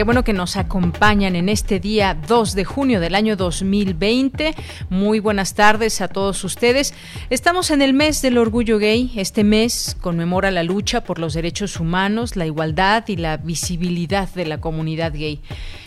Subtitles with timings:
[0.00, 4.54] Qué bueno que nos acompañan en este día 2 de junio del año 2020.
[4.88, 6.94] Muy buenas tardes a todos ustedes.
[7.28, 9.12] Estamos en el mes del orgullo gay.
[9.16, 14.46] Este mes conmemora la lucha por los derechos humanos, la igualdad y la visibilidad de
[14.46, 15.42] la comunidad gay.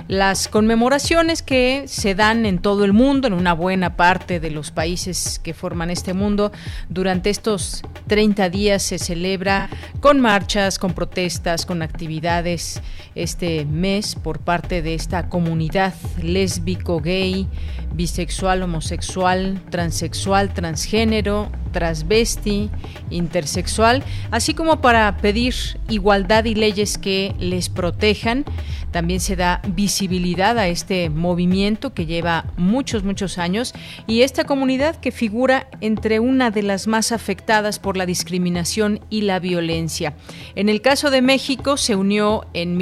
[0.08, 4.70] Las conmemoraciones que se dan en todo el mundo, en una buena parte de los
[4.70, 6.52] países que forman este mundo,
[6.88, 12.80] durante estos 30 días se celebra con marchas, con protestas, con actividades
[13.16, 17.48] este mes por parte de esta comunidad lésbico, gay,
[17.94, 22.70] bisexual, homosexual, transexual, transgénero, transvesti,
[23.10, 25.54] intersexual, así como para pedir
[25.90, 28.46] igualdad y leyes que les protejan.
[28.92, 33.74] También se da visibilidad a este movimiento que lleva muchos, muchos años
[34.06, 39.22] y esta comunidad que figura entre una de las más afectadas por la discriminación y
[39.22, 40.14] la violencia.
[40.56, 42.78] En el caso de México se unió en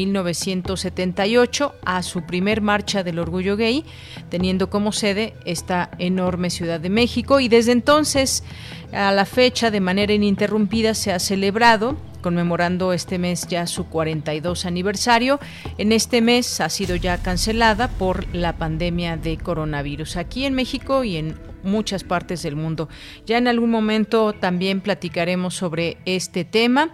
[1.12, 3.86] 1978 a su primer marcha del orgullo gay,
[4.30, 8.44] teniendo como sede esta enorme Ciudad de México y desde entonces
[8.92, 14.66] a la fecha, de manera ininterrumpida, se ha celebrado conmemorando este mes ya su 42
[14.66, 15.40] aniversario.
[15.78, 21.04] En este mes ha sido ya cancelada por la pandemia de coronavirus aquí en México
[21.04, 22.90] y en muchas partes del mundo.
[23.26, 26.94] Ya en algún momento también platicaremos sobre este tema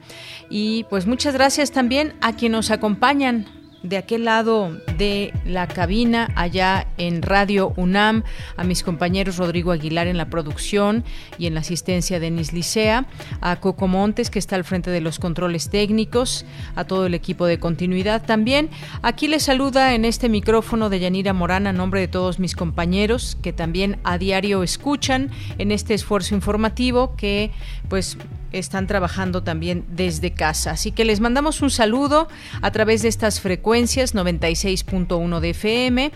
[0.49, 6.31] y pues muchas gracias también a quienes nos acompañan de aquel lado de la cabina,
[6.35, 8.23] allá en Radio UNAM,
[8.55, 11.03] a mis compañeros Rodrigo Aguilar en la producción
[11.37, 13.05] y en la asistencia de Denis Licea,
[13.41, 16.45] a Coco Montes, que está al frente de los controles técnicos,
[16.75, 18.69] a todo el equipo de continuidad también.
[19.01, 23.37] Aquí les saluda en este micrófono de Yanira Morán a nombre de todos mis compañeros
[23.41, 27.51] que también a diario escuchan en este esfuerzo informativo que
[27.89, 28.17] pues
[28.51, 30.71] están trabajando también desde casa.
[30.71, 32.27] Así que les mandamos un saludo
[32.61, 36.11] a través de estas frecuencias 96.1 de FM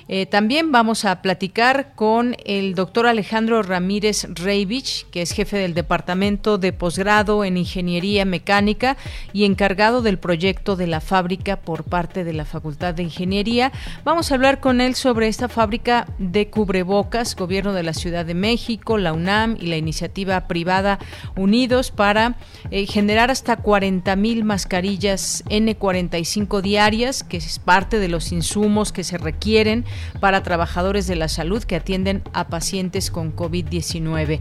[0.13, 5.73] Eh, también vamos a platicar con el doctor Alejandro Ramírez Reivich, que es jefe del
[5.73, 8.97] Departamento de Posgrado en Ingeniería Mecánica
[9.31, 13.71] y encargado del proyecto de la fábrica por parte de la Facultad de Ingeniería.
[14.03, 18.33] Vamos a hablar con él sobre esta fábrica de cubrebocas, Gobierno de la Ciudad de
[18.33, 20.99] México, la UNAM y la iniciativa privada
[21.37, 22.35] Unidos para
[22.69, 29.05] eh, generar hasta 40 mil mascarillas N45 diarias, que es parte de los insumos que
[29.05, 29.85] se requieren
[30.19, 34.39] para trabajadores de la salud que atienden a pacientes con COVID-19.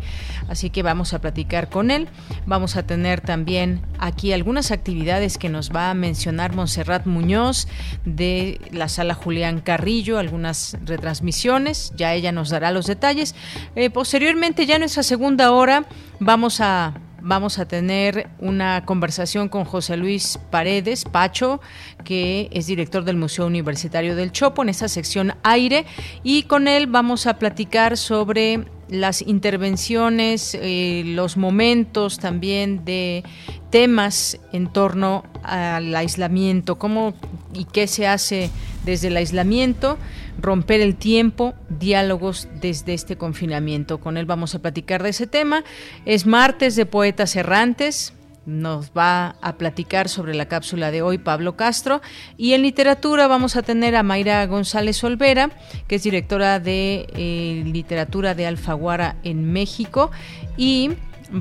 [0.48, 2.08] Así que vamos a platicar con él.
[2.46, 7.68] Vamos a tener también aquí algunas actividades que nos va a mencionar Montserrat Muñoz
[8.04, 11.92] de la sala Julián Carrillo, algunas retransmisiones.
[11.96, 13.34] Ya ella nos dará los detalles.
[13.76, 15.84] Eh, posteriormente, ya en nuestra segunda hora,
[16.18, 21.60] vamos a vamos a tener una conversación con José Luis Paredes Pacho,
[22.04, 25.86] que es director del Museo Universitario del Chopo, en esta sección aire,
[26.22, 33.22] y con él vamos a platicar sobre las intervenciones, eh, los momentos también de
[33.70, 37.14] temas en torno al aislamiento, cómo
[37.54, 38.50] y qué se hace
[38.84, 39.98] desde el aislamiento,
[40.40, 43.98] romper el tiempo, diálogos desde este confinamiento.
[43.98, 45.64] Con él vamos a platicar de ese tema.
[46.04, 48.14] Es martes de Poetas Errantes,
[48.46, 52.00] nos va a platicar sobre la cápsula de hoy Pablo Castro.
[52.36, 55.50] Y en literatura vamos a tener a Mayra González Olvera,
[55.86, 60.10] que es directora de eh, literatura de Alfaguara en México.
[60.56, 60.90] Y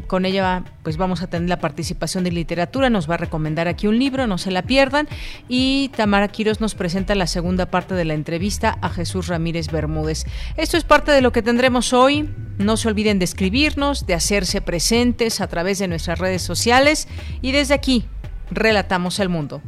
[0.08, 3.88] con ella pues vamos a tener la participación de literatura, nos va a recomendar aquí
[3.88, 5.08] un libro, no se la pierdan.
[5.48, 10.26] Y Tamara Quiros nos presenta la segunda parte de la entrevista a Jesús Ramírez Bermúdez.
[10.58, 12.30] Esto es parte de lo que tendremos hoy.
[12.58, 17.08] No se olviden de escribirnos, de hacerse presentes a través de nuestras redes sociales
[17.42, 18.06] y desde aquí,
[18.52, 19.62] relatamos al mundo.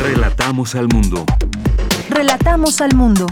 [0.00, 1.26] Relatamos al mundo.
[2.08, 3.26] Relatamos al mundo.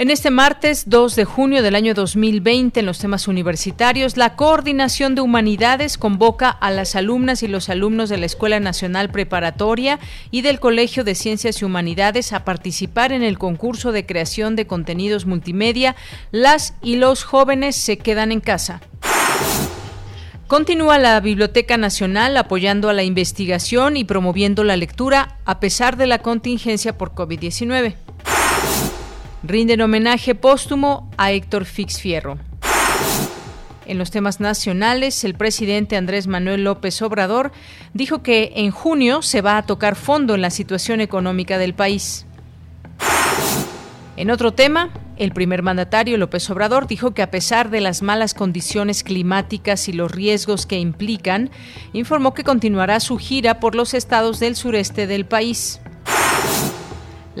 [0.00, 5.14] En este martes 2 de junio del año 2020, en los temas universitarios, la Coordinación
[5.14, 9.98] de Humanidades convoca a las alumnas y los alumnos de la Escuela Nacional Preparatoria
[10.30, 14.66] y del Colegio de Ciencias y Humanidades a participar en el concurso de creación de
[14.66, 15.96] contenidos multimedia
[16.30, 18.80] Las y los jóvenes se quedan en casa.
[20.46, 26.06] Continúa la Biblioteca Nacional apoyando a la investigación y promoviendo la lectura a pesar de
[26.06, 27.96] la contingencia por COVID-19
[29.42, 32.38] rinden homenaje póstumo a Héctor Fix Fierro.
[33.86, 37.50] En los temas nacionales, el presidente Andrés Manuel López Obrador
[37.92, 42.24] dijo que en junio se va a tocar fondo en la situación económica del país.
[44.16, 48.32] En otro tema, el primer mandatario López Obrador dijo que a pesar de las malas
[48.32, 51.50] condiciones climáticas y los riesgos que implican,
[51.92, 55.79] informó que continuará su gira por los estados del sureste del país.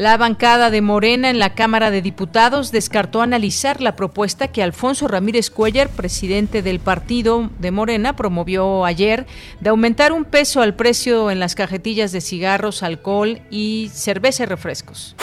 [0.00, 5.08] La bancada de Morena en la Cámara de Diputados descartó analizar la propuesta que Alfonso
[5.08, 9.26] Ramírez Cuellar, presidente del partido de Morena, promovió ayer
[9.60, 14.46] de aumentar un peso al precio en las cajetillas de cigarros, alcohol y cerveza y
[14.46, 15.16] refrescos.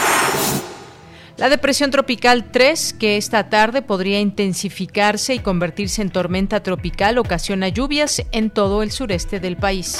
[1.37, 7.67] La depresión tropical 3, que esta tarde podría intensificarse y convertirse en tormenta tropical, ocasiona
[7.69, 9.97] lluvias en todo el sureste del país.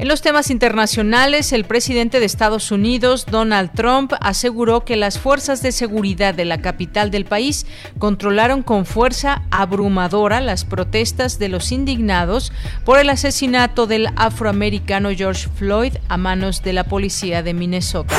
[0.00, 5.62] En los temas internacionales, el presidente de Estados Unidos, Donald Trump, aseguró que las fuerzas
[5.62, 7.66] de seguridad de la capital del país
[7.98, 12.50] controlaron con fuerza abrumadora las protestas de los indignados
[12.86, 18.16] por el asesinato del afroamericano George Floyd a manos de la policía de Minnesota.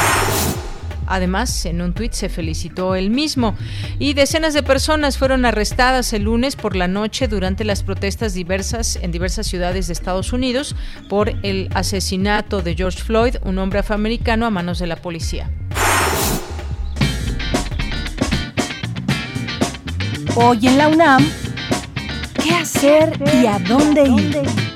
[1.11, 3.55] Además, en un tuit se felicitó él mismo.
[3.99, 8.97] Y decenas de personas fueron arrestadas el lunes por la noche durante las protestas diversas
[9.01, 10.75] en diversas ciudades de Estados Unidos
[11.09, 15.49] por el asesinato de George Floyd, un hombre afroamericano, a manos de la policía.
[20.35, 21.29] Hoy en la UNAM,
[22.41, 24.70] ¿qué hacer y a dónde ir?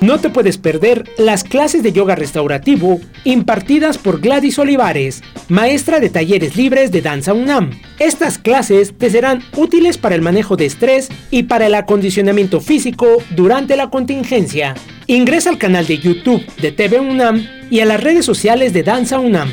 [0.00, 6.08] No te puedes perder las clases de yoga restaurativo impartidas por Gladys Olivares, maestra de
[6.08, 7.70] talleres libres de danza UNAM.
[7.98, 13.20] Estas clases te serán útiles para el manejo de estrés y para el acondicionamiento físico
[13.30, 14.74] durante la contingencia.
[15.08, 19.18] Ingresa al canal de YouTube de TV UNAM y a las redes sociales de Danza
[19.18, 19.50] UNAM.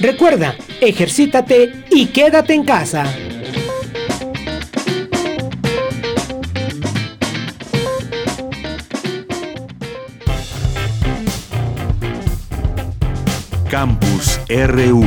[0.00, 3.04] Recuerda, ejercítate y quédate en casa.
[13.72, 15.02] Campus RU.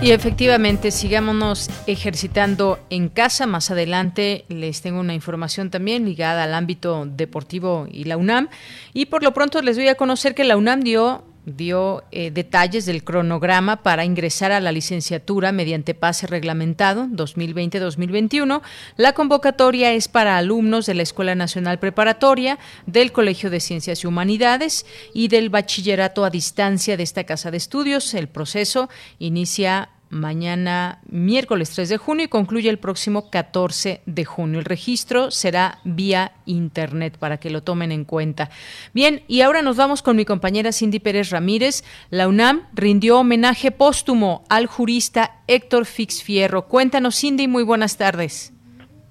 [0.00, 3.48] Y efectivamente, sigámonos ejercitando en casa.
[3.48, 8.50] Más adelante les tengo una información también ligada al ámbito deportivo y la UNAM.
[8.92, 12.86] Y por lo pronto les voy a conocer que la UNAM dio dio eh, detalles
[12.86, 18.62] del cronograma para ingresar a la licenciatura mediante pase reglamentado 2020-2021.
[18.96, 24.06] La convocatoria es para alumnos de la Escuela Nacional Preparatoria, del Colegio de Ciencias y
[24.06, 28.14] Humanidades y del Bachillerato a Distancia de esta Casa de Estudios.
[28.14, 34.60] El proceso inicia mañana miércoles 3 de junio y concluye el próximo 14 de junio.
[34.60, 38.50] El registro será vía internet para que lo tomen en cuenta.
[38.94, 41.84] Bien, y ahora nos vamos con mi compañera Cindy Pérez Ramírez.
[42.10, 46.66] La UNAM rindió homenaje póstumo al jurista Héctor Fix Fierro.
[46.66, 48.52] Cuéntanos, Cindy, muy buenas tardes.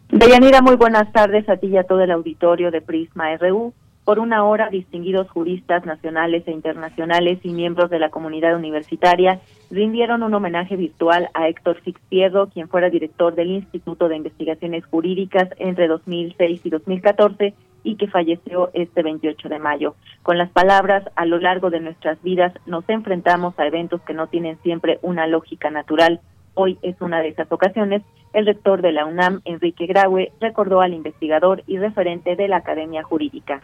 [0.09, 3.73] Deyanira, muy buenas tardes a ti y a todo el auditorio de Prisma RU.
[4.05, 9.39] Por una hora, distinguidos juristas nacionales e internacionales y miembros de la comunidad universitaria
[9.71, 15.47] rindieron un homenaje virtual a Héctor Fixpierro, quien fuera director del Instituto de Investigaciones Jurídicas
[15.57, 19.95] entre 2006 y 2014 y que falleció este 28 de mayo.
[20.21, 24.27] Con las palabras, a lo largo de nuestras vidas nos enfrentamos a eventos que no
[24.27, 26.19] tienen siempre una lógica natural.
[26.55, 28.01] Hoy es una de esas ocasiones.
[28.33, 33.01] El rector de la UNAM, Enrique Graue, recordó al investigador y referente de la Academia
[33.03, 33.61] Jurídica.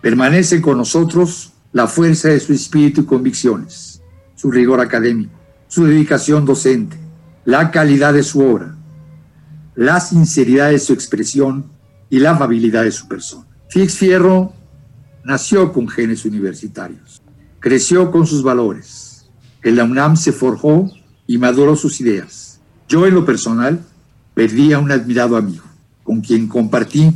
[0.00, 4.02] Permanece con nosotros la fuerza de su espíritu y convicciones,
[4.34, 5.38] su rigor académico,
[5.68, 6.96] su dedicación docente,
[7.44, 8.74] la calidad de su obra,
[9.74, 11.66] la sinceridad de su expresión
[12.08, 13.46] y la amabilidad de su persona.
[13.68, 14.52] Fix Fierro
[15.24, 17.22] nació con genes universitarios,
[17.60, 19.30] creció con sus valores.
[19.62, 20.90] En la UNAM se forjó
[21.26, 22.60] y maduró sus ideas.
[22.88, 23.84] Yo en lo personal
[24.34, 25.64] perdí a un admirado amigo,
[26.02, 27.14] con quien compartí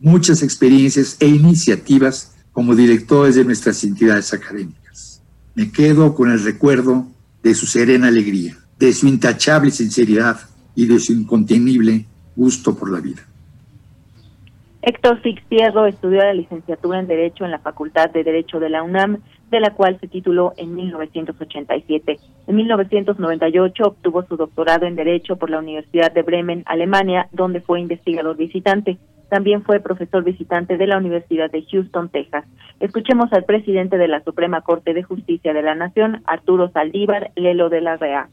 [0.00, 5.22] muchas experiencias e iniciativas como directores de nuestras entidades académicas.
[5.54, 7.06] Me quedo con el recuerdo
[7.42, 10.40] de su serena alegría, de su intachable sinceridad
[10.74, 13.22] y de su incontenible gusto por la vida.
[14.82, 19.18] Héctor Fixierro estudió la licenciatura en Derecho en la Facultad de Derecho de la UNAM,
[19.50, 22.18] de la cual se tituló en 1987.
[22.46, 27.80] En 1998 obtuvo su doctorado en Derecho por la Universidad de Bremen, Alemania, donde fue
[27.80, 28.98] investigador visitante.
[29.28, 32.44] También fue profesor visitante de la Universidad de Houston, Texas.
[32.80, 37.68] Escuchemos al presidente de la Suprema Corte de Justicia de la Nación, Arturo Saldívar Lelo
[37.68, 38.28] de la Rea.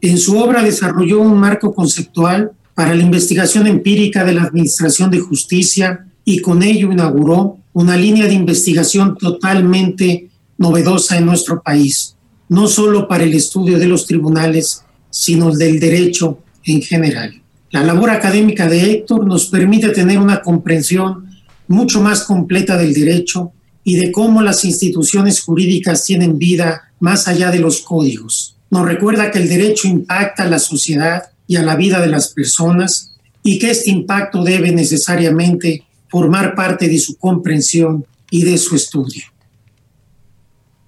[0.00, 5.20] En su obra desarrolló un marco conceptual para la investigación empírica de la Administración de
[5.20, 12.16] Justicia y con ello inauguró una línea de investigación totalmente novedosa en nuestro país,
[12.48, 17.39] no solo para el estudio de los tribunales, sino del derecho en general.
[17.70, 21.28] La labor académica de Héctor nos permite tener una comprensión
[21.68, 23.52] mucho más completa del derecho
[23.84, 28.56] y de cómo las instituciones jurídicas tienen vida más allá de los códigos.
[28.70, 32.28] Nos recuerda que el derecho impacta a la sociedad y a la vida de las
[32.28, 33.12] personas
[33.44, 39.22] y que este impacto debe necesariamente formar parte de su comprensión y de su estudio.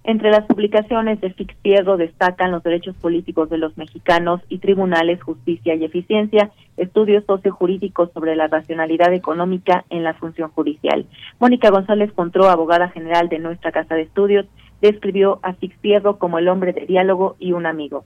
[0.05, 5.77] Entre las publicaciones de Fixpierro destacan los derechos políticos de los mexicanos y tribunales, justicia
[5.77, 11.07] y eficiencia, estudios sociojurídicos sobre la racionalidad económica en la función judicial.
[11.39, 14.47] Mónica González Contró, abogada general de nuestra Casa de Estudios,
[14.81, 18.05] describió a Fixpierro como el hombre de diálogo y un amigo.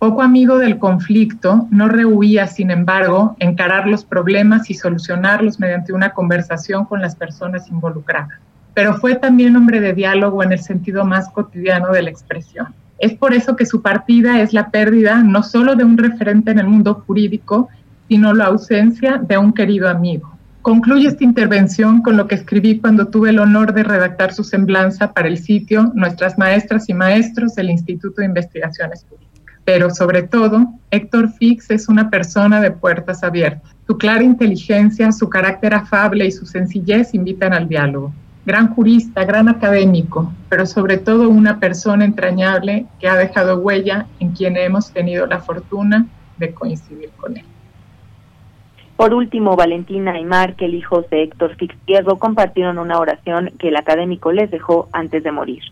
[0.00, 6.12] Poco amigo del conflicto, no rehuía, sin embargo, encarar los problemas y solucionarlos mediante una
[6.12, 8.40] conversación con las personas involucradas
[8.74, 12.68] pero fue también hombre de diálogo en el sentido más cotidiano de la expresión.
[12.98, 16.58] Es por eso que su partida es la pérdida no solo de un referente en
[16.58, 17.68] el mundo jurídico,
[18.08, 20.30] sino la ausencia de un querido amigo.
[20.62, 25.12] Concluye esta intervención con lo que escribí cuando tuve el honor de redactar su semblanza
[25.12, 29.58] para el sitio Nuestras Maestras y Maestros del Instituto de Investigaciones Jurídicas.
[29.64, 33.74] Pero sobre todo, Héctor Fix es una persona de puertas abiertas.
[33.86, 38.12] Su clara inteligencia, su carácter afable y su sencillez invitan al diálogo
[38.44, 44.32] gran jurista, gran académico, pero sobre todo una persona entrañable que ha dejado huella en
[44.32, 46.06] quien hemos tenido la fortuna
[46.38, 47.44] de coincidir con él.
[48.96, 53.76] Por último, Valentina y Mark, el hijo de Héctor Fixierro, compartieron una oración que el
[53.76, 55.62] académico les dejó antes de morir.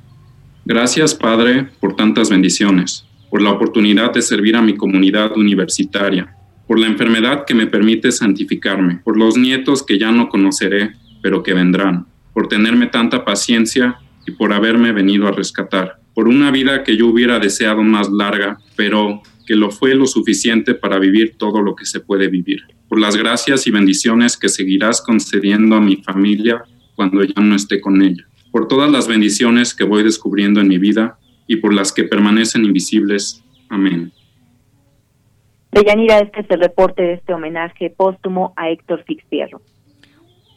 [0.65, 6.35] Gracias, Padre, por tantas bendiciones, por la oportunidad de servir a mi comunidad universitaria,
[6.67, 11.43] por la enfermedad que me permite santificarme, por los nietos que ya no conoceré, pero
[11.43, 12.07] que vendrán,
[12.41, 17.07] por tenerme tanta paciencia y por haberme venido a rescatar, por una vida que yo
[17.09, 21.85] hubiera deseado más larga, pero que lo fue lo suficiente para vivir todo lo que
[21.85, 27.23] se puede vivir, por las gracias y bendiciones que seguirás concediendo a mi familia cuando
[27.23, 31.19] ya no esté con ella, por todas las bendiciones que voy descubriendo en mi vida
[31.47, 33.45] y por las que permanecen invisibles.
[33.69, 34.13] Amén.
[35.73, 39.61] Deyanira, este es el reporte de este homenaje póstumo a Héctor Fixfierro.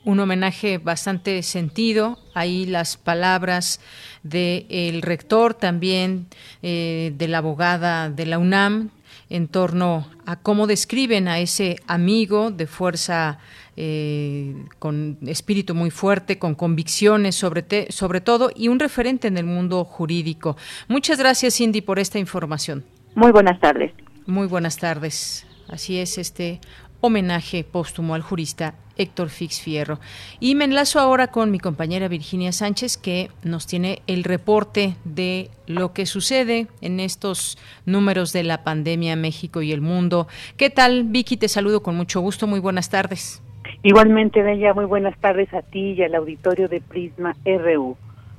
[0.05, 2.19] Un homenaje bastante sentido.
[2.33, 3.79] Ahí las palabras
[4.23, 6.27] del rector, también
[6.61, 8.89] eh, de la abogada de la UNAM,
[9.29, 13.39] en torno a cómo describen a ese amigo de fuerza
[13.77, 19.45] eh, con espíritu muy fuerte, con convicciones sobre, sobre todo y un referente en el
[19.45, 20.57] mundo jurídico.
[20.87, 22.83] Muchas gracias, Cindy, por esta información.
[23.15, 23.91] Muy buenas tardes.
[24.25, 25.45] Muy buenas tardes.
[25.69, 26.59] Así es este
[27.01, 29.99] homenaje póstumo al jurista Héctor Fix Fierro.
[30.39, 35.49] Y me enlazo ahora con mi compañera Virginia Sánchez, que nos tiene el reporte de
[35.67, 40.27] lo que sucede en estos números de la pandemia México y el mundo.
[40.57, 41.37] ¿Qué tal, Vicky?
[41.37, 42.47] Te saludo con mucho gusto.
[42.47, 43.41] Muy buenas tardes.
[43.81, 47.95] Igualmente, Bella, muy buenas tardes a ti y al auditorio de Prisma RU.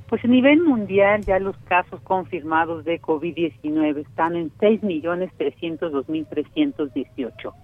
[0.08, 7.54] Pues a nivel mundial ya los casos confirmados de COVID-19 están en 6.302.318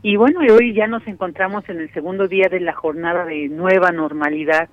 [0.02, 3.92] Y bueno, hoy ya nos encontramos en el segundo día de la jornada de nueva
[3.92, 4.68] normalidad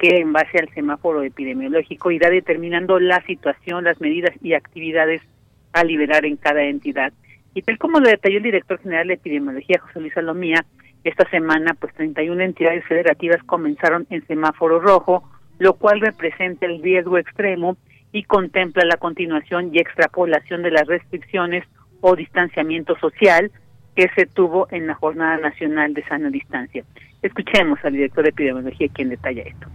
[0.00, 5.20] que en base al semáforo epidemiológico irá determinando la situación, las medidas y actividades
[5.74, 7.12] a liberar en cada entidad.
[7.52, 10.64] Y tal como lo detalló el director general de epidemiología, José Luis Salomía,
[11.04, 15.22] esta semana pues 31 entidades federativas comenzaron en semáforo rojo,
[15.58, 17.76] lo cual representa el riesgo extremo
[18.10, 21.64] y contempla la continuación y extrapolación de las restricciones
[22.00, 23.50] o distanciamiento social
[23.94, 26.84] que se tuvo en la Jornada Nacional de Sana Distancia.
[27.20, 29.68] Escuchemos al director de epidemiología quien detalla esto.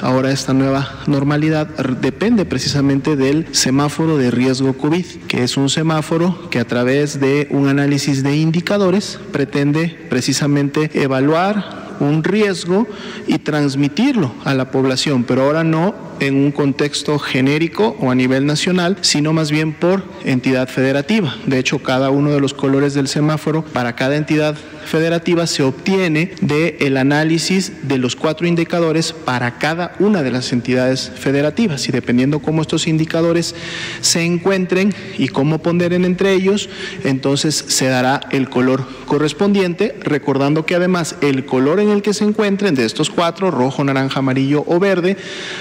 [0.00, 1.68] Ahora esta nueva normalidad
[2.00, 7.48] depende precisamente del semáforo de riesgo COVID, que es un semáforo que a través de
[7.50, 12.86] un análisis de indicadores pretende precisamente evaluar un riesgo
[13.26, 18.46] y transmitirlo a la población, pero ahora no en un contexto genérico o a nivel
[18.46, 21.34] nacional, sino más bien por entidad federativa.
[21.46, 26.32] De hecho, cada uno de los colores del semáforo para cada entidad federativa se obtiene
[26.40, 31.88] del el análisis de los cuatro indicadores para cada una de las entidades federativas.
[31.88, 33.54] Y dependiendo cómo estos indicadores
[34.00, 36.68] se encuentren y cómo ponderen entre ellos,
[37.04, 42.24] entonces se dará el color correspondiente, recordando que además el color en el que se
[42.24, 45.16] encuentren de estos cuatro, rojo, naranja, amarillo o verde,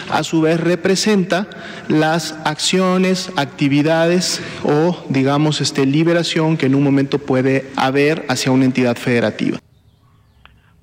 [0.09, 1.47] a su vez representa
[1.87, 8.65] las acciones, actividades o digamos este liberación que en un momento puede haber hacia una
[8.65, 9.10] entidad federativa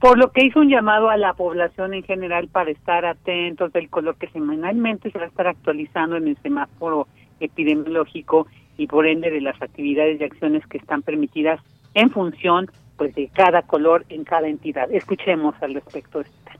[0.00, 3.90] por lo que hizo un llamado a la población en general para estar atentos del
[3.90, 7.08] color que semanalmente se va a estar actualizando en el semáforo
[7.40, 11.60] epidemiológico y por ende de las actividades y acciones que están permitidas
[11.94, 14.90] en función pues de cada color en cada entidad.
[14.92, 16.57] Escuchemos al respecto este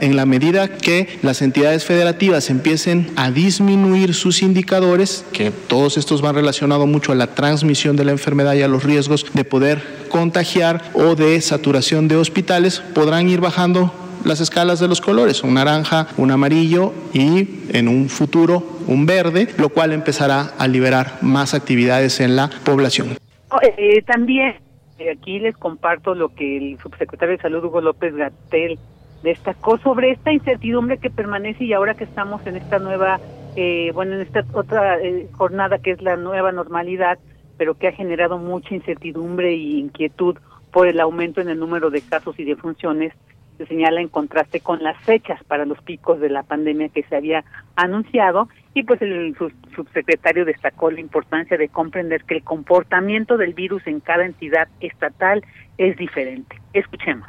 [0.00, 6.22] en la medida que las entidades federativas empiecen a disminuir sus indicadores, que todos estos
[6.22, 9.82] van relacionados mucho a la transmisión de la enfermedad y a los riesgos de poder
[10.08, 13.92] contagiar o de saturación de hospitales, podrán ir bajando
[14.24, 19.48] las escalas de los colores, un naranja, un amarillo y en un futuro un verde,
[19.58, 23.16] lo cual empezará a liberar más actividades en la población.
[23.50, 24.56] Oh, eh, también
[24.98, 28.78] eh, aquí les comparto lo que el subsecretario de Salud Hugo López Gatel
[29.22, 33.20] destacó sobre esta incertidumbre que permanece y ahora que estamos en esta nueva,
[33.56, 37.18] eh, bueno, en esta otra eh, jornada que es la nueva normalidad,
[37.56, 40.36] pero que ha generado mucha incertidumbre e inquietud
[40.72, 43.12] por el aumento en el número de casos y de funciones,
[43.56, 47.16] se señala en contraste con las fechas para los picos de la pandemia que se
[47.16, 49.34] había anunciado y pues el
[49.74, 55.42] subsecretario destacó la importancia de comprender que el comportamiento del virus en cada entidad estatal
[55.78, 56.60] es diferente.
[56.74, 57.26] Escuchemos.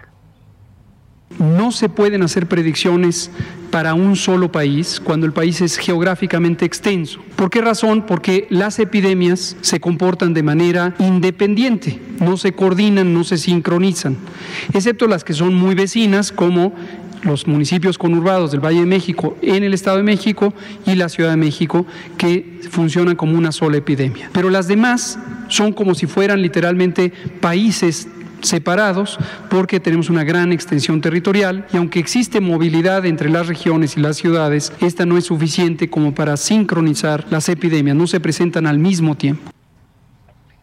[1.40, 3.30] No se pueden hacer predicciones
[3.70, 7.20] para un solo país cuando el país es geográficamente extenso.
[7.36, 8.06] ¿Por qué razón?
[8.08, 14.18] Porque las epidemias se comportan de manera independiente, no se coordinan, no se sincronizan,
[14.74, 16.74] excepto las que son muy vecinas como
[17.24, 20.54] los municipios conurbados del Valle de México en el Estado de México
[20.86, 21.86] y la Ciudad de México
[22.18, 24.30] que funcionan como una sola epidemia.
[24.34, 27.12] Pero las demás son como si fueran literalmente
[27.42, 28.08] países
[28.42, 29.18] separados
[29.50, 34.18] porque tenemos una gran extensión territorial y aunque existe movilidad entre las regiones y las
[34.18, 39.16] ciudades, esta no es suficiente como para sincronizar las epidemias, no se presentan al mismo
[39.16, 39.52] tiempo.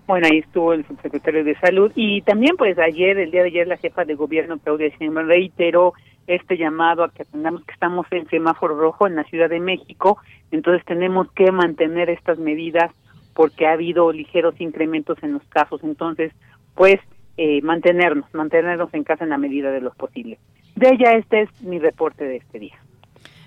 [0.07, 3.67] Bueno, ahí estuvo el subsecretario de Salud y también pues ayer, el día de ayer,
[3.67, 5.95] la jefa de gobierno, Claudia Sheinbaum, reiteró
[6.27, 10.19] este llamado a que atendamos que estamos en semáforo rojo en la Ciudad de México,
[10.51, 12.93] entonces tenemos que mantener estas medidas
[13.35, 16.33] porque ha habido ligeros incrementos en los casos, entonces
[16.75, 17.01] pues
[17.37, 20.39] eh, mantenernos, mantenernos en casa en la medida de lo posible.
[20.77, 22.75] De ella este es mi reporte de este día.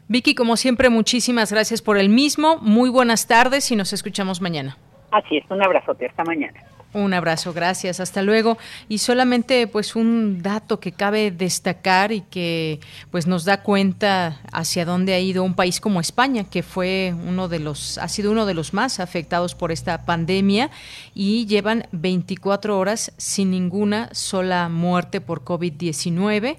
[0.09, 2.57] Vicky, como siempre, muchísimas gracias por el mismo.
[2.61, 4.77] Muy buenas tardes y nos escuchamos mañana.
[5.11, 6.61] Así es, un abrazote, hasta mañana.
[6.93, 8.57] Un abrazo, gracias, hasta luego.
[8.87, 12.79] Y solamente pues un dato que cabe destacar y que
[13.11, 17.49] pues nos da cuenta hacia dónde ha ido un país como España, que fue uno
[17.49, 20.71] de los ha sido uno de los más afectados por esta pandemia
[21.13, 26.57] y llevan 24 horas sin ninguna sola muerte por COVID-19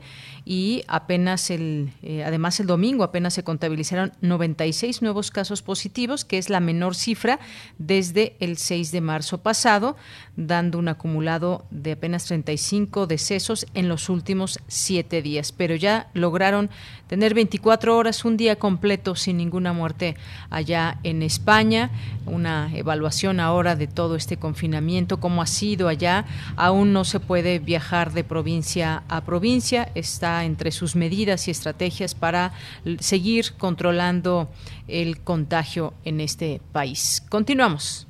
[0.51, 6.39] y apenas el, eh, además el domingo apenas se contabilizaron 96 nuevos casos positivos, que
[6.39, 7.39] es la menor cifra
[7.77, 9.95] desde el 6 de marzo pasado,
[10.37, 15.53] dando un acumulado de apenas 35 decesos en los últimos siete días.
[15.53, 16.71] Pero ya lograron
[17.09, 20.17] tener 24 horas, un día completo sin ninguna muerte
[20.51, 21.91] allá en España.
[22.27, 26.27] Una evaluación ahora de todo este confinamiento, cómo ha sido allá.
[26.57, 29.91] Aún no se puede viajar de provincia a provincia.
[29.95, 32.53] Está entre sus medidas y estrategias para
[33.01, 34.49] seguir controlando
[34.87, 37.23] el contagio en este país.
[37.29, 38.08] Continuamos.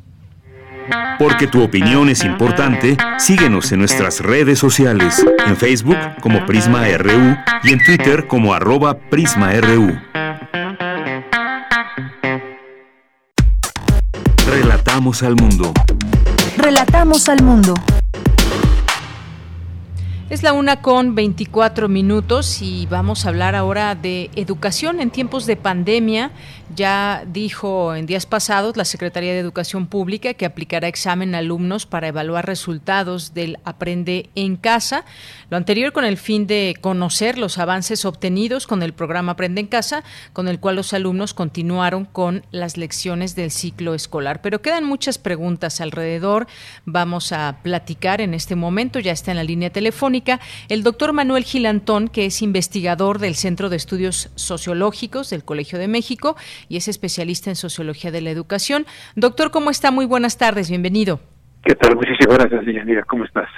[1.19, 7.37] Porque tu opinión es importante, síguenos en nuestras redes sociales, en Facebook como Prisma RU
[7.65, 9.99] y en Twitter como arroba PrismaRU.
[14.47, 15.73] Relatamos al mundo.
[16.57, 17.75] Relatamos al mundo.
[20.31, 25.47] Es la una con 24 minutos y vamos a hablar ahora de educación en tiempos
[25.47, 26.33] de pandemia.
[26.75, 31.87] Ya dijo en días pasados la Secretaría de Educación Pública que aplicará examen a alumnos
[31.87, 35.05] para evaluar resultados del Aprende en Casa.
[35.49, 39.67] Lo anterior con el fin de conocer los avances obtenidos con el programa Aprende en
[39.67, 40.05] Casa,
[40.35, 44.43] con el cual los alumnos continuaron con las lecciones del ciclo escolar.
[44.43, 46.49] Pero quedan muchas preguntas alrededor.
[46.85, 48.99] Vamos a platicar en este momento.
[49.01, 53.71] Ya está en la línea telefónica el doctor Manuel Gilantón, que es investigador del Centro
[53.71, 56.37] de Estudios Sociológicos del Colegio de México
[56.69, 58.87] y es especialista en sociología de la educación.
[59.17, 59.91] Doctor, ¿cómo está?
[59.91, 61.21] Muy buenas tardes, bienvenido.
[61.65, 61.97] ¿Qué tal?
[61.97, 63.03] Muchísimas gracias, Yanira.
[63.05, 63.49] ¿Cómo estás?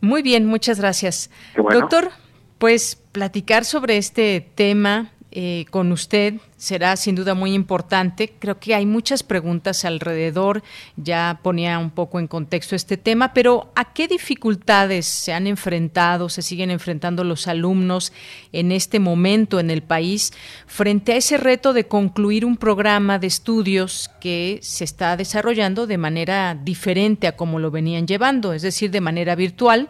[0.00, 1.30] Muy bien, muchas gracias.
[1.56, 2.10] Doctor,
[2.58, 8.32] pues platicar sobre este tema eh, con usted será sin duda muy importante.
[8.38, 10.62] Creo que hay muchas preguntas alrededor,
[10.96, 16.28] ya ponía un poco en contexto este tema, pero ¿a qué dificultades se han enfrentado,
[16.28, 18.12] se siguen enfrentando los alumnos
[18.52, 20.32] en este momento en el país
[20.68, 25.98] frente a ese reto de concluir un programa de estudios que se está desarrollando de
[25.98, 29.88] manera diferente a como lo venían llevando, es decir, de manera virtual?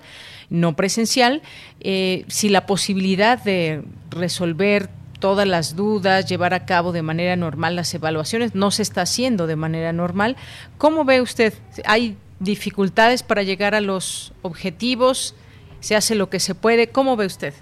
[0.50, 1.42] no presencial,
[1.80, 4.90] eh, si la posibilidad de resolver
[5.24, 9.46] todas las dudas, llevar a cabo de manera normal las evaluaciones, no se está haciendo
[9.46, 10.36] de manera normal.
[10.76, 11.54] ¿Cómo ve usted?
[11.86, 15.34] ¿Hay dificultades para llegar a los objetivos?
[15.80, 16.88] ¿Se hace lo que se puede?
[16.88, 17.54] ¿Cómo ve usted?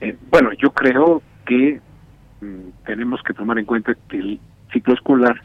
[0.00, 1.80] Eh, bueno, yo creo que
[2.40, 4.40] mm, tenemos que tomar en cuenta que el
[4.72, 5.40] ciclo escolar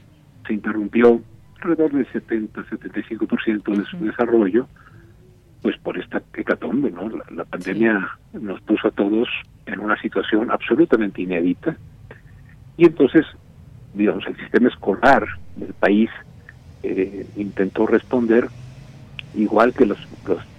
[0.48, 1.22] se interrumpió
[1.62, 4.68] alrededor del 70-75% de su desarrollo
[5.64, 7.10] pues por esta hecatombe, ¿no?
[7.32, 9.30] La, pandemia nos puso a todos
[9.66, 11.76] en una situación absolutamente inédita
[12.78, 13.26] y entonces,
[13.94, 16.10] digamos, el sistema escolar del país
[16.84, 18.50] eh, intentó responder
[19.36, 19.98] igual que las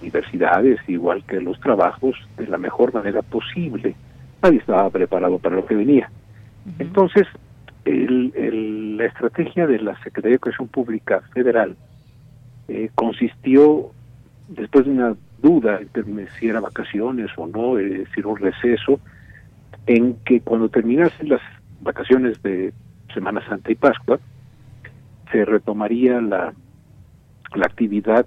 [0.01, 3.95] universidades, igual que los trabajos, de la mejor manera posible.
[4.41, 6.09] Nadie estaba preparado para lo que venía.
[6.79, 7.27] Entonces,
[7.85, 11.75] el, la estrategia de la Secretaría de Educación Pública Federal
[12.67, 13.91] eh, consistió
[14.47, 16.03] después de una duda entre
[16.39, 18.99] si era vacaciones o no, es decir, un receso,
[19.87, 21.41] en que cuando terminasen las
[21.81, 22.73] vacaciones de
[23.13, 24.19] Semana Santa y Pascua,
[25.31, 26.53] se retomaría la,
[27.55, 28.25] la actividad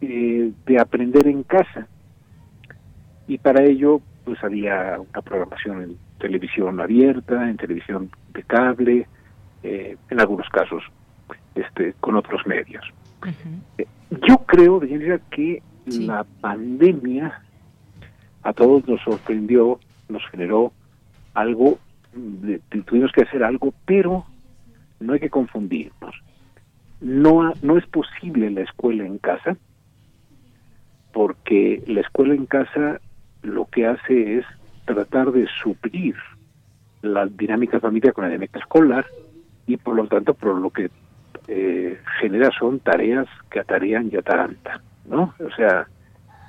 [0.00, 1.86] eh, de aprender en casa.
[3.26, 9.06] Y para ello, pues había una programación en televisión abierta, en televisión de cable,
[9.62, 10.82] eh, en algunos casos
[11.54, 12.84] este, con otros medios.
[14.28, 17.42] Yo creo, de que la pandemia
[18.42, 20.72] a todos nos sorprendió nos generó
[21.34, 21.78] algo,
[22.86, 24.26] tuvimos que hacer algo, pero
[25.00, 26.14] no hay que confundirnos.
[27.00, 29.56] No, no es posible la escuela en casa,
[31.12, 33.00] porque la escuela en casa
[33.42, 34.46] lo que hace es
[34.84, 36.16] tratar de suplir
[37.00, 39.06] la dinámica familiar con la dinámica escolar
[39.66, 40.90] y por lo tanto por lo que
[41.48, 45.34] eh, genera son tareas que atarean y atarantan, ¿no?
[45.38, 45.86] O sea,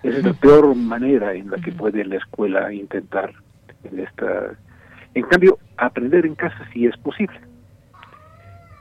[0.04, 3.34] es la peor manera en la que puede la escuela intentar
[3.84, 4.52] en esta
[5.13, 7.39] en cambio aprender en casa sí es posible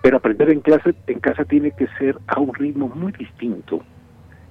[0.03, 3.83] pero aprender en clase en casa tiene que ser a un ritmo muy distinto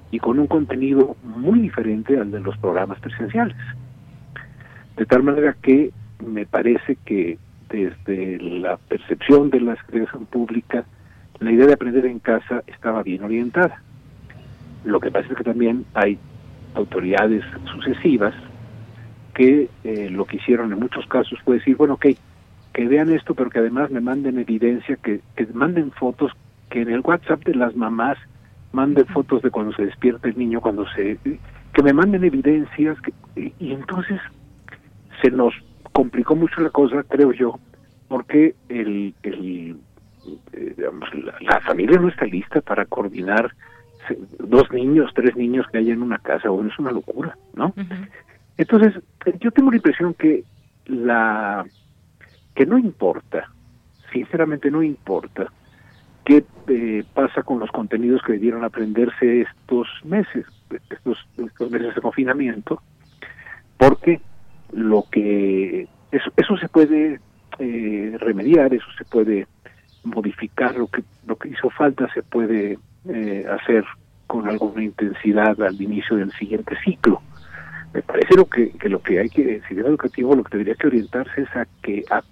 [0.09, 3.57] y con un contenido muy diferente al de los programas presenciales.
[4.97, 5.91] De tal manera que
[6.25, 7.37] me parece que
[7.69, 10.85] desde la percepción de la educación pública
[11.41, 13.81] la idea de aprender en casa estaba bien orientada.
[14.85, 16.17] Lo que pasa es que también hay
[16.75, 18.33] autoridades sucesivas
[19.33, 22.05] que eh, lo que hicieron en muchos casos fue decir, bueno, ok,
[22.73, 26.31] que vean esto, pero que además me manden evidencia, que, que manden fotos,
[26.69, 28.17] que en el WhatsApp de las mamás
[28.71, 31.17] manden fotos de cuando se despierta el niño, cuando se...
[31.73, 34.19] que me manden evidencias, que, y entonces
[35.23, 35.55] se nos
[35.91, 37.59] complicó mucho la cosa, creo yo,
[38.07, 39.77] porque el, el
[40.77, 43.51] la, la, familia no está lista para coordinar
[44.39, 47.73] dos niños, tres niños que hay en una casa, bueno, es una locura, ¿no?
[48.57, 49.01] Entonces,
[49.39, 50.43] yo tengo la impresión que
[50.85, 51.65] la
[52.55, 53.49] que no importa,
[54.11, 55.51] sinceramente no importa
[56.25, 60.45] qué eh, pasa con los contenidos que debieron aprenderse estos meses,
[60.89, 62.81] estos, estos meses de confinamiento,
[63.77, 64.21] porque
[64.73, 67.19] lo que eso, eso se puede
[67.59, 69.47] eh, remediar, eso se puede
[70.03, 73.85] modificar, lo que lo que hizo falta se puede eh, hacer
[74.27, 77.21] con alguna intensidad al inicio del siguiente ciclo.
[77.93, 80.87] Me parece lo que, lo que hay que, el sistema educativo lo que debería que
[80.87, 82.23] orientarse es a que a,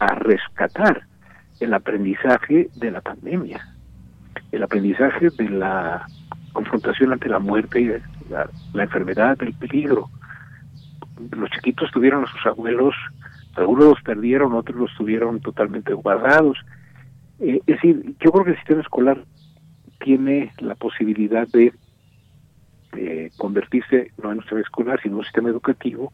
[0.00, 1.02] a, rescatar
[1.60, 3.66] el aprendizaje de la pandemia,
[4.52, 6.06] el aprendizaje de la
[6.52, 7.86] confrontación ante la muerte y
[8.28, 10.10] la, la enfermedad, el peligro.
[11.30, 12.94] Los chiquitos tuvieron a sus abuelos,
[13.56, 16.58] algunos los perdieron, otros los tuvieron totalmente guardados.
[17.44, 19.22] Eh, es decir, yo creo que el sistema escolar
[20.02, 21.74] tiene la posibilidad de
[22.96, 26.12] eh, convertirse no en un sistema escolar, sino en un sistema educativo,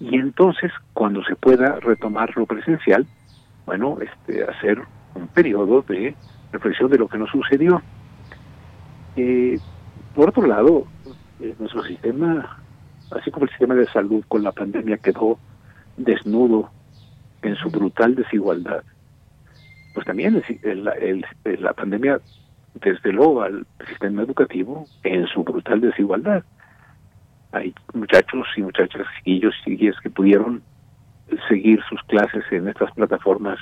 [0.00, 3.06] y entonces cuando se pueda retomar lo presencial,
[3.66, 4.82] bueno, este, hacer
[5.14, 6.16] un periodo de
[6.50, 7.80] reflexión de lo que nos sucedió.
[9.14, 9.60] Eh,
[10.12, 10.88] por otro lado,
[11.60, 12.58] nuestro sistema,
[13.12, 15.38] así como el sistema de salud con la pandemia quedó
[15.96, 16.70] desnudo
[17.42, 18.82] en su brutal desigualdad,
[19.94, 20.42] pues también
[21.44, 22.20] la pandemia
[22.74, 26.42] desde luego al sistema educativo en su brutal desigualdad.
[27.52, 30.62] Hay muchachos y muchachas, chiquillos y chiquillas que pudieron
[31.48, 33.58] seguir sus clases en estas plataformas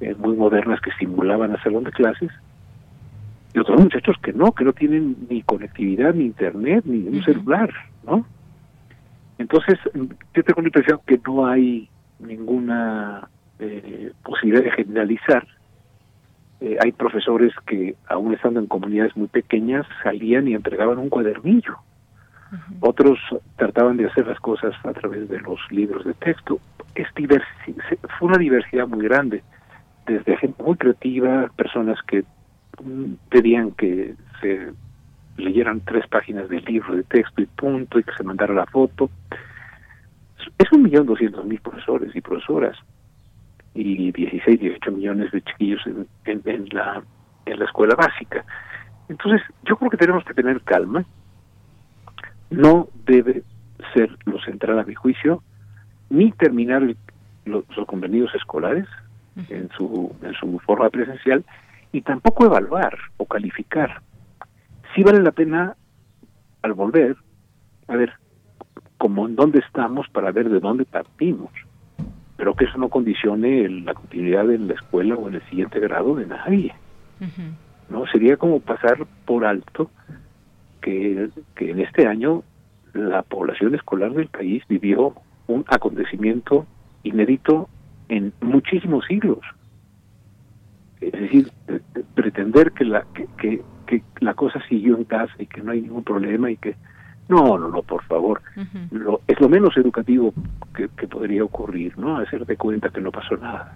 [0.00, 2.30] eh, muy modernas que simulaban el salón de clases,
[3.54, 7.70] y otros muchachos que no, que no tienen ni conectividad, ni internet, ni un celular,
[8.04, 8.26] ¿no?
[9.38, 15.46] Entonces, yo tengo la impresión que no hay ninguna eh, posibilidad de generalizar
[16.64, 21.76] eh, hay profesores que, aún estando en comunidades muy pequeñas, salían y entregaban un cuadernillo.
[22.80, 23.18] Otros
[23.56, 26.60] trataban de hacer las cosas a través de los libros de texto.
[26.94, 29.42] Es fue una diversidad muy grande,
[30.06, 32.24] desde gente muy creativa, personas que
[32.82, 34.72] mm, pedían que se
[35.36, 39.10] leyeran tres páginas del libro de texto y punto, y que se mandara la foto.
[40.58, 42.78] Es un millón doscientos mil profesores y profesoras
[43.74, 47.02] y 16, 18 millones de chiquillos en, en, la,
[47.44, 48.44] en la escuela básica.
[49.08, 51.04] Entonces, yo creo que tenemos que tener calma.
[52.50, 53.42] No debe
[53.92, 55.42] ser lo central a mi juicio,
[56.08, 56.82] ni terminar
[57.44, 58.86] los, los convenidos escolares
[59.48, 61.44] en su, en su forma presencial,
[61.90, 64.00] y tampoco evaluar o calificar.
[64.94, 65.76] Sí vale la pena,
[66.62, 67.16] al volver,
[67.88, 68.12] a ver,
[68.96, 71.50] como en dónde estamos para ver de dónde partimos
[72.44, 76.14] pero que eso no condicione la continuidad en la escuela o en el siguiente grado
[76.14, 76.74] de nadie.
[77.88, 79.90] no Sería como pasar por alto
[80.82, 82.42] que, que en este año
[82.92, 85.14] la población escolar del país vivió
[85.46, 86.66] un acontecimiento
[87.02, 87.70] inédito
[88.10, 89.40] en muchísimos siglos.
[91.00, 91.50] Es decir,
[92.14, 95.80] pretender que la, que, que, que la cosa siguió en casa y que no hay
[95.80, 96.76] ningún problema y que
[97.28, 98.42] no, no, no, por favor.
[99.26, 100.32] es lo menos educativo
[100.74, 102.18] que, podría ocurrir, ¿no?
[102.18, 103.72] Hacerte cuenta que no pasó nada.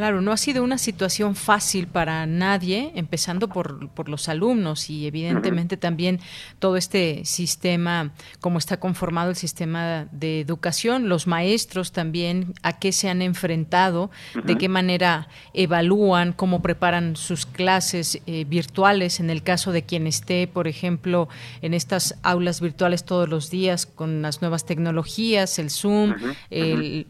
[0.00, 5.06] Claro, no ha sido una situación fácil para nadie, empezando por, por los alumnos y
[5.06, 6.20] evidentemente también
[6.58, 8.10] todo este sistema,
[8.40, 14.10] cómo está conformado el sistema de educación, los maestros también, a qué se han enfrentado,
[14.42, 20.06] de qué manera evalúan, cómo preparan sus clases eh, virtuales, en el caso de quien
[20.06, 21.28] esté, por ejemplo,
[21.60, 26.14] en estas aulas virtuales todos los días con las nuevas tecnologías, el Zoom,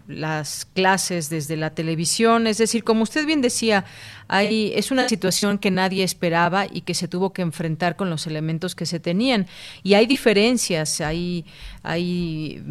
[0.08, 3.84] las clases desde la televisión, es decir, como usted bien decía,
[4.28, 8.26] hay, es una situación que nadie esperaba y que se tuvo que enfrentar con los
[8.26, 9.46] elementos que se tenían.
[9.82, 11.44] Y hay diferencias, hay,
[11.82, 12.62] hay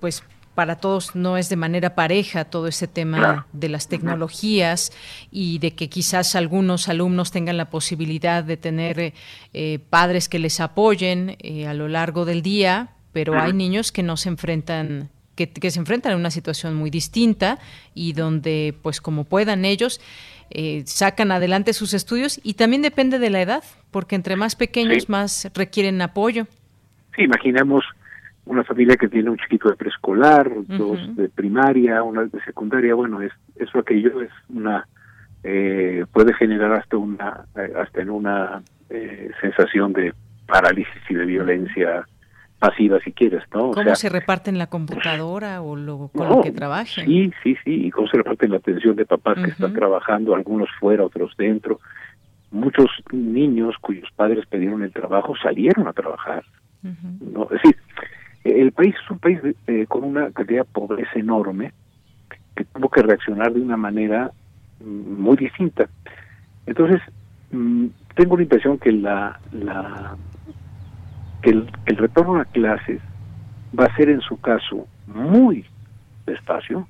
[0.00, 0.22] pues
[0.54, 4.92] para todos no es de manera pareja todo ese tema de las tecnologías
[5.30, 9.14] y de que quizás algunos alumnos tengan la posibilidad de tener
[9.54, 14.02] eh, padres que les apoyen eh, a lo largo del día, pero hay niños que
[14.02, 15.08] no se enfrentan
[15.46, 17.58] que, se enfrentan a una situación muy distinta
[17.94, 20.00] y donde, pues como puedan ellos,
[20.50, 25.08] eh, sacan adelante sus estudios y también depende de la edad, porque entre más pequeños
[25.08, 26.46] más requieren apoyo.
[27.14, 27.84] Sí, imaginemos
[28.46, 33.22] una familia que tiene un chiquito de preescolar, dos de primaria, una de secundaria, bueno,
[33.22, 34.86] es eso aquello es una
[35.42, 38.62] eh, puede generar hasta una eh, hasta en una
[39.40, 40.12] sensación de
[40.48, 42.04] parálisis y de violencia
[42.60, 43.70] pasiva si quieres, ¿no?
[43.70, 47.06] ¿Cómo se reparten la computadora o lo, con lo que trabajen?
[47.06, 50.68] Sí, sí, sí, y cómo se reparten la atención de papás que están trabajando, algunos
[50.78, 51.80] fuera, otros dentro.
[52.50, 56.44] Muchos niños cuyos padres pidieron el trabajo salieron a trabajar.
[56.82, 57.44] ¿no?
[57.44, 57.76] Es decir,
[58.44, 61.72] el país es un país eh, con una cantidad de pobreza enorme
[62.54, 64.30] que tuvo que reaccionar de una manera
[64.84, 65.88] mm, muy distinta.
[66.66, 67.00] Entonces,
[67.52, 70.16] mm, tengo la impresión que la, la
[71.42, 73.00] que el, retorno a clases
[73.78, 75.64] va a ser en su caso muy
[76.26, 76.86] despacio,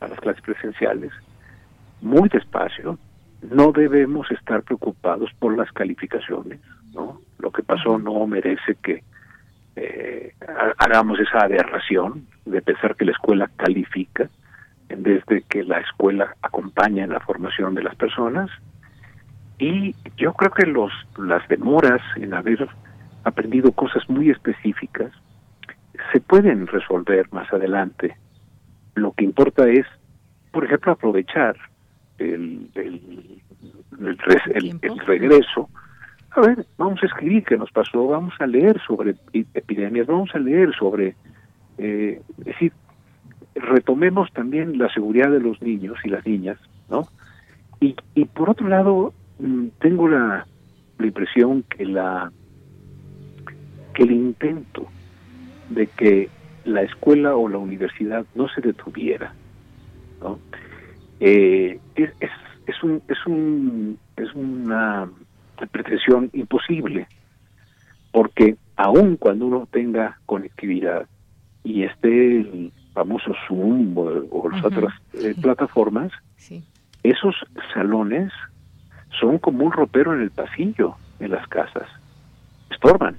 [0.00, 1.12] a las clases presenciales,
[2.00, 2.98] muy despacio,
[3.42, 6.60] no debemos estar preocupados por las calificaciones,
[6.92, 7.20] ¿no?
[7.38, 9.02] Lo que pasó no merece que
[9.74, 10.34] eh,
[10.78, 14.28] hagamos esa aberración de pensar que la escuela califica
[14.88, 18.50] en vez de que la escuela acompaña en la formación de las personas.
[19.58, 22.68] Y yo creo que los las demoras en haber
[23.24, 25.12] aprendido cosas muy específicas,
[26.12, 28.16] se pueden resolver más adelante.
[28.94, 29.86] Lo que importa es,
[30.50, 31.56] por ejemplo, aprovechar
[32.18, 33.42] el, el,
[34.00, 35.68] el, regreso.
[36.30, 40.38] A ver, vamos a escribir qué nos pasó, vamos a leer sobre epidemias, vamos a
[40.38, 41.14] leer sobre,
[41.78, 42.72] eh, es decir,
[43.54, 46.58] retomemos también la seguridad de los niños y las niñas,
[46.88, 47.06] ¿no?
[47.80, 50.46] Y, y por otro lado, mm, tengo la,
[50.98, 52.32] la impresión que la
[53.94, 54.88] que el intento
[55.70, 56.28] de que
[56.64, 59.32] la escuela o la universidad no se detuviera
[60.20, 60.38] ¿no?
[61.20, 62.30] Eh, es, es,
[62.66, 65.08] es, un, es, un, es una
[65.70, 67.06] pretensión imposible
[68.10, 71.06] porque aun cuando uno tenga conectividad
[71.64, 76.12] y esté el famoso Zoom o, las otras eh, plataformas,
[77.02, 77.34] esos
[77.72, 78.32] salones
[79.18, 81.88] son como un ropero en el pasillo en las casas,
[82.70, 83.16] estorban.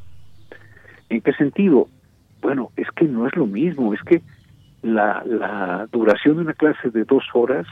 [1.14, 1.88] ¿En qué sentido?
[2.42, 4.24] Bueno, es que no es lo mismo, es que
[4.82, 7.68] la, la duración de una clase de dos horas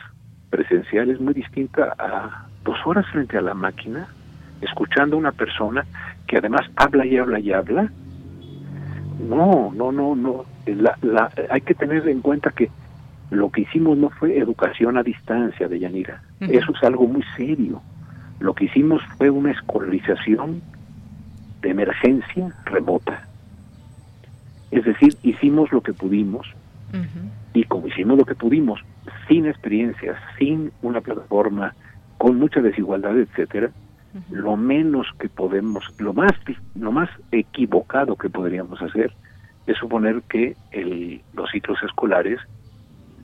[0.51, 4.07] presencial es muy distinta a dos horas frente a la máquina,
[4.61, 5.83] escuchando a una persona
[6.27, 7.91] que además habla y habla y habla.
[9.27, 10.45] No, no, no, no.
[10.67, 12.69] La, la, hay que tener en cuenta que
[13.31, 16.21] lo que hicimos no fue educación a distancia de Yanira.
[16.41, 17.81] Eso es algo muy serio.
[18.39, 20.61] Lo que hicimos fue una escolarización
[21.61, 23.30] de emergencia remota.
[24.71, 26.47] Es decir, hicimos lo que pudimos
[27.53, 28.81] y como hicimos lo que pudimos,
[29.27, 31.73] sin experiencia, sin una plataforma,
[32.17, 33.71] con mucha desigualdad, etcétera,
[34.29, 36.31] lo menos que podemos, lo más,
[36.75, 39.13] lo más equivocado que podríamos hacer
[39.67, 42.39] es suponer que el, los ciclos escolares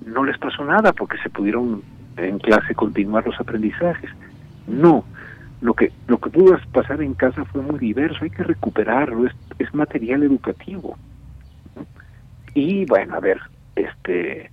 [0.05, 1.81] no les pasó nada porque se pudieron
[2.15, 4.09] en clase continuar los aprendizajes.
[4.67, 5.03] No,
[5.61, 9.33] lo que lo que pudo pasar en casa fue muy diverso, hay que recuperarlo, es,
[9.59, 10.97] es material educativo.
[12.59, 13.39] Y bueno, a ver,
[13.75, 14.49] este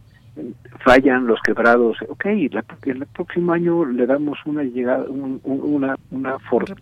[0.85, 6.37] fallan los quebrados, ok, el próximo año le damos una llegada, un, una, una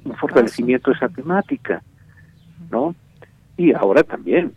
[0.05, 1.81] un fortalecimiento de esa temática,
[2.73, 2.97] ¿no?
[3.57, 4.53] Y ahora también,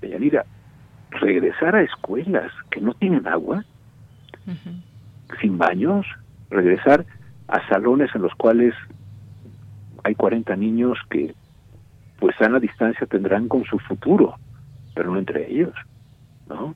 [0.00, 0.44] mira,
[1.10, 3.64] regresar a escuelas que no tienen agua,
[5.40, 6.06] sin baños,
[6.50, 7.04] regresar
[7.48, 8.74] a salones en los cuales
[10.04, 11.34] hay 40 niños que
[12.20, 14.36] pues a la distancia tendrán con su futuro,
[14.94, 15.72] pero no entre ellos,
[16.50, 16.74] ¿no?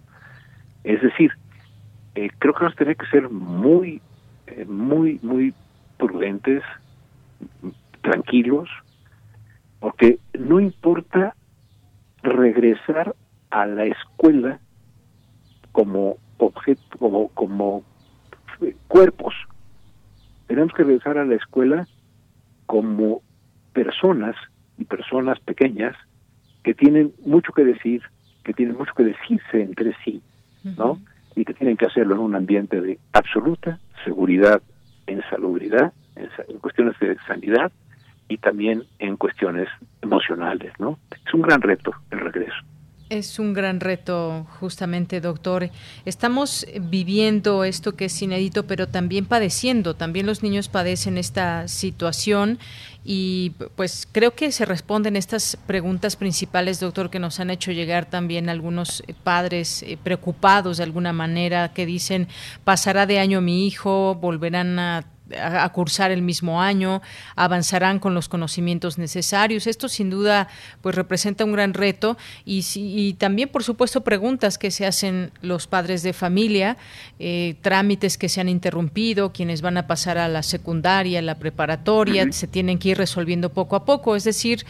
[0.85, 1.33] Es decir,
[2.14, 4.01] eh, creo que a tener que ser muy
[4.47, 5.55] eh, muy, muy
[5.97, 6.62] prudentes,
[8.03, 8.68] tranquilos,
[9.81, 11.35] porque no importa
[12.22, 13.14] regresar
[13.51, 14.61] a la escuela
[15.72, 17.83] como objeto, como, como
[18.89, 19.35] cuerpos.
[20.47, 21.89] Tenemos que regresar a la escuela
[22.66, 23.22] como
[23.72, 24.37] personas
[24.77, 25.97] y personas pequeñas
[26.62, 28.03] que tienen mucho que decir,
[28.45, 30.22] que tienen mucho que decirse entre sí,
[30.62, 31.01] ¿no?
[31.34, 34.62] Y que tienen que hacerlo en un ambiente de absoluta seguridad
[35.07, 37.72] en salubridad, en, cuestiones de sanidad
[38.28, 39.68] y también en cuestiones
[40.03, 40.99] emocionales, ¿no?
[41.26, 42.57] Es un gran reto el regreso.
[43.11, 45.68] Es un gran reto, justamente, doctor.
[46.07, 49.95] Estamos viviendo esto que es inédito, pero también padeciendo.
[49.95, 52.59] También los niños padecen esta situación
[53.05, 58.07] y pues creo que se responden estas preguntas principales, doctor, que nos han hecho llegar
[58.07, 62.28] también algunos padres eh, preocupados de alguna manera, que dicen,
[62.64, 65.05] pasará de año mi hijo, volverán a
[65.39, 67.03] a, cursar el mismo año,
[67.37, 69.66] avanzarán con los conocimientos necesarios.
[69.66, 70.49] Esto sin duda
[70.83, 75.66] pues representa un gran reto y, y también por supuesto preguntas que se hacen los
[75.66, 76.77] padres de familia,
[77.18, 81.39] eh, trámites que se han interrumpido, quienes van a pasar a la secundaria, a la
[81.39, 84.16] preparatoria, se tienen que ir resolviendo poco a poco.
[84.16, 84.64] Es decir,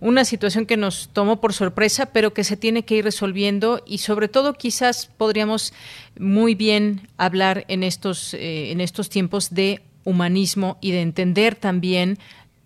[0.00, 3.98] una situación que nos tomó por sorpresa, pero que se tiene que ir resolviendo y
[3.98, 5.74] sobre todo quizás podríamos
[6.18, 12.18] muy bien hablar en estos, eh, en estos tiempos de humanismo y de entender también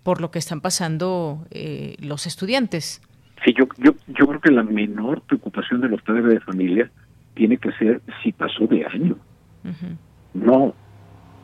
[0.03, 3.01] por lo que están pasando eh, los estudiantes.
[3.45, 6.91] Sí, yo, yo, yo creo que la menor preocupación de los padres de familia
[7.35, 9.16] tiene que ser si pasó de año.
[10.35, 10.74] No,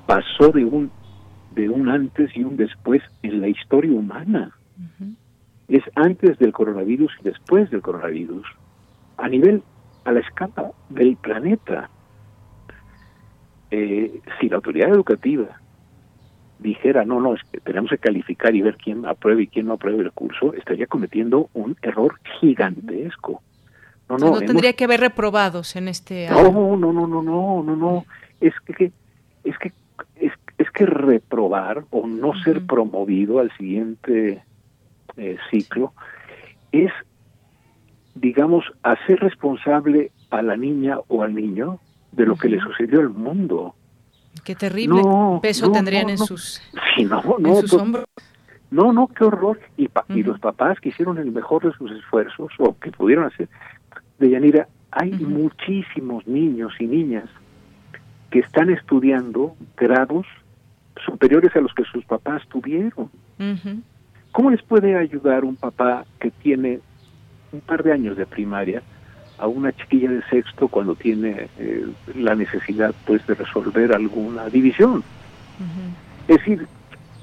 [0.07, 0.91] pasó de un
[1.55, 4.53] de un antes y un después en la historia humana.
[5.69, 8.47] Es antes del coronavirus y después del coronavirus.
[9.17, 9.63] A nivel,
[10.05, 11.91] a la escala del planeta.
[13.71, 15.60] Eh, si la autoridad educativa
[16.61, 19.75] dijera, no, no, es que tenemos que calificar y ver quién aprueba y quién no
[19.75, 23.43] aprueba el curso, estaría cometiendo un error gigantesco.
[24.09, 27.77] No, no, no tendría que haber reprobados en este No, no, no, no, no, no,
[27.77, 28.05] no.
[28.41, 28.93] Es que
[29.45, 29.73] es que
[30.17, 34.43] es, es que reprobar o no ser promovido al siguiente
[35.17, 35.93] eh, ciclo
[36.73, 36.93] es
[38.15, 41.79] digamos hacer responsable a la niña o al niño
[42.13, 43.75] de lo que le sucedió al mundo.
[44.45, 45.03] Qué terrible
[45.43, 46.61] peso tendrían en sus,
[47.09, 48.05] no, sus pues, hombros.
[48.71, 49.61] No, no, qué horror.
[49.77, 53.49] Y, y los papás que hicieron el mejor de sus esfuerzos, o que pudieron hacer,
[54.19, 57.29] de Yanira, hay muchísimos niños y niñas
[58.31, 60.27] que están estudiando grados
[61.05, 63.11] superiores a los que sus papás tuvieron.
[64.33, 66.81] ¿Cómo les puede ayudar un papá que tiene
[67.53, 68.83] un par de años de primaria
[69.41, 75.03] a una chiquilla de sexto cuando tiene eh, la necesidad pues de resolver alguna división.
[76.29, 76.67] Es decir,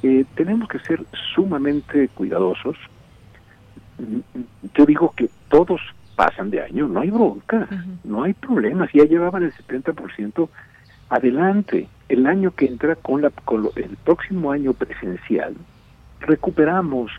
[0.04, 1.04] eh, tenemos que ser
[1.34, 2.76] sumamente cuidadosos.
[4.76, 5.82] Yo digo que todos
[6.16, 7.68] pasan de año, no hay bronca,
[8.04, 8.88] no hay problema.
[8.88, 10.50] Si ya llevaban el 70%,
[11.10, 11.88] adelante.
[12.10, 15.56] El año que entra con, la, con el próximo año presencial,
[16.20, 17.12] recuperamos,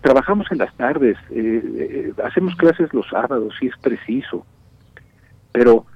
[0.00, 4.46] trabajamos en las tardes, eh, eh, hacemos clases los sábados si es preciso,
[5.52, 5.86] pero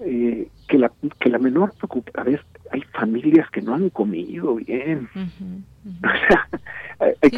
[0.00, 1.72] eh, que la que la menor
[2.14, 5.08] a ver, hay familias que no han comido bien.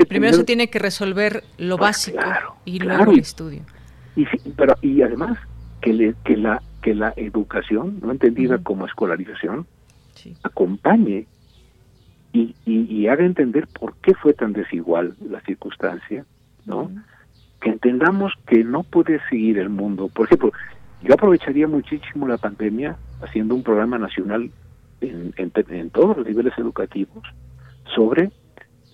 [0.09, 2.19] primero se tiene que resolver lo pues básico
[2.65, 3.63] y luego el estudio.
[4.17, 4.27] Y,
[4.57, 5.39] pero y además
[5.81, 9.67] que le, que la que la educación, no entendida como escolarización,
[10.43, 11.27] acompañe
[12.33, 16.25] y, y, haga entender por qué fue tan desigual la circunstancia,
[16.65, 16.91] ¿no?
[17.61, 20.09] Que entendamos que no puede seguir el mundo.
[20.09, 20.53] Por ejemplo,
[21.03, 24.51] yo aprovecharía muchísimo la pandemia haciendo un programa nacional
[25.01, 27.25] en, en, todos los niveles educativos
[27.95, 28.31] sobre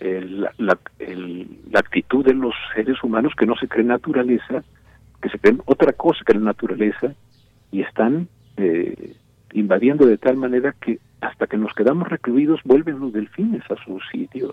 [0.01, 4.63] la, la, la, actitud de los seres humanos que no se creen naturaleza,
[5.21, 7.15] que se creen otra cosa que la naturaleza
[7.73, 9.15] y están eh,
[9.53, 14.03] invadiendo de tal manera que hasta que nos quedamos recluidos vuelven los delfines a sus
[14.11, 14.53] sitios.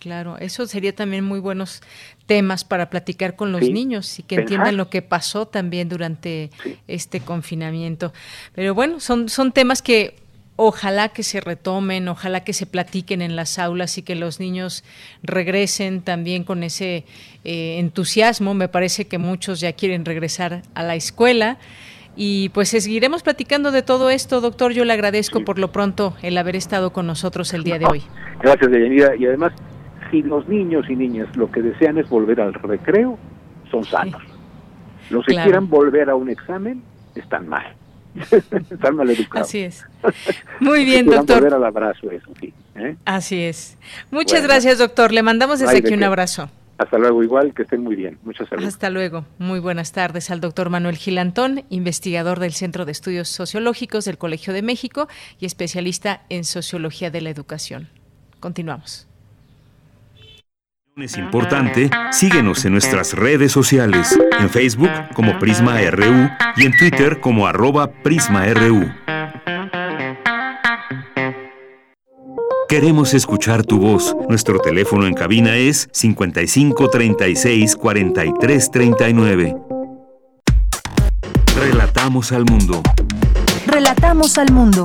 [0.00, 1.82] Claro, eso sería también muy buenos
[2.26, 6.50] temas para platicar con los niños y que entiendan lo que pasó también durante
[6.86, 8.12] este confinamiento.
[8.54, 10.14] Pero bueno, son, son temas que
[10.54, 14.84] ojalá que se retomen, ojalá que se platiquen en las aulas y que los niños
[15.22, 17.04] regresen también con ese
[17.44, 18.54] eh, entusiasmo.
[18.54, 21.58] Me parece que muchos ya quieren regresar a la escuela.
[22.20, 24.72] Y pues seguiremos platicando de todo esto, doctor.
[24.72, 28.02] Yo le agradezco por lo pronto el haber estado con nosotros el día de hoy.
[28.42, 29.14] Gracias, Deyanira.
[29.14, 29.52] Y además,
[30.10, 33.16] si los niños y niñas lo que desean es volver al recreo,
[33.70, 34.20] son sanos.
[35.10, 36.82] Los que quieran volver a un examen,
[37.14, 37.76] están mal.
[38.68, 39.46] Están mal educados.
[39.46, 39.86] Así es.
[40.60, 41.54] Muy bien, doctor.
[41.54, 42.52] al abrazo, eso sí.
[42.74, 42.96] ¿eh?
[43.04, 43.78] Así es.
[44.10, 45.12] Muchas gracias, doctor.
[45.12, 46.50] Le mandamos desde aquí un abrazo.
[46.78, 48.18] Hasta luego, igual, que estén muy bien.
[48.22, 48.74] Muchas gracias.
[48.74, 49.24] Hasta luego.
[49.38, 54.52] Muy buenas tardes al doctor Manuel Gilantón, investigador del Centro de Estudios Sociológicos del Colegio
[54.52, 55.08] de México
[55.40, 57.88] y especialista en Sociología de la Educación.
[58.38, 59.08] Continuamos.
[60.96, 67.20] Es importante, síguenos en nuestras redes sociales, en Facebook como Prisma RU y en Twitter
[67.20, 68.88] como arroba PrismaRU.
[72.68, 74.14] Queremos escuchar tu voz.
[74.28, 79.56] Nuestro teléfono en cabina es 55 36 43 39.
[81.58, 82.82] Relatamos al mundo.
[83.66, 84.82] Relatamos al mundo.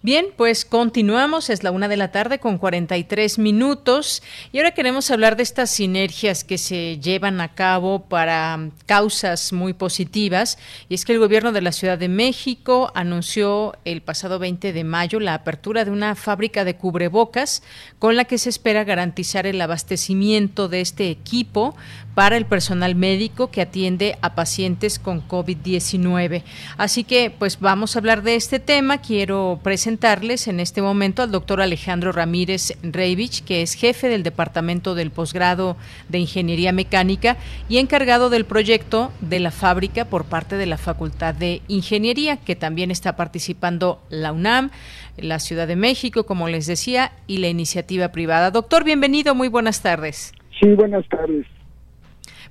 [0.00, 4.22] Bien, pues continuamos, es la una de la tarde con 43 minutos
[4.52, 9.72] y ahora queremos hablar de estas sinergias que se llevan a cabo para causas muy
[9.72, 10.56] positivas
[10.88, 14.84] y es que el gobierno de la Ciudad de México anunció el pasado 20 de
[14.84, 17.64] mayo la apertura de una fábrica de cubrebocas
[17.98, 21.74] con la que se espera garantizar el abastecimiento de este equipo
[22.18, 26.42] para el personal médico que atiende a pacientes con COVID-19.
[26.76, 28.98] Así que, pues vamos a hablar de este tema.
[28.98, 34.94] Quiero presentarles en este momento al doctor Alejandro Ramírez Reivich, que es jefe del Departamento
[34.94, 35.78] del Posgrado
[36.10, 37.38] de Ingeniería Mecánica
[37.70, 42.54] y encargado del proyecto de la fábrica por parte de la Facultad de Ingeniería, que
[42.54, 44.72] también está participando la UNAM,
[45.16, 48.50] la Ciudad de México, como les decía, y la iniciativa privada.
[48.50, 50.34] Doctor, bienvenido, muy buenas tardes.
[50.60, 51.46] Sí, buenas tardes.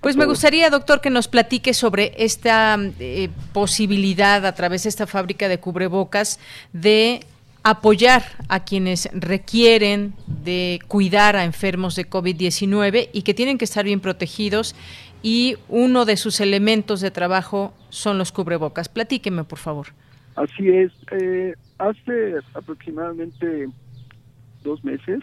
[0.02, 5.08] Pues me gustaría, doctor, que nos platique sobre esta eh, posibilidad a través de esta
[5.08, 6.40] fábrica de cubrebocas
[6.74, 7.22] de
[7.64, 13.84] apoyar a quienes requieren de cuidar a enfermos de COVID-19 y que tienen que estar
[13.84, 14.76] bien protegidos
[15.22, 18.88] y uno de sus elementos de trabajo son los cubrebocas.
[18.88, 19.88] Platíqueme, por favor.
[20.36, 20.92] Así es.
[21.12, 23.68] Eh, hace aproximadamente
[24.64, 25.20] dos meses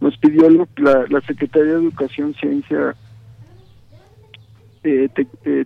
[0.00, 2.94] nos pidió la, la Secretaría de Educación, Ciencia
[4.84, 5.08] eh,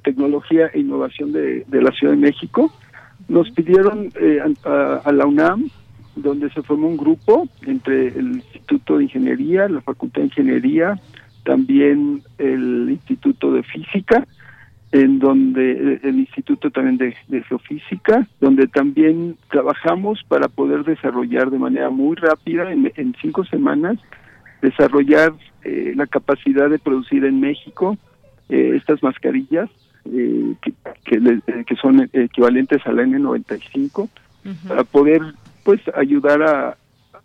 [0.03, 2.73] Tecnología e Innovación de, la Ciudad de México,
[3.29, 5.71] nos pidieron eh, a, la UNAM,
[6.17, 11.01] donde se formó un grupo entre el Instituto de Ingeniería, la Facultad de Ingeniería,
[11.45, 14.27] también el Instituto de Física,
[14.93, 21.89] en donde el Instituto también de, Geofísica, donde también trabajamos para poder desarrollar de manera
[21.89, 23.99] muy rápida, en, cinco semanas,
[24.61, 25.33] desarrollar
[25.65, 27.97] eh, la capacidad de producir en México
[28.49, 29.71] eh, estas mascarillas
[30.05, 30.73] eh, que,
[31.11, 34.09] eh, que, son equivalentes a la N95
[34.67, 35.23] para poder
[35.65, 36.77] pues ayudar a,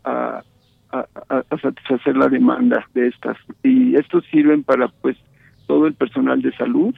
[0.04, 0.44] a,
[0.92, 3.38] a, satisfacer la demanda de estas.
[3.64, 5.18] Y estos sirven para pues
[5.66, 6.94] todo el personal de salud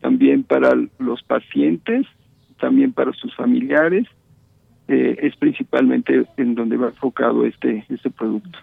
[0.00, 2.06] también para los pacientes
[2.60, 4.06] también para sus familiares
[4.88, 8.58] es principalmente en donde va enfocado este este producto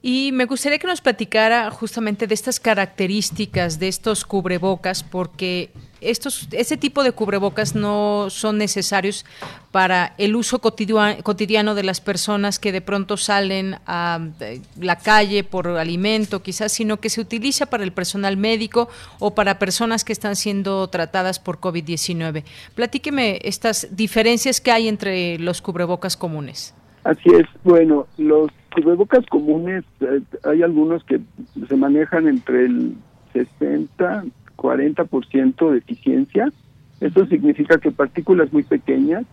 [0.00, 5.70] y me gustaría que nos platicara justamente de estas características de estos cubrebocas, porque
[6.00, 9.26] estos, ese tipo de cubrebocas no son necesarios
[9.72, 15.42] para el uso cotidiano de las personas que de pronto salen a eh, la calle
[15.42, 18.88] por alimento, quizás, sino que se utiliza para el personal médico
[19.18, 22.44] o para personas que están siendo tratadas por COVID-19.
[22.76, 26.72] Platíqueme estas diferencias que hay entre los cubrebocas comunes.
[27.02, 31.20] Así es, bueno, los cubrebocas comunes, eh, hay algunos que
[31.68, 32.94] se manejan entre el
[33.32, 34.24] 60,
[34.56, 36.52] 40% de eficiencia.
[37.00, 39.24] Esto significa que partículas muy pequeñas,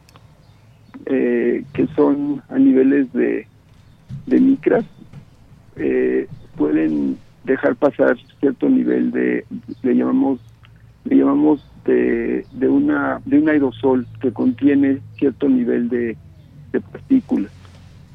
[1.05, 3.47] eh, que son a niveles de,
[4.27, 4.85] de micras,
[5.75, 9.45] eh, pueden dejar pasar cierto nivel de,
[9.83, 10.39] le llamamos,
[11.03, 16.17] le llamamos de, de, una, de un aerosol que contiene cierto nivel de,
[16.71, 17.51] de partículas.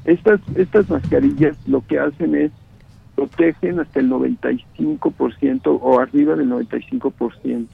[0.05, 2.51] Estas, estas mascarillas lo que hacen es
[3.15, 7.67] protegen hasta el 95% o arriba del 95%.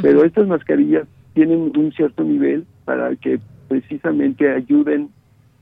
[0.01, 5.11] Pero estas mascarillas tienen un cierto nivel para que precisamente ayuden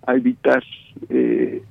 [0.06, 0.62] a evitar
[1.08, 1.62] eh,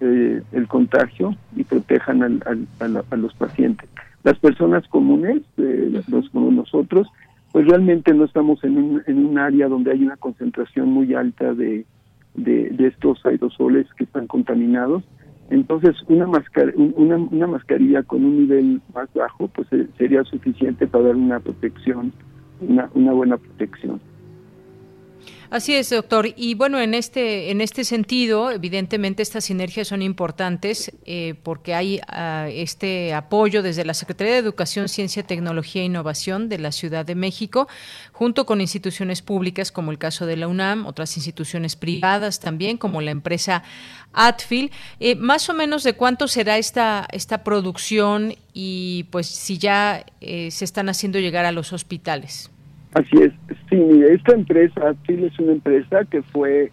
[0.00, 3.88] eh, el contagio y protejan a los pacientes.
[4.24, 7.06] Las personas comunes, eh, los como nosotros,
[7.52, 11.54] pues realmente no estamos en un, en un área donde hay una concentración muy alta
[11.54, 11.86] de,
[12.34, 15.04] de, estos aerosoles que están contaminados.
[15.48, 21.04] Entonces, una, mascar una, una mascarilla con un nivel más bajo, pues sería suficiente para
[21.04, 22.12] dar una protección,
[22.60, 24.00] una, una buena protección.
[25.50, 26.28] Así es, doctor.
[26.36, 32.00] Y bueno, en este, en este sentido, evidentemente estas sinergias son importantes eh, porque hay
[32.00, 37.06] uh, este apoyo desde la Secretaría de Educación, Ciencia, Tecnología e Innovación de la Ciudad
[37.06, 37.68] de México,
[38.12, 43.00] junto con instituciones públicas como el caso de la UNAM, otras instituciones privadas también, como
[43.00, 43.62] la empresa
[44.12, 44.72] Atfil.
[44.98, 50.50] Eh, más o menos de cuánto será esta, esta producción y pues si ya eh,
[50.50, 52.50] se están haciendo llegar a los hospitales.
[52.96, 53.32] Así es.
[53.68, 56.72] Sí, esta empresa, Atfil, es una empresa que fue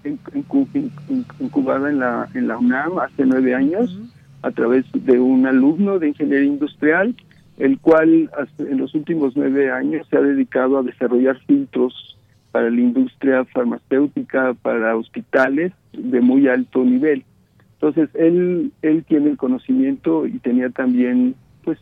[1.42, 4.00] incubada en la, en la UNAM hace nueve años
[4.42, 7.14] a través de un alumno de ingeniería industrial,
[7.58, 12.18] el cual en los últimos nueve años se ha dedicado a desarrollar filtros
[12.54, 17.26] para la industria farmacéutica, para hospitales de muy alto nivel.
[17.74, 21.80] Entonces, él, él tiene el conocimiento y tenía también pues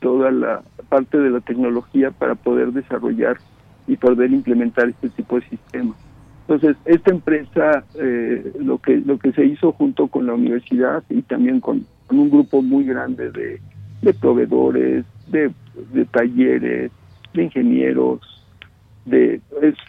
[0.00, 3.36] toda la parte de la tecnología para poder desarrollar
[3.86, 5.96] y poder implementar este tipo de sistemas.
[6.46, 11.22] Entonces, esta empresa, eh, lo que lo que se hizo junto con la universidad y
[11.22, 15.50] también con, un grupo muy grande de, proveedores, de,
[16.10, 16.92] talleres,
[17.32, 18.20] de ingenieros,
[19.06, 19.40] de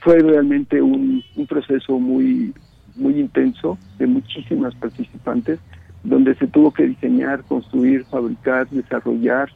[0.02, 2.54] fue realmente un, un proceso muy
[2.96, 5.60] muy intenso de muchísimas participantes,
[6.04, 9.52] donde se tuvo que diseñar, construir, fabricar, desarrollar,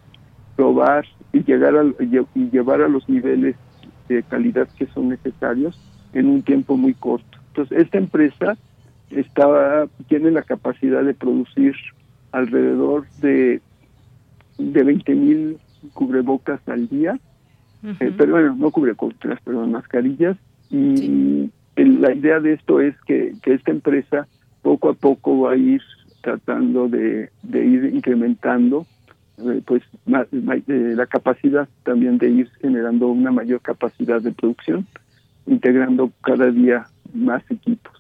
[0.56, 3.56] probar y llegar a, y llevar a los niveles
[4.16, 5.80] de calidad que son necesarios
[6.14, 7.38] en un tiempo muy corto.
[7.50, 8.58] Entonces, esta empresa
[9.10, 11.76] estaba, tiene la capacidad de producir
[12.32, 13.62] alrededor de,
[14.58, 15.58] de 20 mil
[15.94, 17.18] cubrebocas al día,
[17.84, 20.38] eh, pero bueno, no cubrebocas, pero mascarillas,
[20.70, 24.28] y la idea de esto es que, que, esta empresa
[24.62, 25.82] poco a poco va a ir
[26.22, 28.86] tratando de, de ir incrementando
[29.66, 34.88] pues eh, la capacidad también de ir generando una mayor capacidad de producción,
[35.48, 37.94] integrando cada día más equipos.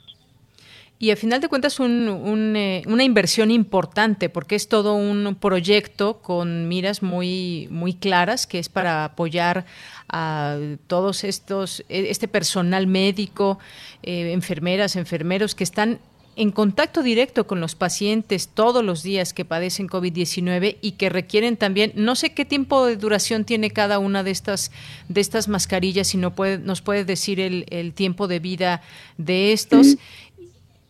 [1.02, 6.22] Y al final de cuentas un, eh, una inversión importante porque es todo un proyecto
[6.22, 9.66] con miras muy muy claras que es para apoyar
[10.10, 13.60] a todos estos e, este personal médico,
[14.04, 16.00] enfermeras, enfermeros que están
[16.40, 21.58] en contacto directo con los pacientes todos los días que padecen COVID-19 y que requieren
[21.58, 24.72] también, no sé qué tiempo de duración tiene cada una de estas,
[25.10, 28.82] de estas mascarillas, si no puede, nos puede decir el, el tiempo de vida
[29.18, 29.98] de estos.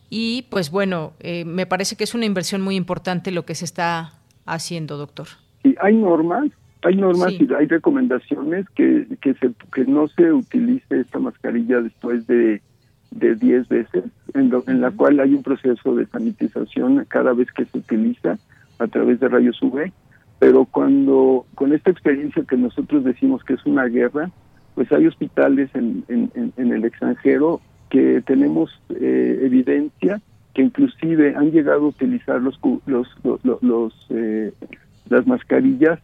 [0.08, 3.64] Y pues bueno, eh, me parece que es una inversión muy importante lo que se
[3.64, 4.12] está
[4.46, 5.26] haciendo, doctor.
[5.64, 6.48] Sí, hay normas,
[6.82, 12.24] hay normas y hay recomendaciones que, que, se, que no se utilice esta mascarilla después
[12.28, 12.62] de
[13.10, 14.04] de 10 veces,
[14.34, 18.38] en, en la cual hay un proceso de sanitización cada vez que se utiliza
[18.78, 19.92] a través de rayos UV,
[20.38, 24.30] pero cuando con esta experiencia que nosotros decimos que es una guerra,
[24.74, 30.20] pues hay hospitales en, en, en el extranjero que tenemos eh, evidencia
[30.54, 34.52] que inclusive han llegado a utilizar los los, los, los eh,
[35.08, 36.00] las mascarillas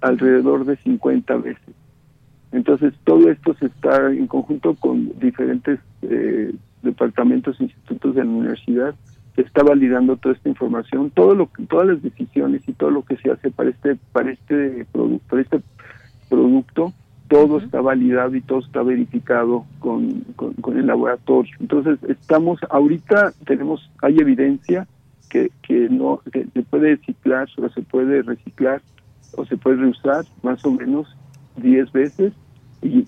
[0.00, 1.74] alrededor de 50 veces.
[2.52, 8.94] Entonces, todo esto se está en conjunto con diferentes eh, departamentos, institutos de la universidad,
[9.34, 13.16] se está validando toda esta información, todo lo todas las decisiones y todo lo que
[13.16, 15.60] se hace para este para este producto, para este
[16.28, 16.92] producto,
[17.28, 21.52] todo está validado y todo está verificado con, con, el laboratorio.
[21.60, 24.88] Entonces, estamos ahorita tenemos hay evidencia
[25.28, 28.82] que que no que se puede reciclar o se puede reciclar
[29.36, 31.06] o se puede reusar más o menos
[31.56, 32.32] 10 veces
[32.82, 33.06] y,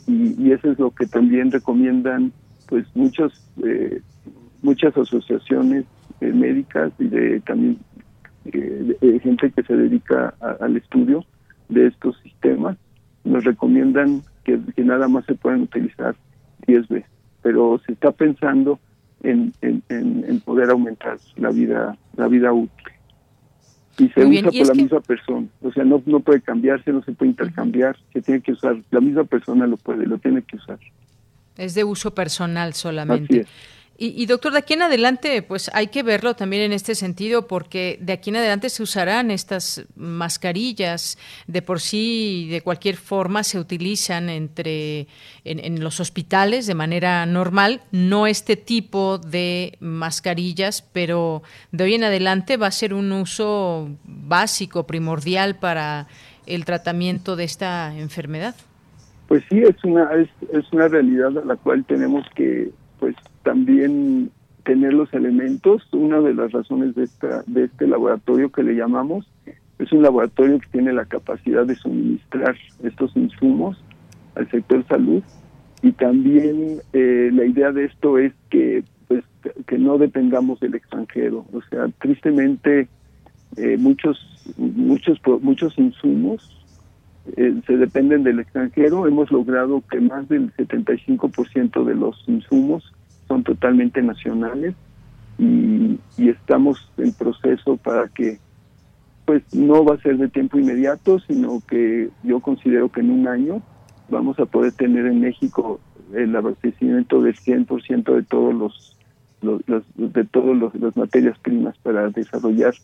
[0.50, 2.32] eso es lo que también recomiendan
[2.68, 3.32] pues muchos
[3.64, 4.00] eh,
[4.60, 5.84] muchas asociaciones
[6.20, 7.78] eh, médicas y de también
[8.44, 11.24] eh, gente que se dedica al estudio
[11.68, 12.76] de estos sistemas.
[13.24, 16.14] Nos recomiendan que, nada más se pueden utilizar
[16.66, 17.12] 10 veces
[17.42, 18.78] pero se está pensando
[19.22, 22.92] en, en, en, poder aumentar la vida la vida útil
[23.98, 25.46] y se usa por la misma persona.
[25.62, 28.76] O sea, no, no puede cambiarse, no se puede intercambiar, se tiene que usar.
[28.90, 30.78] La misma persona lo puede, lo tiene que usar.
[31.56, 33.46] Es de uso personal solamente.
[34.04, 37.98] Y, doctor, de aquí en adelante, pues hay que verlo también en este sentido, porque
[38.00, 43.60] de aquí en adelante se usarán estas mascarillas, de por sí, de cualquier forma, se
[43.60, 45.06] utilizan entre
[45.44, 52.02] en, los hospitales de manera normal, no este tipo de mascarillas, pero de hoy en
[52.02, 56.08] adelante va a ser un uso básico, primordial para
[56.46, 58.56] el tratamiento de esta enfermedad.
[59.28, 64.30] Pues sí, es una es, es una realidad a la cual tenemos que pues también
[64.64, 65.82] tener los elementos.
[65.92, 69.26] Una de las razones de, esta, de este laboratorio que le llamamos
[69.78, 73.82] es un laboratorio que tiene la capacidad de suministrar estos insumos
[74.34, 75.22] al sector salud.
[75.82, 79.24] Y también eh, la idea de esto es que pues
[79.66, 81.44] que no dependamos del extranjero.
[81.52, 82.88] O sea tristemente
[83.56, 84.18] eh, muchos
[84.56, 86.64] muchos muchos insumos
[87.36, 89.08] eh, se dependen del extranjero.
[89.08, 92.92] Hemos logrado que más del 75% de los insumos
[93.32, 94.74] son totalmente nacionales
[95.38, 98.38] y, estamos en proceso para que
[99.24, 103.26] pues no va a ser de tiempo inmediato sino que yo considero que en un
[103.26, 103.62] año
[104.08, 105.80] vamos a poder tener en México
[106.14, 108.96] el abastecimiento del 100% de todos los,
[109.96, 112.74] de todos los, las materias primas para desarrollar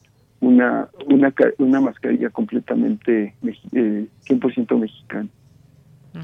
[0.41, 3.35] una una una mascarilla completamente
[3.73, 5.29] eh, 100% mexicana.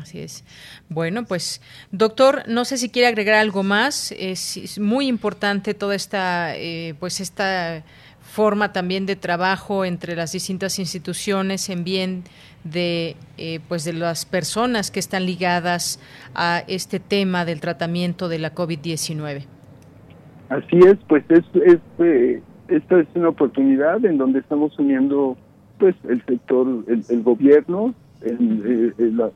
[0.00, 0.44] Así es.
[0.88, 1.60] Bueno, pues
[1.92, 4.12] doctor, no sé si quiere agregar algo más.
[4.18, 7.82] Es, muy importante toda esta, eh, pues esta
[8.20, 12.24] forma también de trabajo entre las distintas instituciones en bien
[12.64, 16.00] de eh, pues de las personas que están ligadas
[16.34, 19.44] a este tema del tratamiento de la COVID-19.
[20.48, 25.36] Así es, pues es, es eh, esta es una oportunidad en donde estamos uniendo
[25.78, 29.30] pues el sector, el, gobierno, el, la,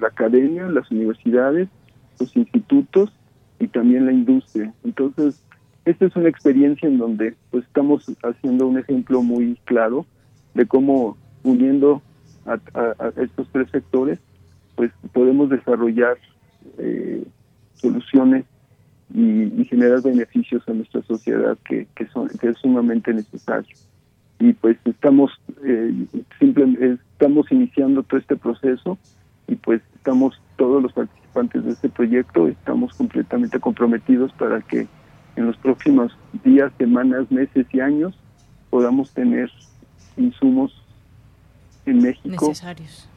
[0.00, 1.68] la, academia, las universidades,
[2.18, 3.12] los institutos
[3.58, 4.72] y también la industria.
[4.84, 5.42] Entonces,
[5.84, 10.06] esta es una experiencia en donde pues estamos haciendo un ejemplo muy claro
[10.54, 12.02] de cómo uniendo
[12.46, 12.58] a,
[13.16, 14.18] estos tres sectores
[14.74, 16.16] pues podemos desarrollar
[16.78, 17.24] eh,
[17.74, 18.44] soluciones
[19.14, 23.76] y, generar beneficios a nuestra sociedad que, que, son, que es sumamente necesario
[24.38, 25.32] y pues estamos
[25.64, 25.92] eh,
[26.38, 28.96] simplemente estamos iniciando todo este proceso
[29.48, 34.86] y pues estamos todos los participantes de este proyecto estamos completamente comprometidos para que
[35.34, 38.14] en los próximos días, semanas, meses y años
[38.70, 39.50] podamos tener
[40.16, 40.72] insumos
[41.86, 42.52] en México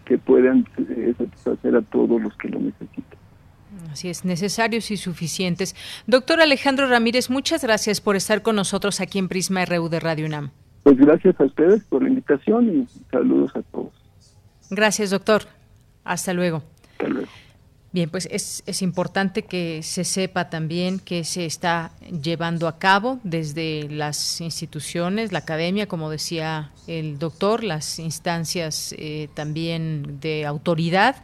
[0.05, 3.19] que puedan eh, satisfacer a todos los que lo necesiten.
[3.91, 5.75] Así es, necesarios y suficientes.
[6.07, 10.25] Doctor Alejandro Ramírez, muchas gracias por estar con nosotros aquí en Prisma RU de Radio
[10.25, 10.51] UNAM.
[10.83, 13.93] Pues gracias a ustedes por la invitación y saludos a todos.
[14.69, 15.43] Gracias, doctor.
[16.03, 16.63] Hasta luego.
[16.93, 17.27] Hasta luego.
[17.93, 21.91] Bien, pues es, es, importante que se sepa también que se está
[22.23, 29.27] llevando a cabo desde las instituciones, la academia, como decía el doctor, las instancias eh,
[29.33, 31.17] también de autoridad,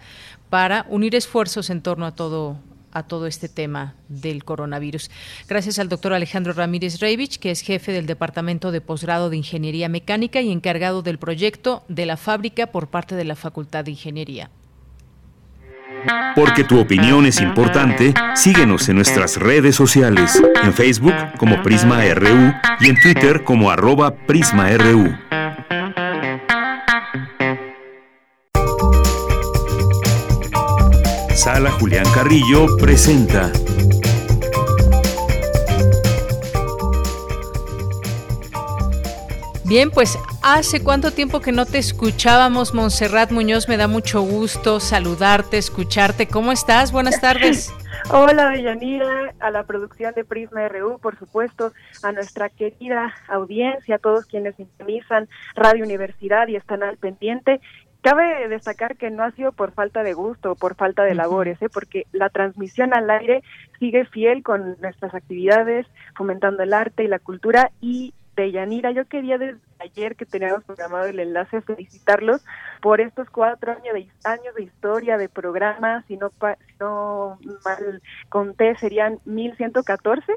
[0.50, 2.58] para unir esfuerzos en torno a todo
[2.98, 5.12] a todo este tema del coronavirus.
[5.48, 9.90] Gracias al doctor Alejandro Ramírez Reivich, que es jefe del Departamento de Posgrado de Ingeniería
[9.90, 14.50] Mecánica y encargado del proyecto de la fábrica por parte de la Facultad de Ingeniería.
[16.36, 22.54] Porque tu opinión es importante, síguenos en nuestras redes sociales, en Facebook como Prisma RU
[22.80, 25.18] y en Twitter como arroba PrismaRU.
[31.48, 33.50] Sala Julián Carrillo presenta
[39.64, 44.82] Bien, pues hace cuánto tiempo que no te escuchábamos, Montserrat Muñoz, me da mucho gusto
[44.82, 46.28] saludarte, escucharte.
[46.28, 46.92] ¿Cómo estás?
[46.92, 47.74] Buenas tardes.
[48.10, 51.74] Hola, Deyanira, a la producción de Prisma RU, por supuesto,
[52.04, 57.60] a nuestra querida audiencia, a todos quienes sintonizan Radio Universidad y están al pendiente.
[58.08, 61.62] Cabe destacar que no ha sido por falta de gusto o por falta de labores,
[61.62, 61.68] ¿eh?
[61.68, 63.44] porque la transmisión al aire
[63.80, 65.86] sigue fiel con nuestras actividades,
[66.16, 68.92] fomentando el arte y la cultura y de Yanira.
[68.92, 72.46] Yo quería desde ayer que teníamos programado el enlace felicitarlos
[72.82, 76.32] por estos cuatro años de, años de historia de programa, si no,
[76.80, 80.32] no mal conté, serían 1114.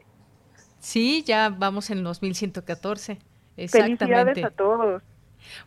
[0.81, 3.21] Sí, ya vamos en los 1114.
[3.57, 4.07] Exactamente.
[4.07, 5.03] Felicidades a todos.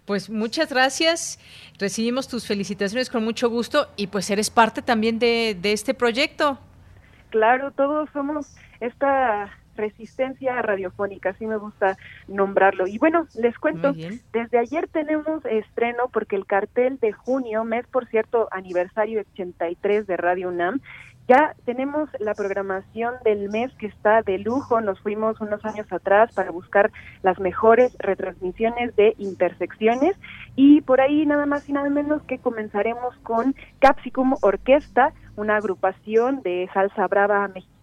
[0.05, 1.39] Pues muchas gracias.
[1.79, 6.59] Recibimos tus felicitaciones con mucho gusto y pues eres parte también de, de este proyecto.
[7.29, 12.87] Claro, todos somos esta resistencia radiofónica, así me gusta nombrarlo.
[12.87, 13.93] Y bueno, les cuento,
[14.31, 20.17] desde ayer tenemos estreno porque el cartel de junio, mes por cierto, aniversario 83 de
[20.17, 20.81] Radio UNAM,
[21.27, 24.81] ya tenemos la programación del mes que está de lujo.
[24.81, 30.15] Nos fuimos unos años atrás para buscar las mejores retransmisiones de intersecciones
[30.55, 36.41] y por ahí nada más y nada menos que comenzaremos con Capsicum Orquesta, una agrupación
[36.41, 37.73] de salsa brava mexicana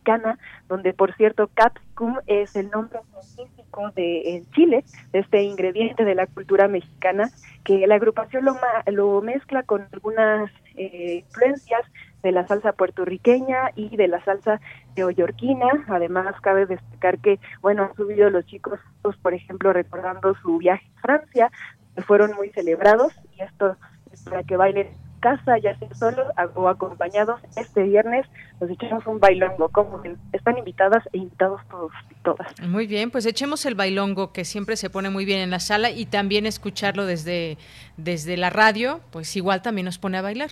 [0.69, 6.27] donde por cierto capsicum es el nombre científico de Chile, de este ingrediente de la
[6.27, 7.31] cultura mexicana,
[7.65, 11.83] que la agrupación lo, lo mezcla con algunas eh, influencias
[12.23, 14.61] de la salsa puertorriqueña y de la salsa
[14.97, 15.67] neoyorquina.
[15.89, 18.79] Además, cabe destacar que, bueno, han subido los chicos,
[19.23, 21.51] por ejemplo, recordando su viaje a Francia,
[21.95, 23.77] que fueron muy celebrados y esto
[24.13, 24.89] es para que bailen
[25.21, 28.27] casa, ya sea solos o acompañados, este viernes
[28.61, 29.69] nos echamos un bailongo.
[29.69, 30.03] Como
[30.33, 32.49] están invitadas e invitados todos y todas.
[32.61, 35.91] Muy bien, pues echemos el bailongo que siempre se pone muy bien en la sala
[35.91, 37.59] y también escucharlo desde,
[37.97, 40.51] desde la radio, pues igual también nos pone a bailar.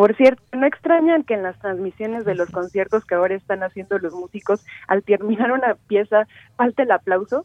[0.00, 3.98] Por cierto, ¿no extrañan que en las transmisiones de los conciertos que ahora están haciendo
[3.98, 6.26] los músicos, al terminar una pieza,
[6.56, 7.44] falte el aplauso?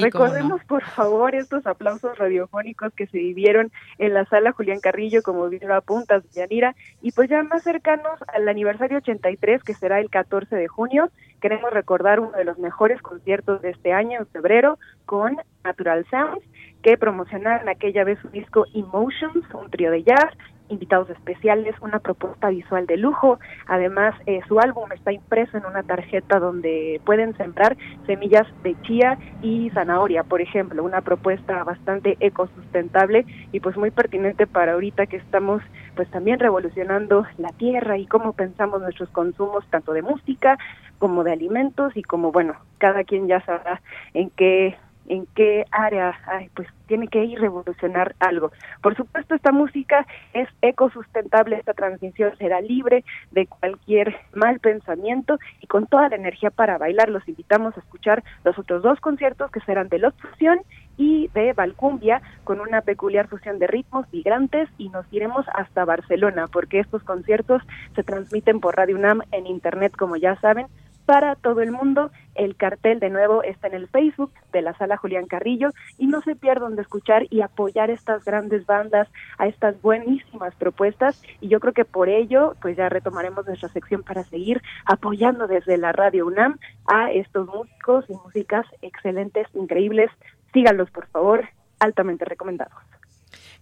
[0.00, 5.48] Recordemos, por favor, estos aplausos radiofónicos que se vivieron en la sala Julián Carrillo, como
[5.48, 10.08] vino a puntas Yanira, y pues ya más cercanos al aniversario 83, que será el
[10.08, 11.10] 14 de junio,
[11.40, 16.44] queremos recordar uno de los mejores conciertos de este año, en febrero, con Natural Sounds,
[16.80, 20.30] que promocionaron aquella vez su disco Emotions, un trío de jazz,
[20.72, 23.38] invitados especiales, una propuesta visual de lujo.
[23.66, 29.18] Además, eh, su álbum está impreso en una tarjeta donde pueden sembrar semillas de chía
[29.42, 35.16] y zanahoria, por ejemplo, una propuesta bastante ecosustentable y pues muy pertinente para ahorita que
[35.16, 35.62] estamos
[35.94, 40.58] pues también revolucionando la tierra y cómo pensamos nuestros consumos tanto de música
[40.98, 43.82] como de alimentos y como bueno, cada quien ya sabrá
[44.14, 46.14] en qué en qué área
[46.54, 48.52] pues tiene que ir revolucionar algo.
[48.82, 55.66] Por supuesto, esta música es ecosustentable, esta transmisión será libre de cualquier mal pensamiento y
[55.66, 57.08] con toda la energía para bailar.
[57.08, 60.60] Los invitamos a escuchar los otros dos conciertos que serán de Los Fusión
[60.96, 66.46] y de Valcumbia con una peculiar fusión de ritmos migrantes y nos iremos hasta Barcelona
[66.52, 67.62] porque estos conciertos
[67.94, 70.66] se transmiten por Radio UNAM en internet como ya saben
[71.12, 72.10] para todo el mundo.
[72.34, 76.22] El cartel de nuevo está en el Facebook de la sala Julián Carrillo y no
[76.22, 81.60] se pierdan de escuchar y apoyar estas grandes bandas, a estas buenísimas propuestas y yo
[81.60, 86.26] creo que por ello pues ya retomaremos nuestra sección para seguir apoyando desde la Radio
[86.26, 90.10] UNAM a estos músicos y músicas excelentes, increíbles.
[90.54, 91.46] Síganlos por favor,
[91.78, 92.91] altamente recomendados.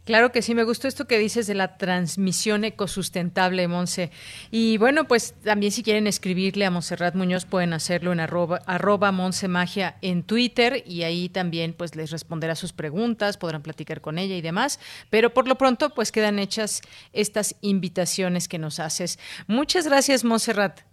[0.05, 4.11] Claro que sí, me gustó esto que dices de la transmisión ecosustentable, Monse.
[4.51, 9.13] Y bueno, pues también si quieren escribirle a Monserrat Muñoz pueden hacerlo en arroba, arroba
[9.13, 14.37] Magia en Twitter y ahí también pues les responderá sus preguntas, podrán platicar con ella
[14.37, 14.81] y demás.
[15.11, 16.81] Pero por lo pronto pues quedan hechas
[17.13, 19.19] estas invitaciones que nos haces.
[19.47, 20.90] Muchas gracias, Monserrat.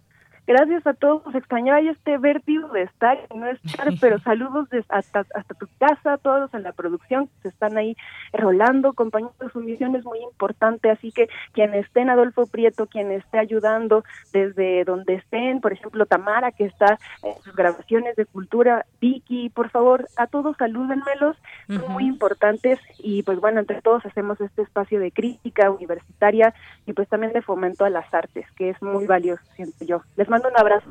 [0.48, 1.34] Gracias a todos.
[1.34, 6.16] Extrañaba yo este vértigo de estar y no estar, pero saludos hasta, hasta tu casa,
[6.16, 7.94] todos en la producción que se están ahí
[8.32, 9.34] rolando, compañeros.
[9.52, 14.04] Su misión es muy importante, así que quien esté en Adolfo Prieto, quien esté ayudando
[14.32, 19.68] desde donde estén, por ejemplo, Tamara, que está en sus grabaciones de cultura, Vicky, por
[19.68, 21.36] favor, a todos salúdenmelos,
[21.66, 26.54] son muy importantes y pues bueno, entre todos hacemos este espacio de crítica universitaria
[26.86, 30.00] y pues también de fomento a las artes, que es muy valioso, siento yo.
[30.16, 30.88] Les mando un abrazo.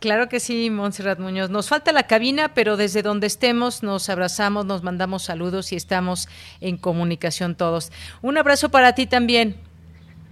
[0.00, 1.48] Claro que sí, Montserrat Muñoz.
[1.48, 6.28] Nos falta la cabina, pero desde donde estemos nos abrazamos, nos mandamos saludos y estamos
[6.60, 7.90] en comunicación todos.
[8.20, 9.56] Un abrazo para ti también.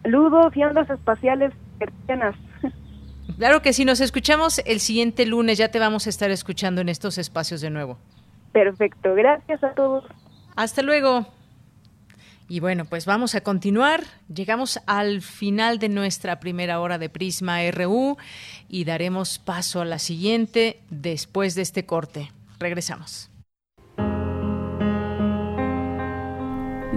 [0.03, 1.53] Saludos y ondas espaciales
[3.39, 6.89] Claro que sí, nos escuchamos el siguiente lunes, ya te vamos a estar escuchando en
[6.89, 7.99] estos espacios de nuevo.
[8.53, 10.05] Perfecto, gracias a todos.
[10.55, 11.27] Hasta luego.
[12.49, 14.05] Y bueno, pues vamos a continuar.
[14.33, 18.17] Llegamos al final de nuestra primera hora de Prisma RU
[18.69, 22.31] y daremos paso a la siguiente después de este corte.
[22.59, 23.31] Regresamos.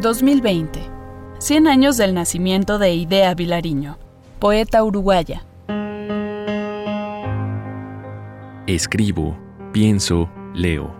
[0.01, 0.95] 2020.
[1.39, 3.97] 100 años del nacimiento de Idea Vilariño,
[4.39, 5.45] poeta uruguaya.
[8.67, 9.37] Escribo,
[9.73, 10.95] pienso, leo.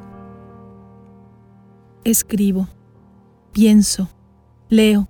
[2.04, 2.68] Escribo,
[3.54, 4.10] pienso,
[4.76, 5.08] Leo.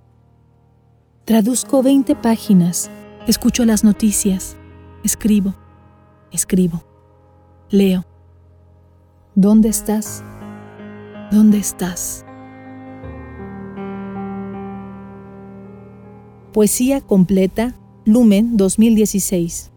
[1.24, 2.88] Traduzco 20 páginas,
[3.26, 4.56] escucho las noticias,
[5.02, 5.56] escribo,
[6.30, 6.84] escribo,
[7.68, 8.04] leo.
[9.34, 10.22] ¿Dónde estás?
[11.32, 12.24] ¿Dónde estás?
[16.52, 19.72] Poesía completa, Lumen 2016.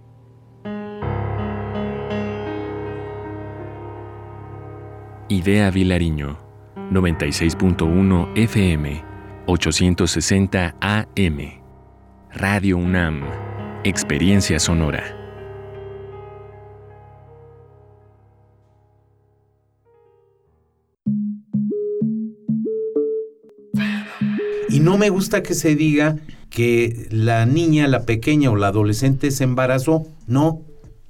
[5.29, 6.37] Idea Vilariño,
[6.91, 9.08] 96.1 FM.
[9.51, 11.39] 860 AM.
[12.31, 13.23] Radio UNAM.
[13.83, 15.03] Experiencia sonora.
[24.69, 26.17] Y no me gusta que se diga
[26.51, 30.05] que la niña, la pequeña o la adolescente se embarazó.
[30.27, 30.61] No,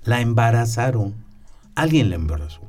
[0.05, 1.13] la embarazaron.
[1.75, 2.68] Alguien la embarazó.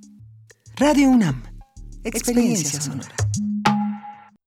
[0.77, 1.43] Radio UNAM.
[2.03, 3.13] Experiencia sonora.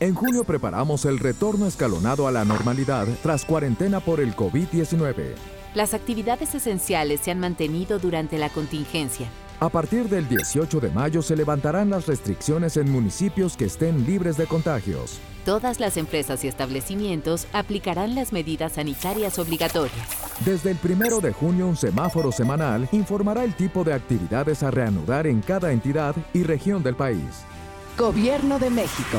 [0.00, 5.34] En junio preparamos el retorno escalonado a la normalidad tras cuarentena por el COVID-19.
[5.74, 9.28] Las actividades esenciales se han mantenido durante la contingencia.
[9.58, 14.36] A partir del 18 de mayo se levantarán las restricciones en municipios que estén libres
[14.36, 15.18] de contagios.
[15.44, 20.06] Todas las empresas y establecimientos aplicarán las medidas sanitarias obligatorias.
[20.44, 25.26] Desde el primero de junio, un semáforo semanal informará el tipo de actividades a reanudar
[25.26, 27.42] en cada entidad y región del país.
[27.96, 29.18] Gobierno de México.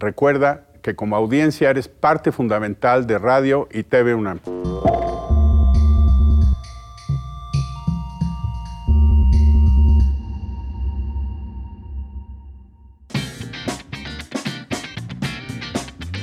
[0.00, 4.40] Recuerda que como audiencia eres parte fundamental de Radio y TV UNAM.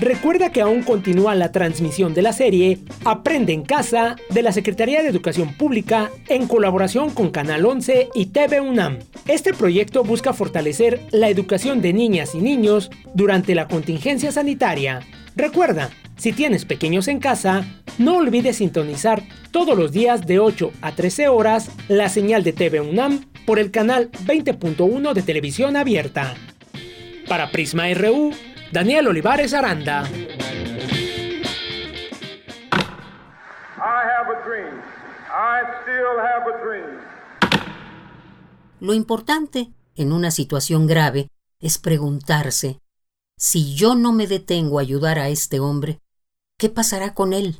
[0.00, 5.02] Recuerda que aún continúa la transmisión de la serie Aprende en Casa de la Secretaría
[5.02, 9.00] de Educación Pública en colaboración con Canal 11 y TV UNAM.
[9.28, 15.00] Este proyecto busca fortalecer la educación de niñas y niños durante la contingencia sanitaria.
[15.36, 17.66] Recuerda, si tienes pequeños en casa,
[17.98, 22.80] no olvides sintonizar todos los días de 8 a 13 horas la señal de TV
[22.80, 26.34] UNAM por el canal 20.1 de televisión abierta.
[27.28, 28.32] Para Prisma RU,
[28.72, 30.08] Daniel Olivares Aranda.
[38.78, 42.80] Lo importante en una situación grave es preguntarse,
[43.36, 45.98] si yo no me detengo a ayudar a este hombre,
[46.56, 47.58] ¿qué pasará con él?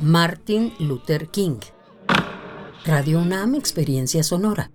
[0.00, 1.58] Martin Luther King
[2.86, 4.70] Radio UNAM Experiencia Sonora.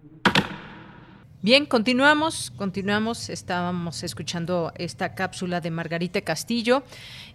[1.42, 3.30] Bien, continuamos, continuamos.
[3.30, 6.84] Estábamos escuchando esta cápsula de Margarita Castillo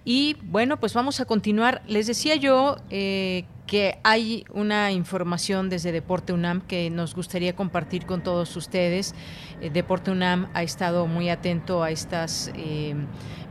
[0.04, 1.82] y bueno, pues vamos a continuar.
[1.88, 8.04] Les decía yo eh, que hay una información desde Deporte UNAM que nos gustaría compartir
[8.04, 9.14] con todos ustedes.
[9.62, 12.94] Eh, Deporte UNAM ha estado muy atento a estas eh,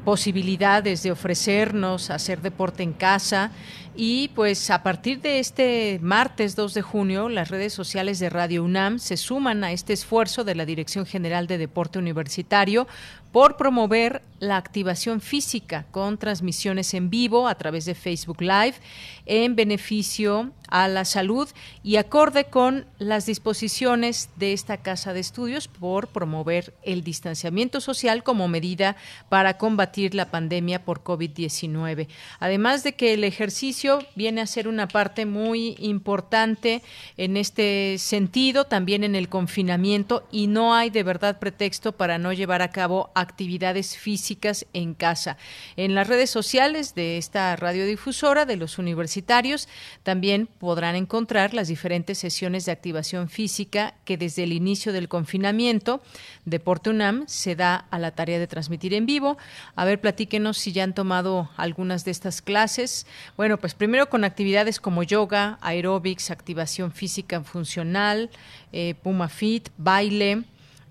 [0.06, 3.52] posibilidades de ofrecernos hacer deporte en casa.
[3.98, 8.64] Y pues a partir de este martes 2 de junio, las redes sociales de Radio
[8.64, 12.88] UNAM se suman a este esfuerzo de la Dirección General de Deporte Universitario
[13.36, 18.76] por promover la activación física con transmisiones en vivo a través de Facebook Live
[19.26, 21.48] en beneficio a la salud
[21.84, 28.24] y acorde con las disposiciones de esta casa de estudios por promover el distanciamiento social
[28.24, 28.96] como medida
[29.30, 32.08] para combatir la pandemia por COVID-19.
[32.40, 36.82] Además de que el ejercicio viene a ser una parte muy importante
[37.18, 42.34] en este sentido, también en el confinamiento y no hay de verdad pretexto para no
[42.34, 43.25] llevar a cabo actividades
[43.98, 45.38] físicas en casa.
[45.76, 49.68] En las redes sociales de esta radiodifusora de los universitarios
[50.04, 56.02] también podrán encontrar las diferentes sesiones de activación física que desde el inicio del confinamiento
[56.46, 59.38] Deporte UNAM se da a la tarea de transmitir en vivo.
[59.76, 63.08] A ver, platíquenos si ya han tomado algunas de estas clases.
[63.38, 68.30] Bueno, pues primero con actividades como yoga, aeróbics, activación física funcional,
[68.72, 70.44] eh, Puma Fit, baile,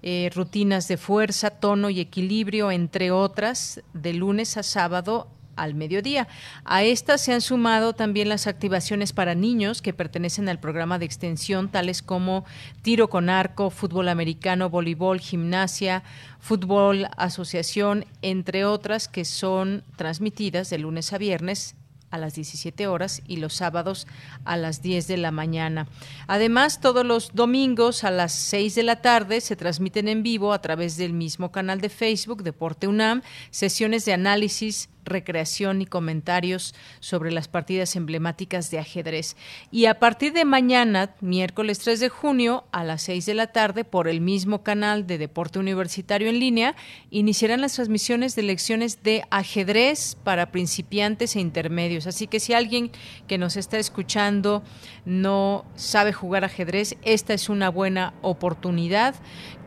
[0.07, 6.29] eh, rutinas de fuerza, tono y equilibrio, entre otras, de lunes a sábado al mediodía.
[6.67, 11.07] A estas se han sumado también las activaciones para niños que pertenecen al programa de
[11.07, 12.45] extensión, tales como
[12.83, 16.03] tiro con arco, fútbol americano, voleibol, gimnasia,
[16.39, 21.77] fútbol asociación, entre otras que son transmitidas de lunes a viernes
[22.15, 24.07] a las 17 horas y los sábados
[24.45, 25.89] a las 10 de la mañana.
[26.27, 30.61] Además, todos los domingos a las 6 de la tarde se transmiten en vivo a
[30.61, 37.31] través del mismo canal de Facebook Deporte UNAM sesiones de análisis recreación y comentarios sobre
[37.33, 39.37] las partidas emblemáticas de ajedrez.
[39.71, 43.85] Y a partir de mañana, miércoles 3 de junio, a las 6 de la tarde,
[43.85, 46.75] por el mismo canal de Deporte Universitario en línea,
[47.11, 52.07] iniciarán las transmisiones de lecciones de ajedrez para principiantes e intermedios.
[52.07, 52.91] Así que si alguien
[53.27, 54.63] que nos está escuchando
[55.05, 59.15] no sabe jugar ajedrez, esta es una buena oportunidad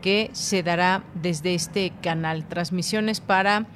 [0.02, 2.46] que se dará desde este canal.
[2.48, 3.66] Transmisiones para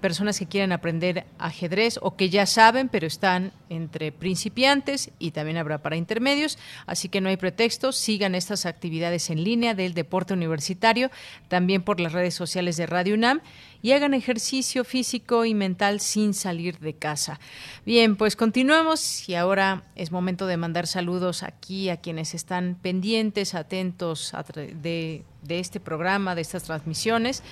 [0.00, 5.56] personas que quieren aprender ajedrez o que ya saben, pero están entre principiantes y también
[5.56, 10.34] habrá para intermedios, así que no hay pretexto, sigan estas actividades en línea del deporte
[10.34, 11.10] universitario,
[11.48, 13.40] también por las redes sociales de Radio UNAM
[13.82, 17.38] y hagan ejercicio físico y mental sin salir de casa.
[17.84, 23.54] Bien, pues continuamos y ahora es momento de mandar saludos aquí a quienes están pendientes,
[23.54, 27.42] atentos de, de este programa, de estas transmisiones.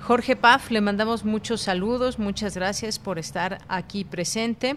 [0.00, 4.76] Jorge Paf, le mandamos muchos saludos, muchas gracias por estar aquí presente.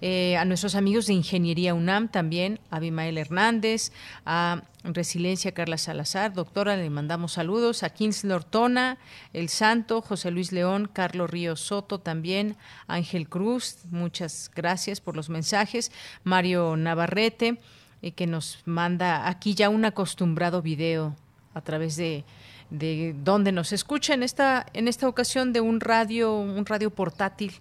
[0.00, 3.92] Eh, a nuestros amigos de Ingeniería UNAM también, a Abimael Hernández,
[4.24, 8.96] a Resiliencia Carla Salazar, doctora, le mandamos saludos, a Kingsley Ortona,
[9.34, 12.56] El Santo, José Luis León, Carlos Ríos Soto también,
[12.86, 15.92] Ángel Cruz, muchas gracias por los mensajes,
[16.24, 17.60] Mario Navarrete,
[18.00, 21.14] eh, que nos manda aquí ya un acostumbrado video
[21.52, 22.24] a través de
[22.70, 27.52] de donde nos escucha en esta en esta ocasión de un radio un radio portátil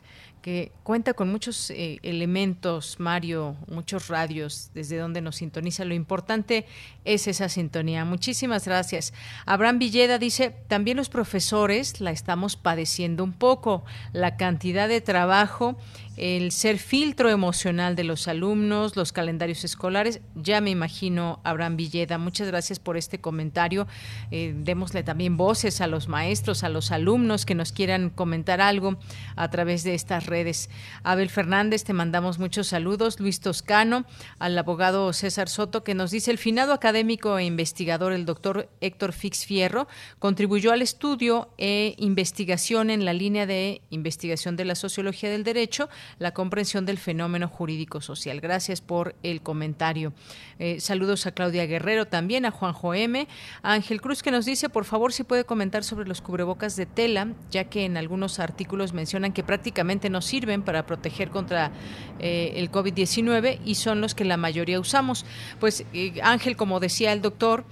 [0.42, 5.84] que cuenta con muchos eh, elementos, Mario, muchos radios desde donde nos sintoniza.
[5.86, 6.66] Lo importante
[7.04, 8.06] es esa sintonía.
[8.06, 9.14] Muchísimas gracias.
[9.46, 13.84] Abraham Villeda dice, también los profesores la estamos padeciendo un poco.
[14.14, 15.78] La cantidad de trabajo
[16.20, 20.20] el ser filtro emocional de los alumnos, los calendarios escolares.
[20.36, 23.88] Ya me imagino, Abraham Villeda, muchas gracias por este comentario.
[24.30, 29.00] Eh, démosle también voces a los maestros, a los alumnos que nos quieran comentar algo
[29.38, 30.70] a través de estas redes.
[31.04, 33.20] Abel Fernández, te mandamos muchos saludos.
[33.22, 34.06] Luis Toscano,
[34.40, 39.14] al abogado César Soto, que nos dice el finado académico e investigador, el doctor Héctor
[39.14, 39.88] Fix Fierro,
[40.20, 45.88] contribuyó al estudio e investigación en la línea de investigación de la sociología del derecho
[46.18, 48.42] la comprensión del fenómeno jurídico social.
[48.42, 50.14] Gracias por el comentario.
[50.58, 53.28] Eh, saludos a Claudia Guerrero también, a Juanjo M.
[53.62, 56.86] A Ángel Cruz que nos dice, por favor, si puede comentar sobre los cubrebocas de
[56.86, 61.72] tela, ya que en algunos artículos mencionan que prácticamente no sirven para proteger contra
[62.20, 65.26] eh, el COVID-19 y son los que la mayoría usamos.
[65.60, 67.66] Pues eh, Ángel, como decía el doctor,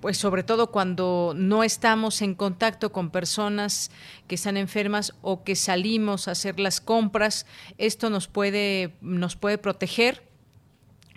[0.00, 3.90] pues sobre todo cuando no estamos en contacto con personas
[4.26, 7.46] que están enfermas o que salimos a hacer las compras,
[7.78, 10.22] esto nos puede, nos puede proteger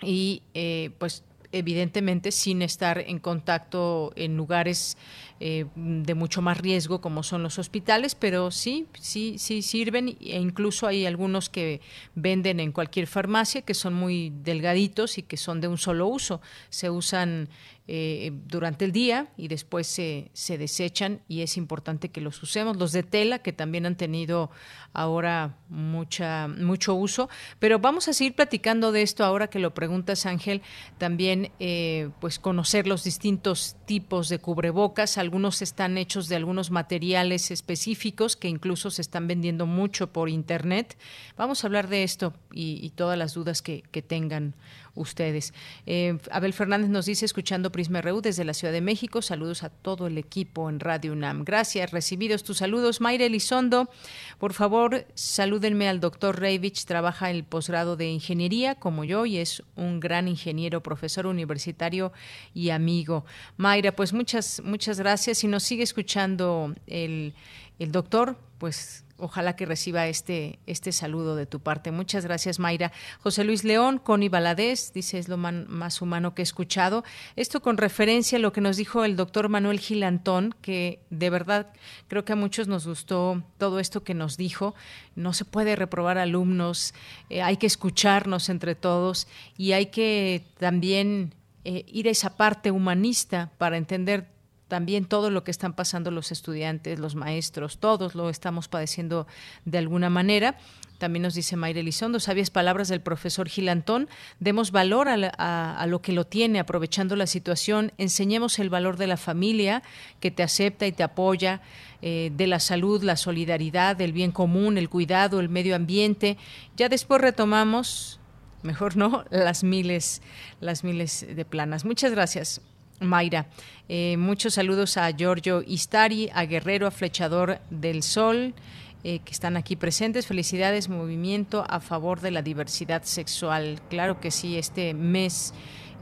[0.02, 4.96] y eh, pues evidentemente sin estar en contacto en lugares
[5.40, 10.38] eh, de mucho más riesgo como son los hospitales, pero sí, sí, sí sirven e
[10.38, 11.80] incluso hay algunos que
[12.14, 16.40] venden en cualquier farmacia que son muy delgaditos y que son de un solo uso.
[16.68, 17.48] Se usan
[17.92, 22.76] eh, durante el día y después se, se desechan y es importante que los usemos.
[22.76, 24.52] Los de tela, que también han tenido
[24.92, 30.24] ahora mucha, mucho uso, pero vamos a seguir platicando de esto ahora que lo preguntas,
[30.24, 30.62] Ángel,
[30.98, 37.50] también eh, pues conocer los distintos tipos de cubrebocas, algunos están hechos de algunos materiales
[37.50, 40.96] específicos que incluso se están vendiendo mucho por internet.
[41.36, 44.54] Vamos a hablar de esto y, todas las dudas que, tengan
[44.94, 45.54] ustedes.
[45.86, 49.70] Eh, Abel Fernández nos dice, escuchando Prisma RU desde la Ciudad de México, saludos a
[49.70, 51.44] todo el equipo en Radio UNAM.
[51.44, 53.00] Gracias, recibidos tus saludos.
[53.00, 53.90] Mayra Elizondo,
[54.38, 59.38] por favor, salúdenme al doctor Reivich, trabaja en el posgrado de Ingeniería como yo y
[59.38, 62.12] es un gran ingeniero, profesor universitario
[62.54, 63.24] y amigo.
[63.56, 67.34] Mayra, pues muchas, muchas gracias si nos sigue escuchando el,
[67.80, 71.90] el doctor, pues ojalá que reciba este, este saludo de tu parte.
[71.90, 72.92] Muchas gracias, Mayra.
[73.22, 77.04] José Luis León, Connie Baladés, dice es lo más humano que he escuchado.
[77.36, 81.72] Esto con referencia a lo que nos dijo el doctor Manuel Gilantón, que de verdad
[82.06, 84.74] creo que a muchos nos gustó todo esto que nos dijo.
[85.16, 86.94] No se puede reprobar alumnos,
[87.30, 89.26] eh, hay que escucharnos entre todos
[89.56, 91.34] y hay que también
[91.64, 94.26] eh, ir a esa parte humanista para entender
[94.70, 99.26] también todo lo que están pasando los estudiantes, los maestros, todos lo estamos padeciendo
[99.64, 100.56] de alguna manera.
[100.98, 106.12] También nos dice Mayra Elizondo, sabias palabras del profesor Gilantón, demos valor a, lo que
[106.12, 109.82] lo tiene, aprovechando la situación, enseñemos el valor de la familia
[110.20, 111.62] que te acepta y te apoya,
[112.00, 116.38] eh, de la salud, la solidaridad, el bien común, el cuidado, el medio ambiente.
[116.76, 118.20] Ya después retomamos,
[118.62, 120.22] mejor no, las miles,
[120.60, 121.84] las miles de planas.
[121.84, 122.60] Muchas gracias.
[123.00, 123.46] Mayra.
[123.88, 128.54] Eh, muchos saludos a Giorgio Istari, a Guerrero, a Flechador del Sol,
[129.02, 130.26] eh, que están aquí presentes.
[130.26, 133.80] Felicidades, movimiento a favor de la diversidad sexual.
[133.88, 135.52] Claro que sí, este mes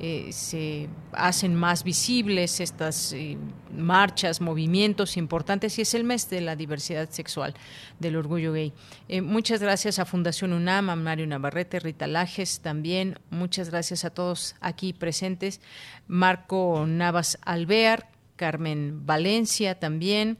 [0.01, 3.37] eh, se hacen más visibles estas eh,
[3.77, 7.55] marchas, movimientos importantes y es el mes de la diversidad sexual,
[7.99, 8.73] del orgullo gay.
[9.09, 13.19] Eh, muchas gracias a Fundación UNAM, Mario Navarrete, Rita Lajes también.
[13.31, 15.61] Muchas gracias a todos aquí presentes.
[16.07, 20.39] Marco Navas Alvear, Carmen Valencia también.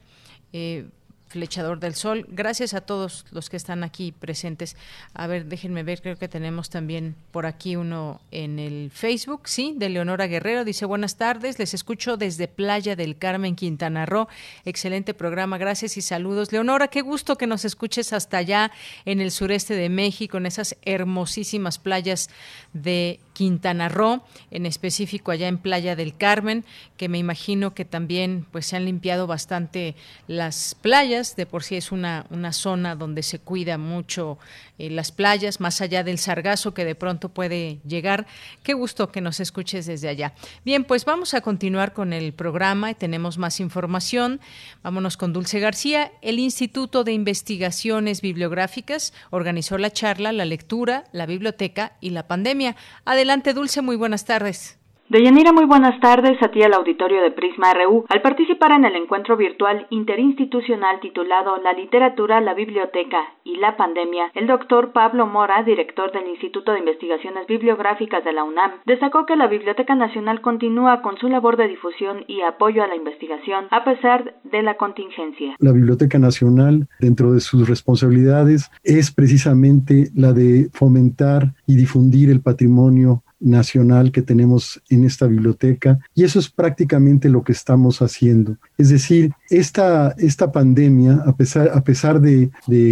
[1.29, 2.25] Flechador del Sol.
[2.27, 4.75] Gracias a todos los que están aquí presentes.
[5.13, 9.73] A ver, déjenme ver, creo que tenemos también por aquí uno en el Facebook, sí,
[9.77, 10.65] de Leonora Guerrero.
[10.65, 14.27] Dice, buenas tardes, les escucho desde Playa del Carmen, Quintana Roo.
[14.65, 16.51] Excelente programa, gracias y saludos.
[16.51, 18.71] Leonora, qué gusto que nos escuches hasta allá
[19.05, 22.29] en el sureste de México, en esas hermosísimas playas
[22.73, 24.21] de Quintana Roo,
[24.51, 26.65] en específico allá en Playa del Carmen,
[26.97, 29.95] que me imagino que también pues se han limpiado bastante
[30.27, 34.39] las playas, de por sí es una, una zona donde se cuida mucho
[34.79, 38.25] eh, las playas, más allá del sargazo que de pronto puede llegar.
[38.63, 40.33] Qué gusto que nos escuches desde allá.
[40.65, 44.39] Bien, pues vamos a continuar con el programa y tenemos más información.
[44.81, 46.11] Vámonos con Dulce García.
[46.21, 52.75] El Instituto de Investigaciones Bibliográficas organizó la charla, la lectura, la biblioteca y la pandemia.
[53.05, 54.78] Adelante, Dulce, muy buenas tardes.
[55.09, 58.05] Deyanira, muy buenas tardes a ti al auditorio de Prisma RU.
[58.09, 64.25] Al participar en el encuentro virtual interinstitucional titulado La literatura, la biblioteca y la pandemia,
[64.35, 69.35] el doctor Pablo Mora, director del Instituto de Investigaciones Bibliográficas de la UNAM, destacó que
[69.35, 73.83] la Biblioteca Nacional continúa con su labor de difusión y apoyo a la investigación a
[73.83, 75.55] pesar de la contingencia.
[75.57, 82.41] La Biblioteca Nacional, dentro de sus responsabilidades, es precisamente la de fomentar y difundir el
[82.43, 88.57] patrimonio nacional que tenemos en esta biblioteca y eso es prácticamente lo que estamos haciendo.
[88.77, 92.49] Es decir, esta, esta pandemia, a pesar, a pesar de,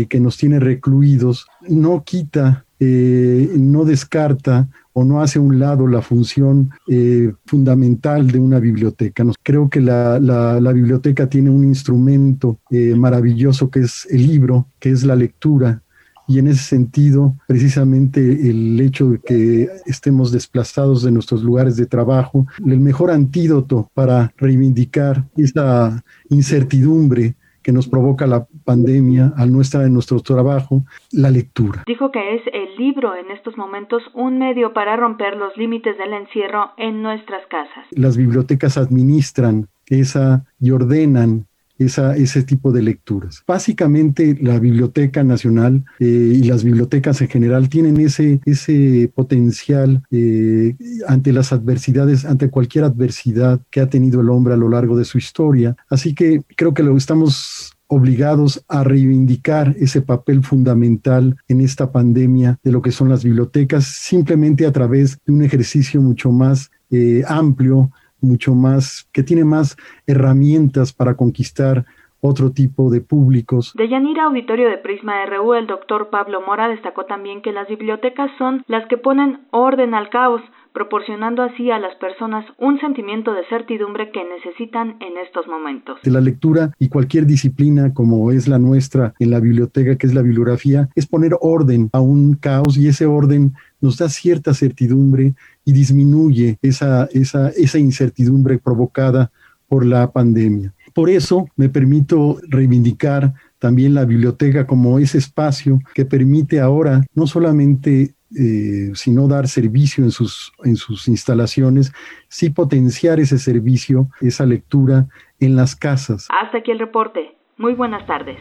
[0.10, 6.02] que nos tiene recluidos, no quita, eh, no descarta o no hace un lado la
[6.02, 9.24] función eh, fundamental de una biblioteca.
[9.44, 14.90] Creo que la, la, biblioteca tiene un instrumento eh, maravilloso que es el libro, que
[14.90, 15.84] es la lectura,
[16.28, 21.86] y en ese sentido, precisamente el hecho de que estemos desplazados de nuestros lugares de
[21.86, 27.36] trabajo, el mejor antídoto para reivindicar esa incertidumbre
[27.68, 31.84] que nos provoca la pandemia al no estar en nuestro trabajo, la lectura.
[31.86, 36.14] Dijo que es el libro en estos momentos un medio para romper los límites del
[36.14, 37.86] encierro en nuestras casas.
[37.92, 41.48] Las bibliotecas administran esa y ordenan
[41.80, 43.44] ese tipo de lecturas.
[43.48, 50.76] Básicamente la Biblioteca Nacional eh, y las bibliotecas en general tienen ese, ese potencial eh,
[51.08, 55.06] ante las adversidades, ante cualquier adversidad que ha tenido el hombre a lo largo de
[55.06, 55.76] su historia.
[55.90, 62.60] Así que creo que lo estamos obligados a reivindicar ese papel fundamental en esta pandemia
[62.64, 67.24] de lo que son las bibliotecas, simplemente a través de un ejercicio mucho más eh,
[67.28, 67.92] amplio,
[68.28, 71.86] mucho más, que tiene más herramientas para conquistar
[72.22, 73.74] otro tipo de públicos.
[73.76, 78.32] De Yanira Auditorio de Prisma RU, el doctor Pablo Mora destacó también que las bibliotecas
[78.38, 80.42] son las que ponen orden al caos,
[80.78, 86.00] proporcionando así a las personas un sentimiento de certidumbre que necesitan en estos momentos.
[86.04, 90.14] De la lectura y cualquier disciplina como es la nuestra en la biblioteca, que es
[90.14, 95.34] la bibliografía, es poner orden a un caos y ese orden nos da cierta certidumbre
[95.66, 99.32] y disminuye esa, esa, esa incertidumbre provocada
[99.68, 100.76] por la pandemia.
[100.94, 107.26] Por eso me permito reivindicar también la biblioteca como ese espacio que permite ahora no
[107.26, 111.94] solamente eh, sino dar servicio en sus, en sus instalaciones,
[112.28, 115.08] sí potenciar ese servicio, esa lectura
[115.40, 116.28] en las casas.
[116.30, 117.38] Hasta aquí el reporte.
[117.58, 118.38] Muy buenas tardes.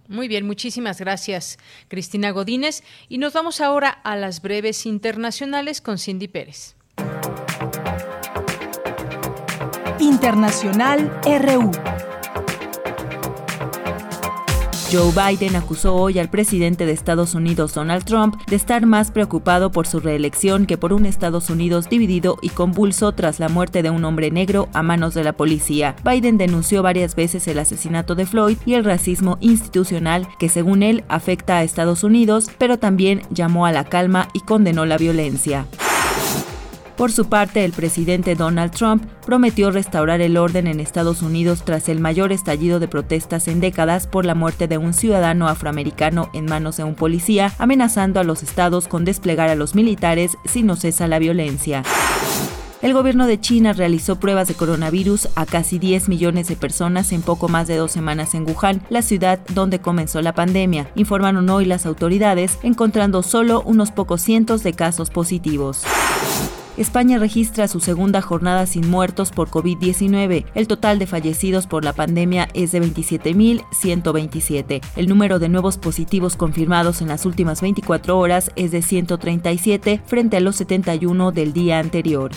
[0.06, 1.56] Muy bien, muchísimas gracias,
[1.88, 2.82] Cristina Godínez.
[3.09, 6.76] Y nos vamos ahora a las breves internacionales con Cindy Pérez.
[9.98, 11.70] Internacional RU.
[14.92, 19.72] Joe Biden acusó hoy al presidente de Estados Unidos, Donald Trump, de estar más preocupado
[19.72, 23.90] por su reelección que por un Estados Unidos dividido y convulso tras la muerte de
[23.90, 25.96] un hombre negro a manos de la policía.
[26.04, 31.02] Biden denunció varias veces el asesinato de Floyd y el racismo institucional que según él
[31.08, 35.66] afecta a Estados Unidos, pero también llamó a la calma y condenó la violencia.
[36.97, 41.90] Por su parte, el presidente Donald Trump prometió restaurar el orden en Estados Unidos tras
[41.90, 46.47] el mayor estallido de protestas en décadas por la muerte de un ciudadano afroamericano en
[46.47, 50.74] manos de un policía, amenazando a los estados con desplegar a los militares si no
[50.74, 51.82] cesa la violencia.
[52.81, 57.20] El gobierno de China realizó pruebas de coronavirus a casi 10 millones de personas en
[57.20, 61.66] poco más de dos semanas en Wuhan, la ciudad donde comenzó la pandemia, informaron hoy
[61.66, 65.85] las autoridades, encontrando solo unos pocos cientos de casos positivos.
[66.77, 70.44] España registra su segunda jornada sin muertos por COVID-19.
[70.55, 74.82] El total de fallecidos por la pandemia es de 27.127.
[74.94, 80.36] El número de nuevos positivos confirmados en las últimas 24 horas es de 137 frente
[80.36, 82.31] a los 71 del día anterior.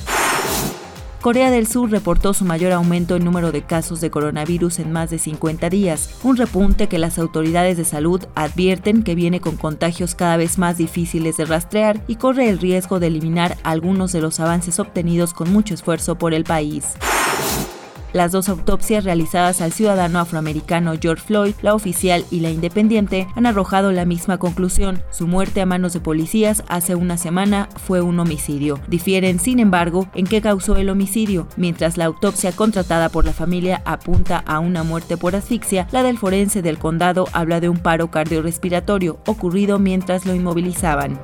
[1.21, 5.09] Corea del Sur reportó su mayor aumento en número de casos de coronavirus en más
[5.09, 10.15] de 50 días, un repunte que las autoridades de salud advierten que viene con contagios
[10.15, 14.39] cada vez más difíciles de rastrear y corre el riesgo de eliminar algunos de los
[14.39, 16.85] avances obtenidos con mucho esfuerzo por el país.
[18.11, 23.45] Las dos autopsias realizadas al ciudadano afroamericano George Floyd, la oficial y la independiente, han
[23.45, 25.03] arrojado la misma conclusión.
[25.11, 28.79] Su muerte a manos de policías hace una semana fue un homicidio.
[28.87, 31.47] Difieren, sin embargo, en qué causó el homicidio.
[31.55, 36.17] Mientras la autopsia contratada por la familia apunta a una muerte por asfixia, la del
[36.17, 41.19] forense del condado habla de un paro cardiorrespiratorio ocurrido mientras lo inmovilizaban.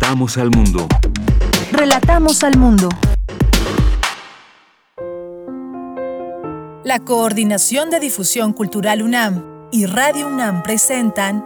[0.00, 0.86] Relatamos al mundo.
[1.72, 2.88] Relatamos al mundo.
[6.84, 11.44] La Coordinación de Difusión Cultural UNAM y Radio UNAM presentan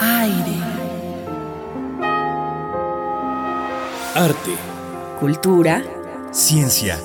[0.00, 0.56] Aire.
[4.16, 4.56] Arte.
[5.20, 5.84] Cultura.
[6.32, 6.98] Ciencia.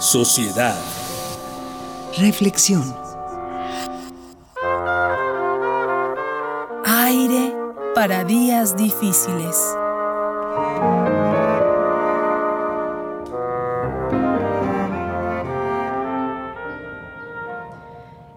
[0.00, 0.76] Sociedad.
[2.18, 2.96] Reflexión.
[6.84, 7.59] Aire
[7.94, 9.76] para días difíciles.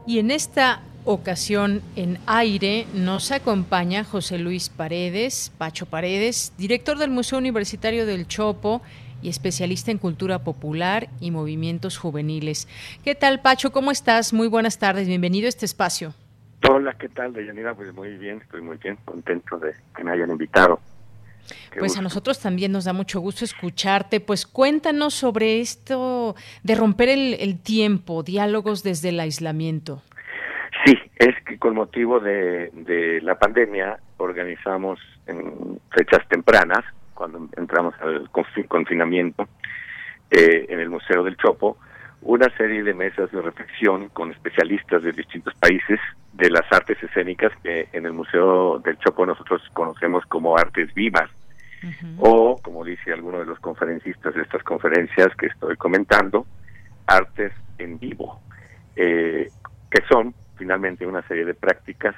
[0.06, 7.12] Y en esta ocasión en aire nos acompaña José Luis Paredes, Pacho Paredes, director del
[7.12, 8.82] Museo Universitario del Chopo
[9.22, 12.68] y especialista en cultura popular y movimientos juveniles.
[13.04, 13.72] ¿Qué tal, Pacho?
[13.72, 14.34] ¿Cómo estás?
[14.34, 15.08] Muy buenas tardes.
[15.08, 16.14] Bienvenido a este espacio.
[16.70, 17.74] Hola, ¿qué tal, Deyanira?
[17.74, 20.80] Pues muy bien, estoy muy bien, contento de que me hayan invitado.
[21.72, 22.00] Qué pues gusto.
[22.00, 24.22] a nosotros también nos da mucho gusto escucharte.
[24.22, 30.02] Pues cuéntanos sobre esto de romper el, el tiempo, diálogos desde el aislamiento.
[30.86, 36.84] Sí, es que con motivo de, de la pandemia organizamos en fechas tempranas,
[37.14, 38.30] cuando entramos al
[38.68, 39.48] confinamiento,
[40.32, 41.78] eh, en el Museo del Chopo,
[42.22, 46.00] una serie de mesas de reflexión con especialistas de distintos países
[46.34, 51.30] de las artes escénicas que en el Museo del Chopo nosotros conocemos como artes vivas
[51.84, 52.16] uh -huh.
[52.20, 56.46] o, como dice alguno de los conferencistas de estas conferencias que estoy comentando,
[57.06, 58.42] artes en vivo,
[58.96, 59.50] eh,
[59.90, 62.16] que son finalmente una serie de prácticas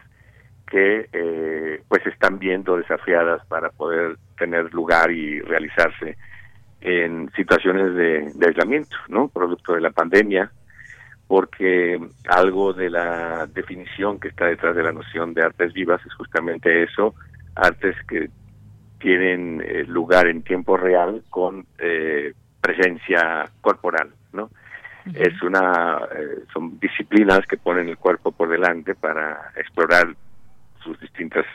[0.67, 6.17] que eh, pues están viendo desafiadas para poder tener lugar y realizarse
[6.81, 9.27] en situaciones de, de, aislamiento, ¿no?
[9.27, 10.51] Producto de la pandemia,
[11.27, 16.14] porque algo de la definición que está detrás de la noción de artes vivas es
[16.14, 17.15] justamente eso,
[17.56, 18.30] artes que
[18.99, 24.43] tienen eh, lugar en tiempo real con eh, presencia corporal, ¿no?
[24.43, 24.49] Uh
[25.10, 25.27] -huh.
[25.27, 30.15] Es una, eh, son disciplinas que ponen el cuerpo por delante para explorar
[30.84, 31.45] sus distintas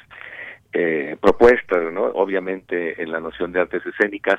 [0.72, 2.02] eh, propuestas, ¿no?
[2.02, 4.38] Obviamente en la noción de artes escénicas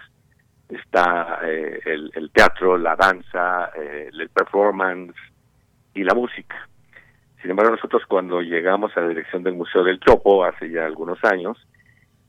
[0.71, 5.15] está eh, el, el, teatro, la danza, eh, el performance
[5.93, 6.67] y la música.
[7.41, 11.23] Sin embargo, nosotros cuando llegamos a la dirección del Museo del Chopo hace ya algunos
[11.23, 11.57] años,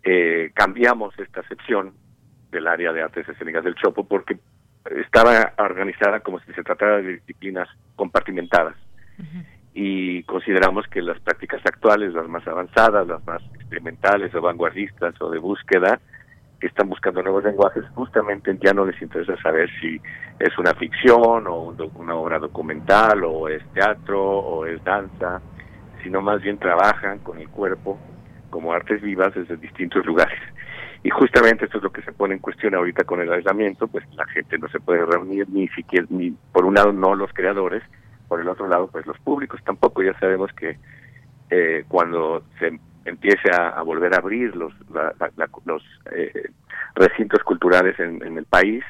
[0.02, 1.92] eh, cambiamos esta sección
[2.50, 4.38] del área de artes escénicas del Chopo porque
[4.96, 8.74] estaba organizada como si se tratara de disciplinas compartimentadas.
[9.18, 9.46] Uh -huh.
[9.74, 15.30] Y consideramos que las prácticas actuales, las más avanzadas, las más experimentales o vanguardistas o
[15.30, 16.02] de búsqueda, que
[16.66, 20.00] están buscando nuevos lenguajes, justamente ya no les interesa saber si
[20.38, 25.40] es una ficción o un, una obra documental o es teatro o es danza,
[26.02, 27.98] sino más bien trabajan con el cuerpo
[28.50, 30.38] como artes vivas desde distintos lugares.
[31.04, 34.04] Y justamente esto es lo que se pone en cuestión ahorita con el aislamiento, pues
[34.14, 37.82] la gente no se puede reunir ni siquiera, ni por un lado no los creadores,
[38.28, 40.78] por el otro lado pues los públicos tampoco, ya sabemos que
[41.50, 46.50] eh, cuando se empiece a, volver a abrir los, la, la, los eh,
[46.94, 48.84] recintos culturales en, en, el país,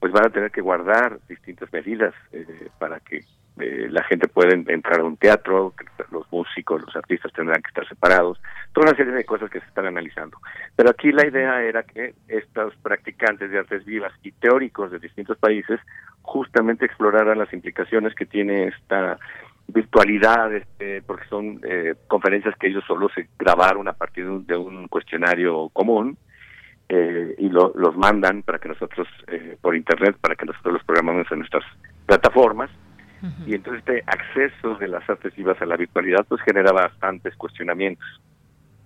[0.00, 3.24] pues van a tener que guardar distintas medidas eh, para que
[3.58, 5.72] eh, la gente pueda entrar a un teatro,
[6.12, 8.38] los músicos, los artistas tendrán que estar separados,
[8.72, 10.38] toda una serie de cosas que se están analizando.
[10.74, 15.38] Pero aquí la idea era que estos practicantes de artes vivas y teóricos de distintos
[15.38, 15.80] países
[16.20, 19.18] justamente exploraran las implicaciones que tiene esta
[19.68, 24.88] virtualidad, este, porque son eh, conferencias que ellos solo se grabaron a partir de un,
[24.88, 26.16] cuestionario común
[26.88, 30.84] eh, y lo, los mandan para que nosotros, eh, por internet, para que nosotros los
[30.84, 31.64] programemos en nuestras
[32.06, 32.70] plataformas.
[33.44, 38.06] Y entonces este acceso de las artes vivas a la virtualidad pues genera bastantes cuestionamientos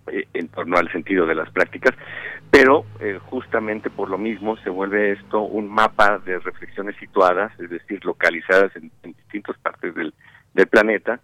[0.06, 1.94] en torno al sentido de las prácticas,
[2.50, 2.86] pero
[3.26, 8.74] justamente por lo mismo se vuelve esto un mapa de reflexiones situadas, es decir, localizadas
[8.76, 10.14] en distintas partes del,
[10.54, 11.20] del planeta,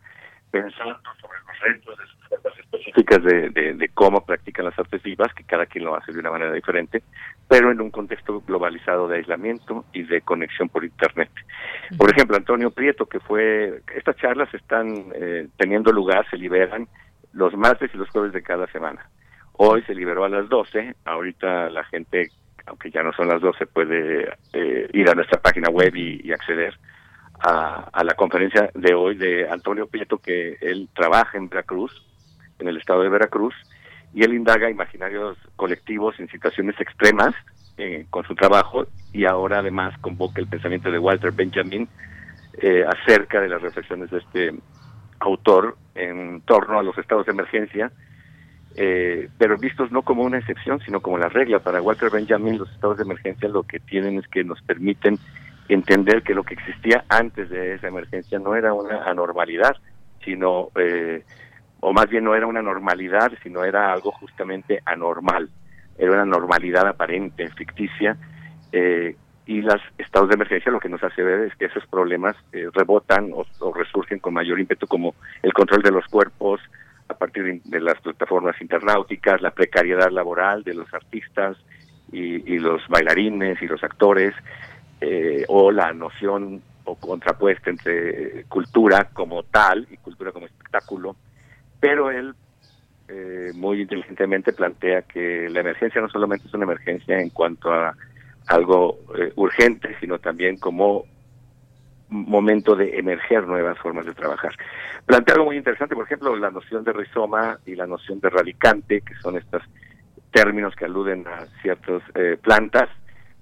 [0.50, 5.32] pensando sobre los retos de sus formas específicas de, de, cómo practican las artes vivas,
[5.34, 7.02] que cada quien lo hace de una manera diferente,
[7.48, 11.30] pero en un contexto globalizado de aislamiento y de conexión por Internet.
[11.96, 16.88] Por ejemplo, Antonio Prieto, que fue, estas charlas están eh, teniendo lugar, se liberan
[17.32, 19.08] los martes y los jueves de cada semana.
[19.52, 22.30] Hoy se liberó a las 12, ahorita la gente,
[22.66, 26.78] aunque ya no son las 12, puede eh, ir a nuestra página web y acceder
[27.40, 31.92] a, la conferencia de hoy de Antonio Prieto, que él trabaja en Veracruz,
[32.58, 33.54] en el estado de Veracruz,
[34.14, 37.34] y él indaga imaginarios colectivos en situaciones extremas
[37.76, 41.86] eh, con su trabajo y ahora además convoca el pensamiento de Walter Benjamin
[42.62, 44.54] eh, acerca de las reflexiones de este
[45.18, 47.92] autor en torno a los estados de emergencia,
[48.76, 51.58] eh, pero vistos no como una excepción, sino como la regla.
[51.58, 55.18] Para Walter Benjamin los estados de emergencia lo que tienen es que nos permiten
[55.68, 59.76] entender que lo que existía antes de esa emergencia no era una anormalidad,
[60.24, 61.24] sino, eh,
[61.80, 65.48] o más bien no era una normalidad, sino era algo justamente anormal,
[65.98, 68.16] era una normalidad aparente, ficticia,
[68.72, 69.16] eh,
[69.46, 72.68] y los estados de emergencia lo que nos hace ver es que esos problemas eh,
[72.72, 76.60] rebotan o, resurgen con mayor ímpetu, como el control de los cuerpos
[77.08, 81.56] a partir de, las plataformas internauticas, la precariedad laboral de los artistas
[82.10, 84.34] y, y los bailarines y los actores,
[85.00, 91.16] eh, o la noción o contrapuesta entre cultura como tal y cultura como espectáculo,
[91.78, 92.34] pero él
[93.08, 97.94] eh, muy inteligentemente plantea que la emergencia no solamente es una emergencia en cuanto a
[98.46, 101.04] algo eh, urgente, sino también como
[102.08, 104.52] momento de emerger nuevas formas de trabajar.
[105.04, 109.02] Plantea algo muy interesante, por ejemplo, la noción de rizoma y la noción de radicante,
[109.02, 109.62] que son estos
[110.30, 112.02] términos que aluden a ciertas
[112.42, 112.88] plantas,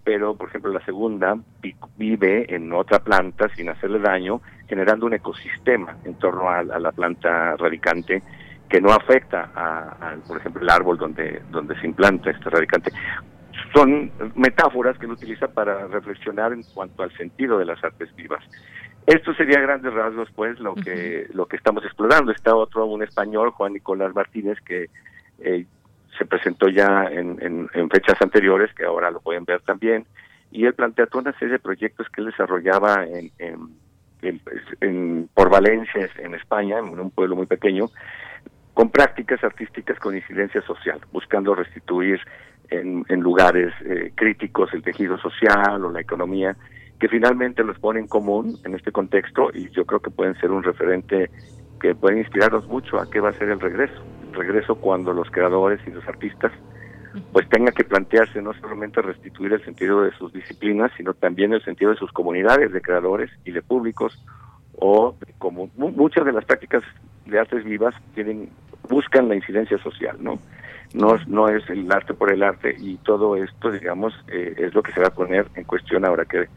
[0.04, 1.36] pero por ejemplo la segunda
[1.96, 7.56] vive en otra planta sin hacerle daño, generando un ecosistema en torno a, la planta
[7.56, 8.22] radicante
[8.68, 12.92] que no afecta a, por ejemplo, el árbol donde, donde se implanta este radicante.
[13.74, 18.42] Son metáforas que él utiliza para reflexionar en cuanto al sentido de las artes vivas.
[19.06, 22.32] Esto sería grandes rasgos, pues, lo que lo que estamos explorando.
[22.32, 24.88] Está otro, un español, Juan Nicolás Martínez, que
[25.40, 25.66] eh,
[26.18, 30.06] se presentó ya en, fechas anteriores, que ahora lo pueden ver también,
[30.50, 33.30] y él plantea toda una serie de proyectos que él desarrollaba en,
[34.80, 37.90] en, por Valencia, en España, en un pueblo muy pequeño,
[38.72, 42.20] con prácticas artísticas con incidencia social, buscando restituir
[42.70, 46.56] en, lugares eh, críticos el tejido social o la economía,
[46.98, 50.50] que finalmente los pone en común en este contexto y yo creo que pueden ser
[50.50, 51.30] un referente
[51.84, 54.00] que puede inspirarnos mucho a qué va a ser el regreso
[54.32, 56.50] regreso cuando los creadores y los artistas
[57.30, 61.62] pues tengan que plantearse no solamente restituir el sentido de sus disciplinas, sino también el
[61.62, 64.18] sentido de sus comunidades de creadores y de públicos,
[64.78, 66.82] o como muchas de las prácticas
[67.26, 68.48] de artes vivas tienen
[68.88, 70.38] buscan la incidencia social, ¿no?
[70.94, 74.82] No, no es el arte por el arte y todo esto, digamos, eh, es lo
[74.82, 76.48] que se va a poner en cuestión ahora que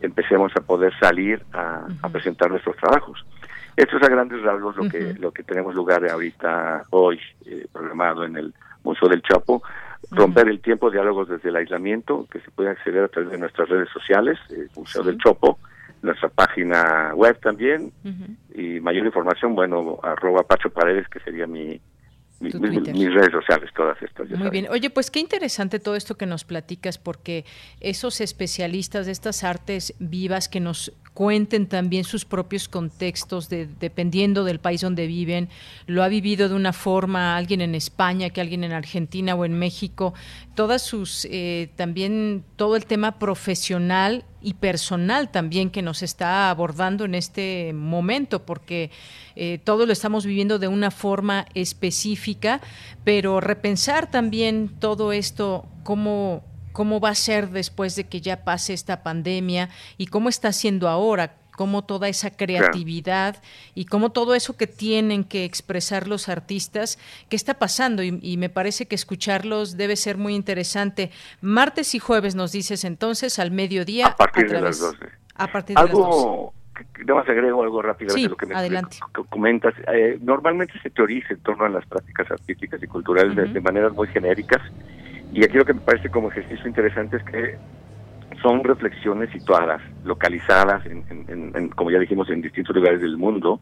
[0.00, 3.24] empecemos a poder salir a presentar nuestros trabajos.
[3.80, 8.24] Esto es a grandes rasgos lo que lo que tenemos lugar ahorita hoy eh, programado
[8.26, 8.54] en el
[8.84, 9.62] Museo del Chapo.
[10.10, 13.70] Romper el tiempo, diálogos desde el aislamiento, que se puede acceder a través de nuestras
[13.70, 15.58] redes sociales, el Museo del Chopo,
[16.02, 17.90] nuestra página web también,
[18.54, 21.80] y mayor información, bueno, arroba Pacho Paredes, que sería mi,
[22.40, 24.28] mis, redes sociales, todas estas.
[24.30, 24.66] Muy bien.
[24.70, 27.44] Oye, pues qué interesante todo esto que nos platicas, porque
[27.80, 34.42] esos especialistas de estas artes vivas que nos cuenten también sus propios contextos, de, dependiendo
[34.42, 35.50] del país donde viven,
[35.86, 39.52] lo ha vivido de una forma alguien en España, que alguien en Argentina o en
[39.52, 40.14] México,
[40.54, 47.04] todas sus, eh, también todo el tema profesional y personal también que nos está abordando
[47.04, 48.90] en este momento, porque
[49.36, 52.62] eh, todo lo estamos viviendo de una forma específica,
[53.04, 56.44] pero repensar también todo esto, cómo
[56.80, 60.88] cómo va a ser después de que ya pase esta pandemia y cómo está siendo
[60.88, 63.36] ahora, cómo toda esa creatividad
[63.74, 66.98] y cómo todo eso que tienen que expresar los artistas,
[67.28, 71.10] qué está pasando y, me parece que escucharlos debe ser muy interesante.
[71.42, 74.06] Martes y jueves nos dices entonces al mediodía.
[74.06, 74.96] A partir de las 12.
[75.34, 76.54] A partir de Algo
[77.04, 78.96] nada más agrego algo rápido sí, lo que me adelante.
[79.28, 79.74] comentas.
[79.92, 83.92] Eh, normalmente se teoriza en torno a las prácticas artísticas y culturales de, de maneras
[83.92, 84.62] muy genéricas.
[85.32, 87.56] Y aquí lo que me parece como ejercicio interesante es que
[88.42, 93.60] son reflexiones situadas, localizadas, en, en- en- como ya dijimos, en distintos lugares del mundo,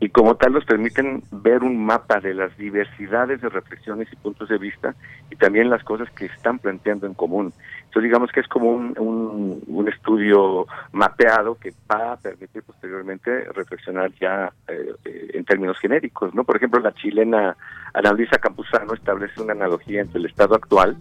[0.00, 4.48] y como tal nos permiten ver un mapa de las diversidades de reflexiones y puntos
[4.48, 4.94] de vista,
[5.30, 7.52] y también las cosas que están planteando en común.
[7.92, 13.44] Entonces digamos que es como un, un, un estudio mapeado que va a permitir posteriormente
[13.52, 16.42] reflexionar ya eh, eh, en términos genéricos, ¿no?
[16.42, 17.54] Por ejemplo, la chilena
[17.92, 20.96] Ana Luisa Campuzano establece una analogía entre el estado actual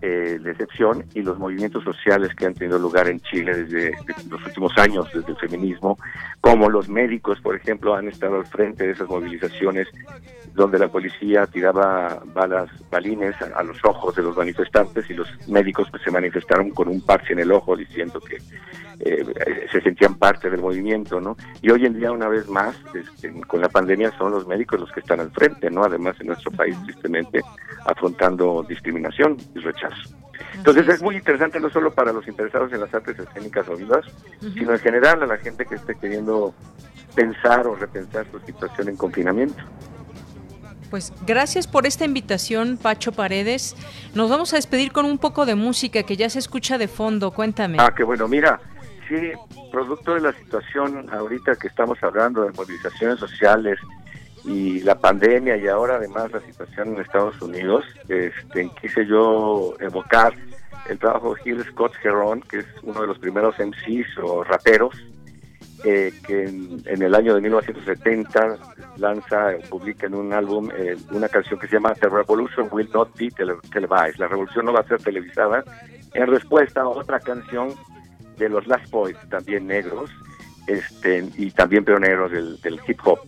[0.00, 4.28] eh, de excepción y los movimientos sociales que han tenido lugar en Chile desde, desde
[4.30, 5.98] los últimos años, desde el feminismo,
[6.40, 9.88] como los médicos, por ejemplo, han estado al frente de esas movilizaciones
[10.54, 15.28] donde la policía tiraba balas, balines a, a los ojos de los manifestantes y los
[15.48, 18.38] médicos pues, se manifestaron con un parche en el ojo diciendo que
[19.00, 21.36] eh, se sentían parte del movimiento, ¿no?
[21.62, 24.92] Y hoy en día, una vez más, este, con la pandemia son los médicos los
[24.92, 25.84] que están al frente, ¿no?
[25.84, 27.40] Además, en nuestro país, tristemente,
[27.84, 30.14] afrontando discriminación y rechazo.
[30.54, 34.04] Entonces es muy interesante no solo para los interesados en las artes escénicas o vivas,
[34.40, 36.54] sino en general a la gente que esté queriendo
[37.14, 39.62] pensar o repensar su situación en confinamiento.
[40.90, 43.74] Pues gracias por esta invitación, Pacho Paredes.
[44.14, 47.32] Nos vamos a despedir con un poco de música que ya se escucha de fondo.
[47.32, 47.78] Cuéntame.
[47.80, 48.28] Ah, qué bueno.
[48.28, 48.60] Mira,
[49.08, 49.32] sí,
[49.72, 53.78] producto de la situación ahorita que estamos hablando de movilizaciones sociales
[54.44, 60.34] y la pandemia y ahora además la situación en Estados Unidos, este, quise yo evocar
[60.88, 64.94] el trabajo de Gil Scott Heron, que es uno de los primeros MCs o raperos,
[65.82, 68.58] eh, que en, en el año de 1970
[68.98, 73.16] lanza, publica en un álbum eh, una canción que se llama The Revolution Will Not
[73.18, 74.18] Be tele- Televised.
[74.18, 75.64] La revolución no va a ser televisada,
[76.12, 77.74] en respuesta a otra canción
[78.38, 80.10] de los Last Boys, también negros,
[80.66, 83.20] este, y también pioneros del, del hip hop.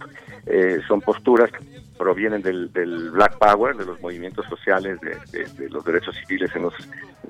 [0.47, 1.59] Eh, son posturas que
[1.99, 6.51] provienen del, del Black Power, de los movimientos sociales, de, de- de los derechos civiles
[6.55, 6.75] en los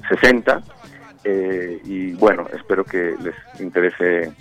[0.08, 0.62] 60.
[1.24, 4.32] eh, y bueno, espero que les interese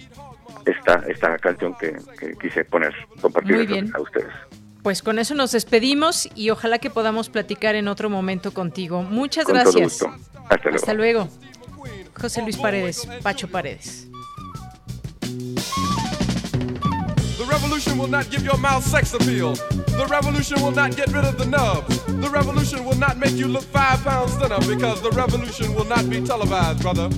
[0.65, 4.33] esta, esta canción que, que quise poner, compartir a ustedes.
[4.83, 9.01] Pues con eso nos despedimos y ojalá que podamos platicar en otro momento contigo.
[9.03, 10.03] Muchas Con todo gracias.
[10.03, 10.15] gusto.
[10.49, 10.75] Hasta luego.
[10.75, 11.27] Hasta luego.
[12.13, 14.07] José Luis Paredes, Pacho Paredes.
[17.37, 19.53] The revolution will not give your mouth sex appeal.
[19.53, 22.03] The revolution will not get rid of the nubs.
[22.05, 26.09] The revolution will not make you look five pounds thinner because the revolution will not
[26.09, 27.09] be televised, brother.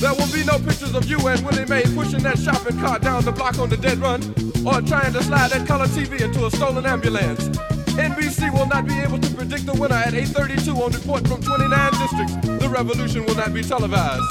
[0.00, 3.24] There will be no pictures of you and Willie Mae pushing that shopping cart down
[3.24, 4.22] the block on the dead run
[4.66, 7.48] or trying to slide that color TV into a stolen ambulance.
[7.96, 11.92] NBC will not be able to predict the winner at 8:32 on report from 29
[11.92, 12.34] districts.
[12.60, 14.22] The revolution will not be televised.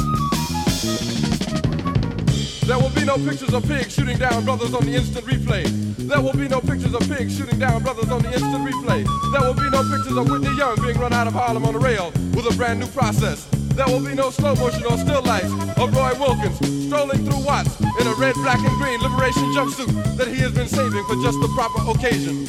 [2.68, 5.66] There will be no pictures of pigs shooting down brothers on the instant replay.
[5.98, 9.06] There will be no pictures of pigs shooting down brothers on the instant replay.
[9.34, 11.80] There will be no pictures of Whitney Young being run out of Harlem on a
[11.80, 13.46] rail with a brand new process.
[13.76, 17.80] There will be no slow motion or still life of Roy Wilkins strolling through Watts
[18.00, 21.38] in a red, black, and green liberation jumpsuit that he has been saving for just
[21.42, 22.48] the proper occasion.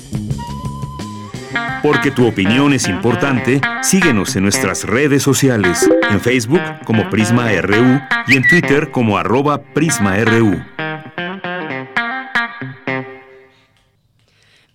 [1.83, 8.01] Porque tu opinión es importante, síguenos en nuestras redes sociales, en Facebook como Prisma RU
[8.27, 10.63] y en Twitter como arroba PrismaRU.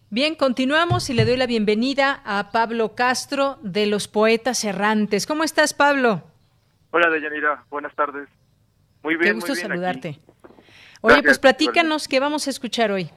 [0.10, 5.26] Bien, continuamos y le doy la bienvenida a Pablo Castro de los Poetas Errantes.
[5.26, 6.24] ¿Cómo estás, Pablo?
[6.92, 7.64] Hola, Deyanira.
[7.70, 8.28] Buenas tardes.
[9.04, 10.10] Muy bien, Qué gusto muy bien saludarte.
[10.10, 10.22] aquí.
[11.02, 13.10] Oye, Gracias, pues platícanos qué vamos a escuchar hoy.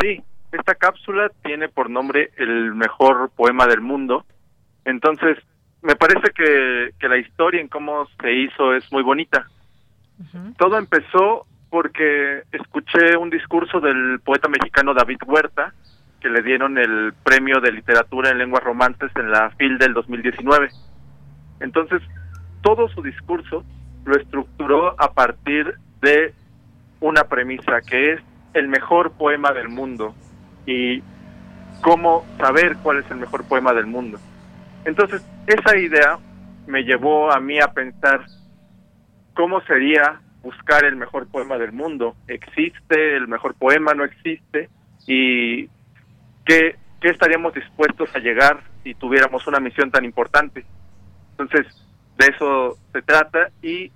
[0.00, 4.24] Sí, esta cápsula tiene por nombre el mejor poema del mundo.
[4.84, 5.38] Entonces,
[5.80, 9.48] me parece que, que la historia en cómo se hizo es muy bonita.
[10.56, 15.72] Todo empezó porque escuché un discurso del poeta mexicano David Huerta,
[16.20, 20.68] que le dieron el premio de literatura en lenguas romances en la FIL del 2019.
[21.60, 22.02] Entonces,
[22.60, 23.64] todo su discurso
[24.04, 26.34] lo estructuró a partir de
[27.00, 28.20] una premisa que es
[28.54, 30.14] el mejor poema del mundo
[30.66, 31.02] y
[31.80, 34.18] cómo saber cuál es el mejor poema del mundo.
[34.84, 36.18] Entonces, esa idea
[36.66, 38.24] me llevó a mí a pensar
[39.34, 42.16] cómo sería buscar el mejor poema del mundo.
[42.28, 43.94] ¿Existe el mejor poema?
[43.94, 44.68] ¿No existe?
[45.06, 45.66] ¿Y
[46.44, 50.64] qué, qué estaríamos dispuestos a llegar si tuviéramos una misión tan importante?
[51.32, 51.66] Entonces,
[52.18, 53.90] de eso se trata y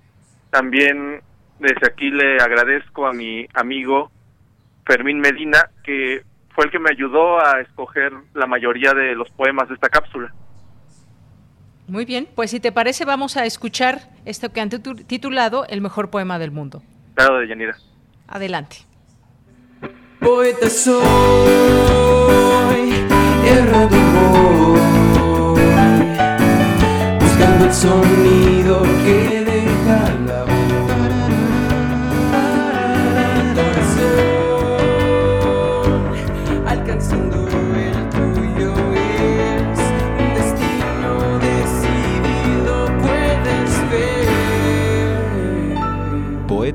[0.49, 1.21] también
[1.59, 4.11] desde aquí le agradezco a mi amigo
[4.85, 6.21] Fermín Medina, que
[6.57, 10.33] fue el que me ayudó a escoger la mayoría de los poemas de esta cápsula.
[11.87, 15.81] Muy bien, pues si te parece vamos a escuchar esto que han titu- titulado El
[15.81, 16.81] mejor poema del mundo.
[17.13, 17.77] Claro, de Yanira.
[18.27, 18.77] Adelante.
[20.19, 21.05] Poeta soy,
[23.45, 24.79] errando voy,
[27.19, 29.26] buscando el sonido que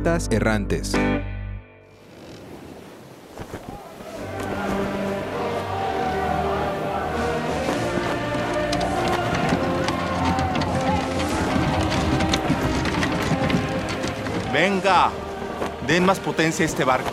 [0.03, 0.93] Poetas errantes.
[14.53, 15.11] Venga,
[15.87, 17.11] den más potencia a este barco.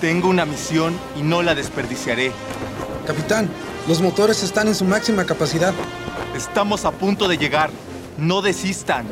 [0.00, 2.32] Tengo una misión y no la desperdiciaré.
[3.06, 3.48] Capitán,
[3.86, 5.74] los motores están en su máxima capacidad.
[6.36, 7.70] Estamos a punto de llegar.
[8.18, 9.06] No desistan.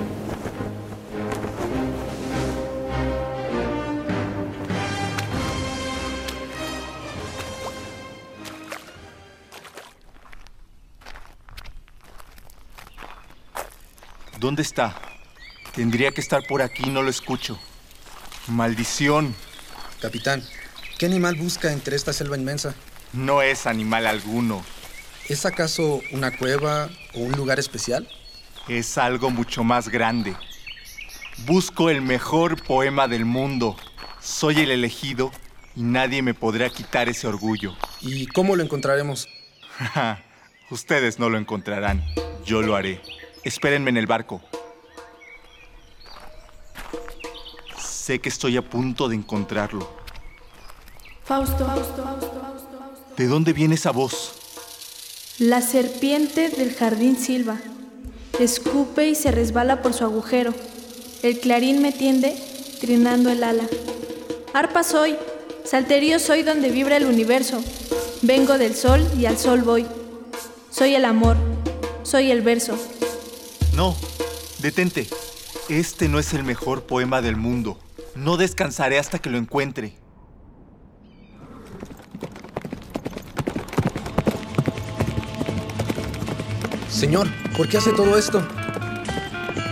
[14.44, 14.94] ¿Dónde está?
[15.74, 17.58] Tendría que estar por aquí, no lo escucho.
[18.46, 19.34] Maldición.
[20.02, 20.44] Capitán,
[20.98, 22.74] ¿qué animal busca entre esta selva inmensa?
[23.14, 24.62] No es animal alguno.
[25.30, 28.06] ¿Es acaso una cueva o un lugar especial?
[28.68, 30.36] Es algo mucho más grande.
[31.46, 33.76] Busco el mejor poema del mundo.
[34.20, 35.32] Soy el elegido
[35.74, 37.74] y nadie me podrá quitar ese orgullo.
[38.02, 39.26] ¿Y cómo lo encontraremos?
[40.70, 42.04] Ustedes no lo encontrarán.
[42.44, 43.00] Yo lo haré.
[43.44, 44.40] Espérenme en el barco.
[47.78, 49.88] Sé que estoy a punto de encontrarlo.
[51.24, 51.66] Fausto.
[53.16, 54.32] ¿De dónde viene esa voz?
[55.38, 57.58] La serpiente del jardín silba.
[58.38, 60.54] Escupe y se resbala por su agujero.
[61.22, 62.36] El clarín me tiende,
[62.80, 63.64] trinando el ala.
[64.52, 65.16] Arpa soy,
[65.64, 67.62] salterío soy donde vibra el universo.
[68.22, 69.86] Vengo del sol y al sol voy.
[70.70, 71.36] Soy el amor,
[72.02, 72.78] soy el verso.
[73.76, 73.96] No,
[74.60, 75.08] detente.
[75.68, 77.80] Este no es el mejor poema del mundo.
[78.14, 79.96] No descansaré hasta que lo encuentre.
[86.88, 87.26] Señor,
[87.56, 88.46] ¿por qué hace todo esto?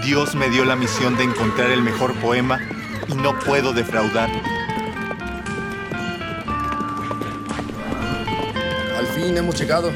[0.05, 2.59] Dios me dio la misión de encontrar el mejor poema
[3.07, 4.31] y no puedo defraudar.
[8.99, 9.93] Al fin hemos llegado.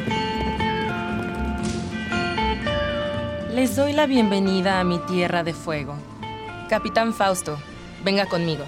[3.57, 5.95] Les doy la bienvenida a mi tierra de fuego.
[6.69, 7.57] Capitán Fausto,
[8.05, 8.65] venga conmigo.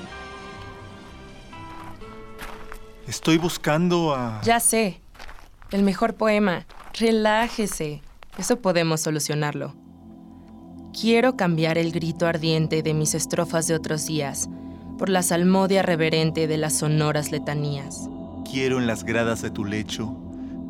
[3.07, 4.41] Estoy buscando a...
[4.45, 5.03] Ya sé.
[5.73, 6.65] El mejor poema.
[6.99, 8.01] Relájese.
[8.39, 9.75] Eso podemos solucionarlo.
[10.99, 14.49] Quiero cambiar el grito ardiente de mis estrofas de otros días
[14.97, 18.09] por la salmodia reverente de las sonoras letanías.
[18.51, 20.17] Quiero en las gradas de tu lecho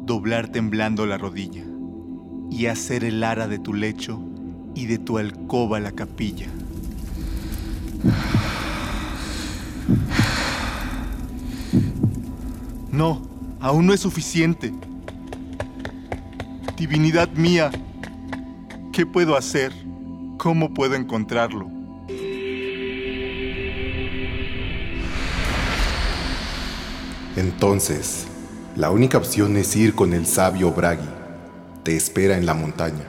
[0.03, 1.63] doblar temblando la rodilla
[2.51, 4.21] y hacer el ara de tu lecho
[4.75, 6.47] y de tu alcoba la capilla.
[12.91, 13.23] No,
[13.61, 14.73] aún no es suficiente.
[16.77, 17.71] Divinidad mía,
[18.93, 19.73] ¿qué puedo hacer?
[20.39, 21.69] ¿Cómo puedo encontrarlo?
[27.37, 28.27] Entonces,
[28.75, 31.18] la única opción es ir con el sabio Bragi.
[31.89, 33.07] Te espera en la montaña.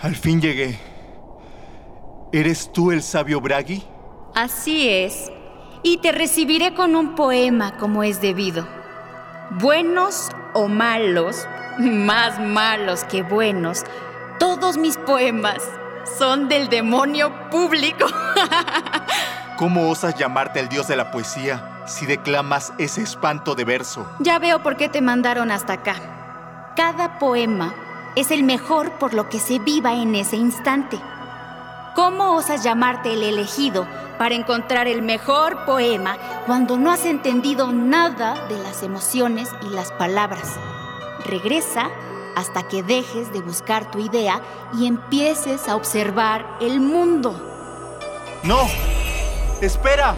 [0.00, 0.78] Al fin llegué.
[2.32, 3.84] ¿Eres tú el sabio Bragi?
[4.34, 5.30] Así es.
[5.82, 8.66] Y te recibiré con un poema como es debido.
[9.60, 11.46] Buenos o malos,
[11.78, 13.84] más malos que buenos,
[14.38, 15.58] todos mis poemas
[16.16, 18.06] son del demonio público.
[19.58, 24.06] ¿Cómo osas llamarte el dios de la poesía si declamas ese espanto de verso?
[24.20, 26.72] Ya veo por qué te mandaron hasta acá.
[26.76, 27.74] Cada poema
[28.14, 30.98] es el mejor por lo que se viva en ese instante.
[31.94, 33.86] ¿Cómo osas llamarte el elegido
[34.18, 36.16] para encontrar el mejor poema
[36.46, 40.56] cuando no has entendido nada de las emociones y las palabras?
[41.24, 41.90] Regresa
[42.36, 44.40] hasta que dejes de buscar tu idea
[44.78, 47.34] y empieces a observar el mundo.
[48.44, 48.68] ¡No!
[49.60, 50.16] ¡Espera!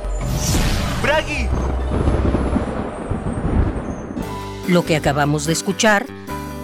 [1.02, 1.48] ¡Bragi!
[4.68, 6.06] Lo que acabamos de escuchar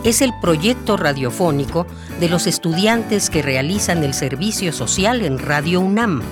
[0.04, 1.86] es el proyecto radiofónico
[2.20, 6.22] de los estudiantes que realizan el servicio social en Radio UNAM,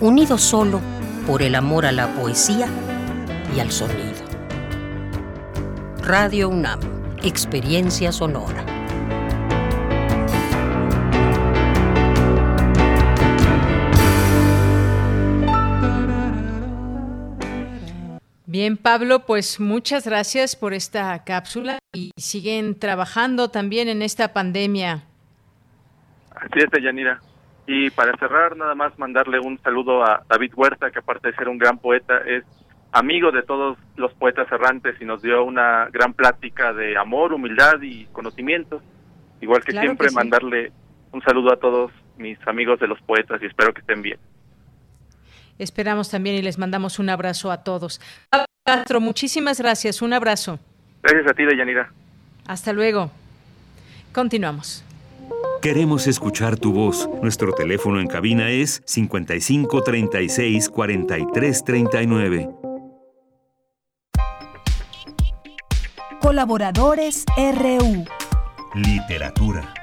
[0.00, 0.80] unidos solo
[1.26, 2.68] por el amor a la poesía
[3.56, 4.12] y al sonido.
[6.02, 6.80] Radio UNAM,
[7.22, 8.83] experiencia sonora.
[18.54, 25.02] Bien, Pablo, pues muchas gracias por esta cápsula y siguen trabajando también en esta pandemia.
[26.36, 27.20] Así es, Yanira.
[27.66, 31.48] Y para cerrar, nada más mandarle un saludo a David Huerta, que aparte de ser
[31.48, 32.44] un gran poeta, es
[32.92, 37.82] amigo de todos los poetas errantes y nos dio una gran plática de amor, humildad
[37.82, 38.80] y conocimiento.
[39.40, 40.14] Igual que Claro siempre, que sí.
[40.14, 40.70] mandarle
[41.10, 44.20] un saludo a todos mis amigos de los poetas y espero que estén bien.
[45.58, 48.00] Esperamos también y les mandamos un abrazo a todos.
[48.30, 50.02] Pablo Castro, muchísimas gracias.
[50.02, 50.58] Un abrazo.
[51.02, 51.92] Gracias a ti, Deyanira.
[52.46, 53.10] Hasta luego.
[54.12, 54.84] Continuamos.
[55.60, 57.08] Queremos escuchar tu voz.
[57.22, 62.48] Nuestro teléfono en cabina es 55 36 43 39.
[66.20, 68.04] Colaboradores RU.
[68.74, 69.74] Literatura.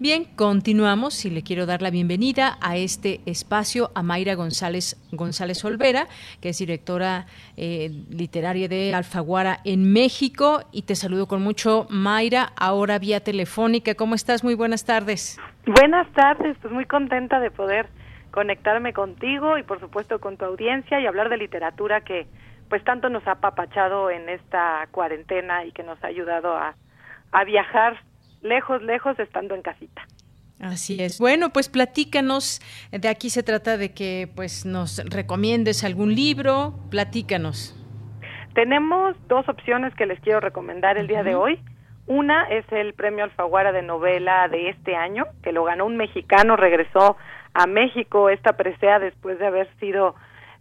[0.00, 5.64] Bien, continuamos y le quiero dar la bienvenida a este espacio a Mayra González González
[5.64, 6.06] Olvera,
[6.40, 7.26] que es directora
[7.56, 10.60] eh, literaria de Alfaguara en México.
[10.70, 13.96] Y te saludo con mucho, Mayra, ahora vía telefónica.
[13.96, 14.44] ¿Cómo estás?
[14.44, 15.36] Muy buenas tardes.
[15.66, 17.88] Buenas tardes, pues muy contenta de poder
[18.30, 22.28] conectarme contigo y por supuesto con tu audiencia y hablar de literatura que
[22.68, 26.76] pues tanto nos ha apapachado en esta cuarentena y que nos ha ayudado a,
[27.32, 27.98] a viajar
[28.42, 30.06] lejos, lejos estando en casita.
[30.60, 31.18] Así es.
[31.20, 32.60] Bueno, pues platícanos.
[32.90, 36.74] De aquí se trata de que pues nos recomiendes algún libro.
[36.90, 37.74] Platícanos.
[38.54, 41.60] Tenemos dos opciones que les quiero recomendar el día de hoy.
[42.06, 46.56] Una es el premio Alfaguara de novela de este año, que lo ganó un mexicano,
[46.56, 47.16] regresó
[47.52, 50.14] a México esta presea después de haber sido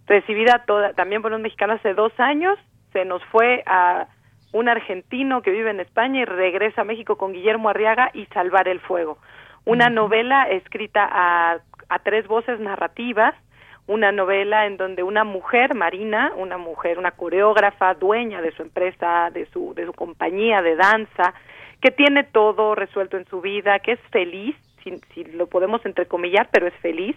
[0.05, 2.59] recibida toda, también por un mexicano hace dos años.
[2.93, 4.07] Se nos fue a
[4.51, 8.67] un argentino que vive en España y regresa a México con Guillermo Arriaga y Salvar
[8.67, 9.17] el Fuego.
[9.65, 11.57] Una novela escrita a,
[11.89, 13.35] a tres voces narrativas,
[13.87, 19.29] una novela en donde una mujer, Marina, una mujer, una coreógrafa, dueña de su empresa,
[19.31, 21.33] de su, de su compañía de danza,
[21.81, 26.49] que tiene todo resuelto en su vida, que es feliz, si, si lo podemos entrecomillar,
[26.51, 27.15] pero es feliz,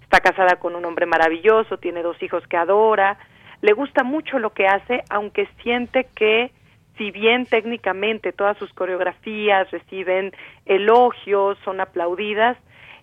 [0.00, 3.18] está casada con un hombre maravilloso, tiene dos hijos que adora,
[3.60, 6.50] le gusta mucho lo que hace, aunque siente que
[6.98, 10.32] si bien técnicamente todas sus coreografías reciben
[10.66, 12.56] elogios, son aplaudidas,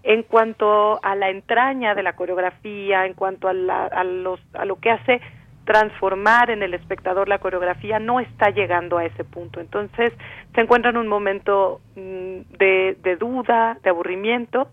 [0.04, 4.66] en cuanto a la entraña de la coreografía, en cuanto a, la- a los, a
[4.66, 5.22] lo que hace
[5.66, 9.60] transformar en el espectador la coreografía, no está llegando a ese punto.
[9.60, 10.14] Entonces
[10.56, 14.70] se encuentra en un momento mm, de, de duda, de aburrimiento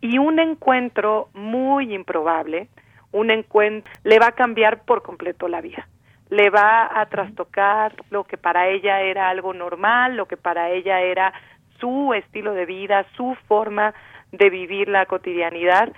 [0.00, 2.68] y un encuentro muy improbable,
[3.12, 5.86] un encuentro le va a cambiar por completo la vida
[6.32, 11.02] le va a trastocar lo que para ella era algo normal, lo que para ella
[11.02, 11.30] era
[11.78, 13.92] su estilo de vida, su forma
[14.30, 15.92] de vivir la cotidianidad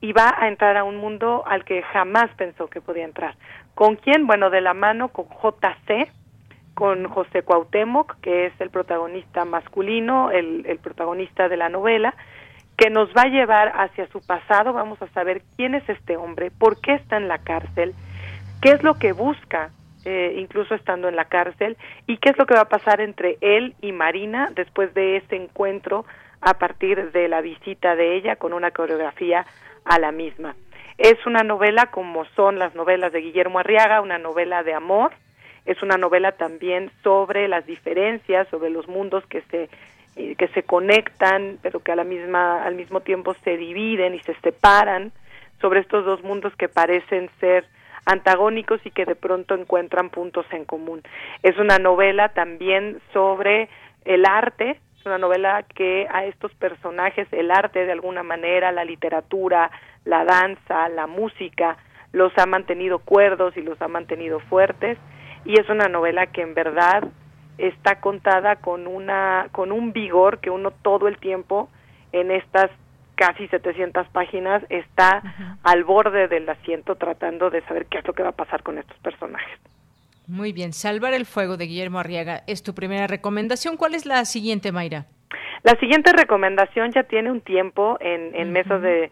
[0.00, 3.34] y va a entrar a un mundo al que jamás pensó que podía entrar.
[3.74, 4.26] ¿Con quién?
[4.26, 6.10] Bueno, de la mano con JC,
[6.72, 12.14] con José Cuauhtémoc, que es el protagonista masculino, el, el protagonista de la novela,
[12.78, 16.50] que nos va a llevar hacia su pasado, vamos a saber quién es este hombre,
[16.50, 17.94] por qué está en la cárcel,
[18.64, 19.72] qué es lo que busca,
[20.06, 21.76] eh, incluso estando en la cárcel,
[22.06, 25.36] y qué es lo que va a pasar entre él y Marina después de ese
[25.36, 26.06] encuentro
[26.40, 29.44] a partir de la visita de ella con una coreografía
[29.84, 30.56] a la misma.
[30.96, 35.12] Es una novela como son las novelas de Guillermo Arriaga, una novela de amor,
[35.66, 39.68] es una novela también sobre las diferencias, sobre los mundos que se
[40.16, 44.20] eh, que se conectan, pero que a la misma al mismo tiempo se dividen y
[44.20, 45.12] se separan,
[45.60, 47.66] sobre estos dos mundos que parecen ser
[48.06, 51.02] antagónicos y que de pronto encuentran puntos en común.
[51.42, 53.68] Es una novela también sobre
[54.04, 58.84] el arte, es una novela que a estos personajes, el arte de alguna manera, la
[58.84, 59.70] literatura,
[60.04, 61.76] la danza, la música,
[62.12, 64.98] los ha mantenido cuerdos y los ha mantenido fuertes
[65.44, 67.04] y es una novela que en verdad
[67.58, 71.68] está contada con una con un vigor que uno todo el tiempo
[72.12, 72.70] en estas
[73.14, 75.22] casi 700 páginas está
[75.62, 78.78] al borde del asiento tratando de saber qué es lo que va a pasar con
[78.78, 79.58] estos personajes.
[80.26, 80.72] Muy bien.
[80.72, 83.76] Salvar el fuego de Guillermo Arriaga es tu primera recomendación.
[83.76, 85.06] ¿Cuál es la siguiente, Mayra?
[85.62, 89.10] La siguiente recomendación ya tiene un tiempo en, en mesas de,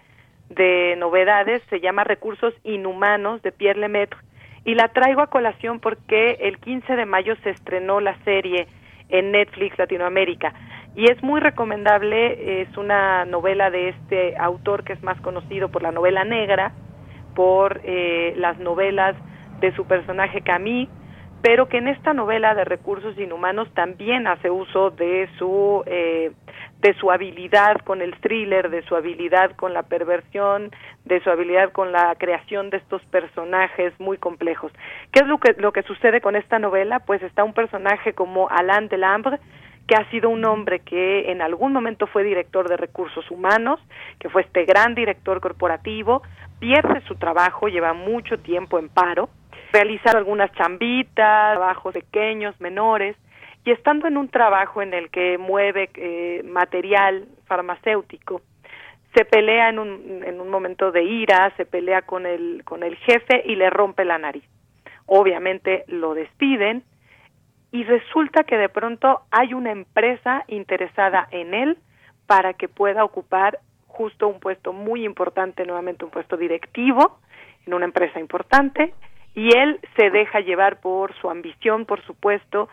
[0.50, 4.18] de novedades, se llama Recursos Inhumanos de Pierre Lemaitre
[4.64, 8.68] y la traigo a colación porque el 15 de mayo se estrenó la serie
[9.08, 10.52] en Netflix Latinoamérica
[10.94, 15.82] y es muy recomendable, es una novela de este autor que es más conocido por
[15.82, 16.72] la novela negra,
[17.34, 19.16] por eh, las novelas
[19.60, 20.90] de su personaje Camille,
[21.40, 26.32] pero que en esta novela de recursos inhumanos también hace uso de su eh,
[26.82, 30.72] de su habilidad con el thriller, de su habilidad con la perversión,
[31.04, 34.72] de su habilidad con la creación de estos personajes muy complejos.
[35.12, 36.98] ¿Qué es lo que, lo que sucede con esta novela?
[36.98, 39.38] Pues está un personaje como Alain Delambre,
[39.92, 43.78] que ha sido un hombre que en algún momento fue director de recursos humanos,
[44.18, 46.22] que fue este gran director corporativo,
[46.58, 49.28] pierde su trabajo, lleva mucho tiempo en paro,
[49.70, 53.16] realiza algunas chambitas, trabajos pequeños, menores,
[53.66, 58.40] y estando en un trabajo en el que mueve eh, material farmacéutico,
[59.14, 62.96] se pelea en un, en un momento de ira, se pelea con el, con el
[62.96, 64.44] jefe y le rompe la nariz.
[65.04, 66.82] Obviamente lo despiden
[67.72, 71.78] y resulta que de pronto hay una empresa interesada en él
[72.26, 73.58] para que pueda ocupar
[73.88, 77.18] justo un puesto muy importante, nuevamente un puesto directivo
[77.66, 78.94] en una empresa importante,
[79.34, 82.68] y él se deja llevar por su ambición, por supuesto,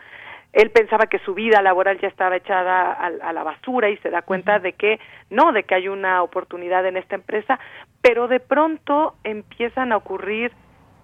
[0.52, 4.22] él pensaba que su vida laboral ya estaba echada a, la basura y se da
[4.22, 4.98] cuenta de que
[5.30, 7.58] no, de que hay una oportunidad en esta empresa,
[8.02, 10.52] pero de pronto empiezan a ocurrir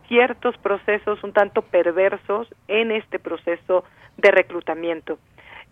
[0.09, 3.85] ciertos procesos un tanto perversos en este proceso
[4.17, 5.19] de reclutamiento.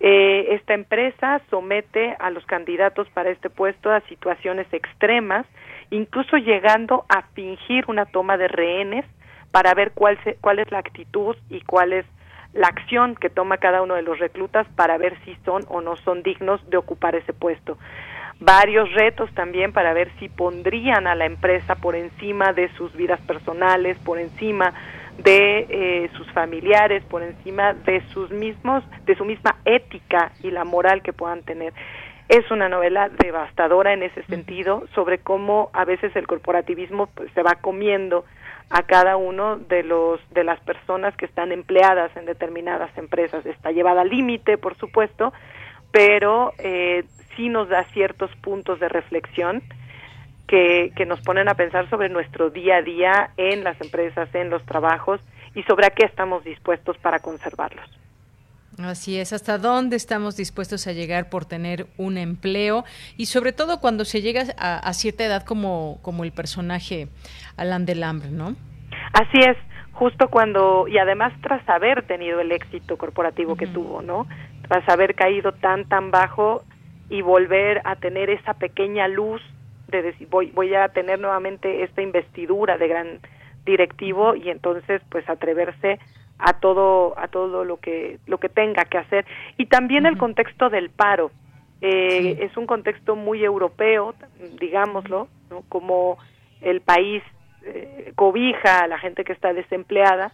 [0.00, 5.46] Eh, esta empresa somete a los candidatos para este puesto a situaciones extremas,
[5.90, 9.06] incluso llegando a fingir una toma de rehenes
[9.50, 12.06] para ver cuál, cuál es la actitud y cuál es
[12.54, 15.96] la acción que toma cada uno de los reclutas para ver si son o no
[15.96, 17.78] son dignos de ocupar ese puesto.
[18.40, 23.20] Varios retos también para ver si pondrían a la empresa por encima de sus vidas
[23.22, 24.74] personales, por encima
[25.18, 30.64] de eh, sus familiares, por encima de sus mismos, de su misma ética y la
[30.64, 31.72] moral que puedan tener.
[32.28, 37.42] Es una novela devastadora en ese sentido sobre cómo a veces el corporativismo pues, se
[37.42, 38.24] va comiendo
[38.70, 43.44] a cada uno de los de las personas que están empleadas en determinadas empresas.
[43.44, 45.32] Está llevada al límite, por supuesto,
[45.94, 47.04] pero eh,
[47.36, 49.62] sí nos da ciertos puntos de reflexión
[50.48, 54.50] que, que nos ponen a pensar sobre nuestro día a día en las empresas, en
[54.50, 55.20] los trabajos
[55.54, 57.88] y sobre a qué estamos dispuestos para conservarlos.
[58.76, 62.84] Así es, hasta dónde estamos dispuestos a llegar por tener un empleo
[63.16, 67.06] y sobre todo cuando se llega a, cierta edad como, como el personaje
[67.56, 68.56] Alan Delambre, ¿no?
[69.12, 69.56] Así es,
[69.94, 74.26] justo cuando, y además tras haber tenido el éxito corporativo que tuvo, ¿no?
[74.68, 76.62] Tras haber caído tan, tan bajo
[77.08, 79.40] y volver a tener esa pequeña luz
[79.88, 83.20] de decir, voy, voy a tener nuevamente esta investidura de gran
[83.64, 85.98] directivo y entonces pues atreverse
[86.38, 89.24] a todo a todo lo que lo que tenga que hacer.
[89.56, 91.30] Y también el contexto del paro
[91.80, 94.14] eh, es un contexto muy europeo
[94.58, 95.62] digámoslo ¿no?
[95.68, 96.18] como
[96.60, 97.22] el país
[97.64, 100.32] eh, cobija a la gente que está desempleada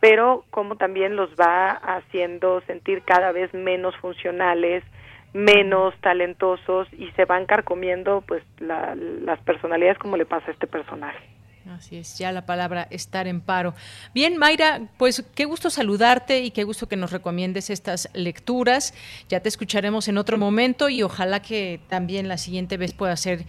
[0.00, 4.84] pero como también los va haciendo sentir cada vez menos funcionales
[5.32, 11.36] menos talentosos y se van carcomiendo pues las personalidades como le pasa a este personaje
[11.74, 13.74] Así es, ya la palabra estar en paro.
[14.14, 18.94] Bien, Mayra, pues qué gusto saludarte y qué gusto que nos recomiendes estas lecturas.
[19.28, 23.46] Ya te escucharemos en otro momento y ojalá que también la siguiente vez pueda ser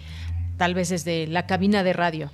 [0.57, 2.31] tal vez desde la cabina de radio.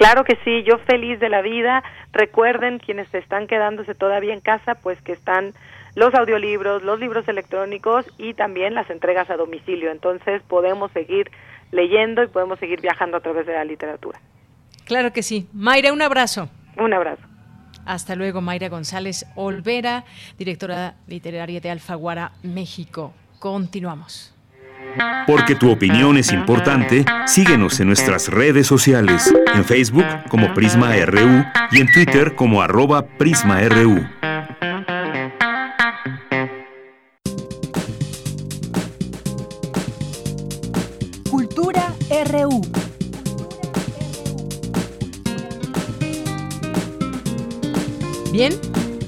[0.00, 1.84] Claro que sí, yo feliz de la vida.
[2.10, 5.52] Recuerden quienes están quedándose todavía en casa, pues que están
[5.94, 9.90] los audiolibros, los libros electrónicos y también las entregas a domicilio.
[9.90, 11.30] Entonces podemos seguir
[11.70, 14.18] leyendo y podemos seguir viajando a través de la literatura.
[14.86, 15.46] Claro que sí.
[15.52, 16.48] Mayra, un abrazo.
[16.78, 17.20] Un abrazo.
[17.84, 20.04] Hasta luego, Mayra González Olvera,
[20.38, 23.12] directora literaria de Alfaguara, México.
[23.38, 24.34] Continuamos.
[25.26, 31.44] Porque tu opinión es importante, síguenos en nuestras redes sociales, en Facebook como Prisma RU
[31.70, 34.06] y en Twitter como arroba PrismaRU.
[41.30, 41.92] Cultura
[42.30, 42.62] RU.
[48.32, 48.52] Bien,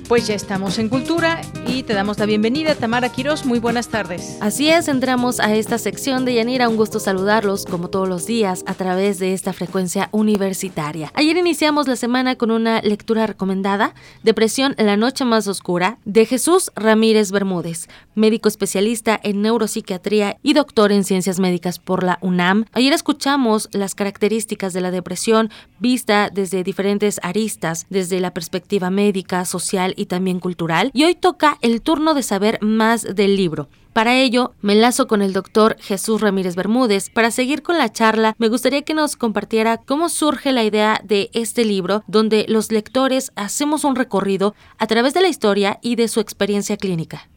[0.08, 1.40] pues ya estamos en Cultura
[1.72, 3.46] y te damos la bienvenida, Tamara Quiroz.
[3.46, 4.36] Muy buenas tardes.
[4.40, 6.68] Así es, entramos a esta sección de Yanira.
[6.68, 11.10] Un gusto saludarlos, como todos los días, a través de esta frecuencia universitaria.
[11.14, 16.70] Ayer iniciamos la semana con una lectura recomendada, Depresión, la noche más oscura, de Jesús
[16.76, 22.66] Ramírez Bermúdez, médico especialista en neuropsiquiatría y doctor en ciencias médicas por la UNAM.
[22.72, 29.44] Ayer escuchamos las características de la depresión vista desde diferentes aristas, desde la perspectiva médica,
[29.46, 30.90] social y también cultural.
[30.92, 33.68] Y hoy toca el turno de saber más del libro.
[33.92, 37.10] Para ello, me enlazo con el doctor Jesús Ramírez Bermúdez.
[37.10, 41.28] Para seguir con la charla, me gustaría que nos compartiera cómo surge la idea de
[41.34, 46.08] este libro, donde los lectores hacemos un recorrido a través de la historia y de
[46.08, 47.28] su experiencia clínica.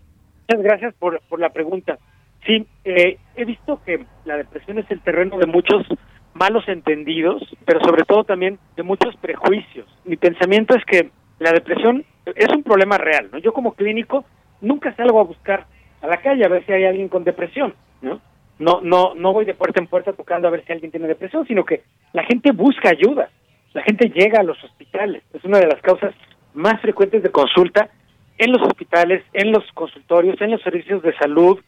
[0.47, 1.97] Muchas gracias por, la pregunta.
[2.45, 5.85] Sí, eh, he visto que la depresión es el terreno de muchos
[6.33, 9.87] malos entendidos, pero sobre todo también de muchos prejuicios.
[10.05, 13.37] Mi pensamiento es que la depresión es un problema real, ¿no?
[13.37, 14.25] Yo como clínico
[14.61, 15.65] nunca salgo a buscar
[16.01, 18.21] a la calle a ver si hay alguien con depresión, ¿no?
[18.57, 21.45] No, no, no voy de puerta en puerta tocando a ver si alguien tiene depresión,
[21.45, 21.83] sino que
[22.13, 23.29] la gente busca ayuda,
[23.73, 26.13] la gente llega a los hospitales, es una de las causas
[26.53, 27.89] más frecuentes de consulta
[28.37, 31.59] en los hospitales, en los consultorios, en los servicios de salud.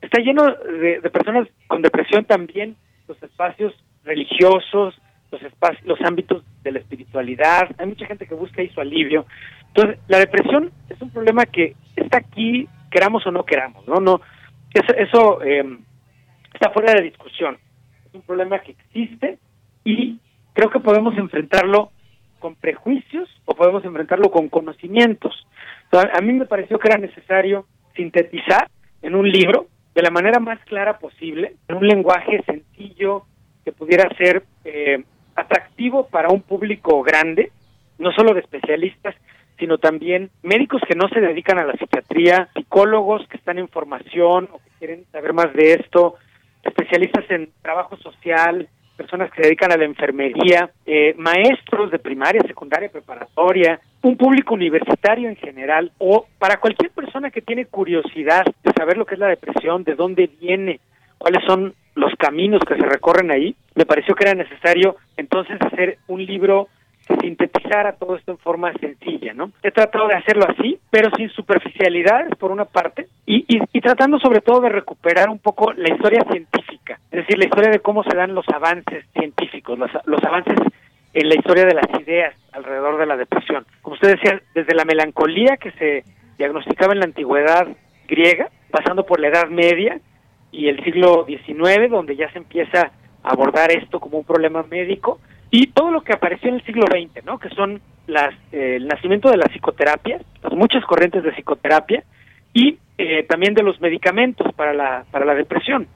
[0.00, 2.76] Está lleno de, de personas con depresión también
[3.08, 4.94] los espacios religiosos,
[5.30, 7.68] los espacios, los ámbitos de la espiritualidad.
[7.78, 9.26] Hay mucha gente que busca ahí su alivio.
[9.76, 13.96] Entonces, la depresión es un problema que está aquí, queramos o no queramos, ¿no?
[13.96, 14.22] No,
[14.72, 15.64] eso, eso eh,
[16.54, 17.58] está fuera de discusión.
[18.06, 19.38] Es un problema que existe
[19.84, 20.18] y
[20.54, 21.90] creo que podemos enfrentarlo
[22.38, 25.46] con prejuicios o podemos enfrentarlo con conocimientos.
[25.92, 28.70] A mí me pareció que era necesario sintetizar
[29.02, 33.24] en un libro de la manera más clara posible, en un lenguaje sencillo
[33.62, 35.04] que pudiera ser eh,
[35.34, 37.52] atractivo para un público grande,
[37.98, 39.14] no solo de especialistas,
[39.58, 44.48] sino también médicos que no se dedican a la psiquiatría, psicólogos que están en formación
[44.52, 46.16] o que quieren saber más de esto,
[46.62, 52.40] especialistas en trabajo social, personas que se dedican a la enfermería, eh, maestros de primaria,
[52.46, 58.72] secundaria, preparatoria, un público universitario en general, o para cualquier persona que tiene curiosidad de
[58.72, 60.80] saber lo que es la depresión, de dónde viene,
[61.18, 65.98] cuáles son los caminos que se recorren ahí, me pareció que era necesario entonces hacer
[66.08, 66.68] un libro
[67.06, 69.52] que sintetizara todo esto en forma sencilla, ¿no?
[69.62, 74.18] He tratado de hacerlo así, pero sin superficialidades por una parte, y, y, y, tratando
[74.18, 78.02] sobre todo de recuperar un poco la historia científica, es decir, la historia de cómo
[78.02, 80.56] se dan los avances científicos, los, los avances
[81.14, 83.64] en la historia de las ideas alrededor de la depresión.
[83.82, 86.04] Como usted decía, desde la melancolía que se
[86.38, 87.68] diagnosticaba en la antigüedad
[88.06, 89.98] griega, pasando por la Edad Media
[90.50, 92.90] y el siglo XIX, donde ya se empieza
[93.22, 95.20] a abordar esto como un problema médico,
[95.58, 97.38] y todo lo que apareció en el siglo XX, ¿no?
[97.38, 102.04] Que son las, eh, el nacimiento de la psicoterapia, las muchas corrientes de psicoterapia
[102.52, 105.88] y eh, también de los medicamentos para la para la depresión.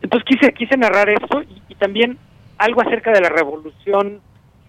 [0.00, 2.18] Entonces quise quise narrar esto y, y también
[2.56, 4.20] algo acerca de la revolución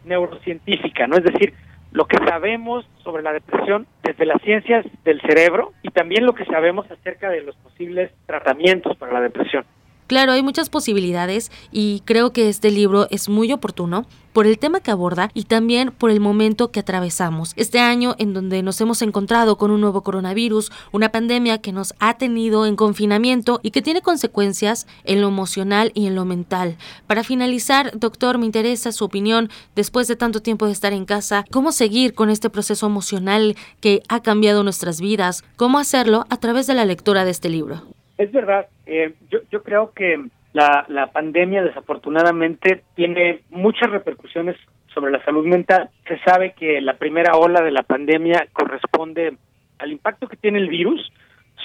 [0.06, 1.16] neurocientífica, ¿no?
[1.16, 1.54] Es decir,
[1.92, 6.46] lo que sabemos sobre la depresión desde las ciencias del cerebro y también lo que
[6.46, 9.66] sabemos acerca de los posibles tratamientos para la depresión.
[10.10, 14.80] Claro, hay muchas posibilidades y creo que este libro es muy oportuno por el tema
[14.80, 17.54] que aborda y también por el momento que atravesamos.
[17.58, 21.94] Este año en donde nos hemos encontrado con un nuevo coronavirus, una pandemia que nos
[22.00, 26.78] ha tenido en confinamiento y que tiene consecuencias en lo emocional y en lo mental.
[27.06, 31.46] Para finalizar, doctor, me interesa su opinión después de tanto tiempo de estar en casa,
[31.52, 36.66] cómo seguir con este proceso emocional que ha cambiado nuestras vidas, cómo hacerlo a través
[36.66, 37.99] de la lectura de este libro.
[38.20, 40.22] Es verdad, eh, yo, yo creo que
[40.52, 44.58] la, pandemia desafortunadamente tiene muchas repercusiones
[44.94, 45.90] sobre la salud mental.
[46.06, 49.38] Se sabe que la primera ola de la pandemia corresponde
[49.78, 51.10] al impacto que tiene el virus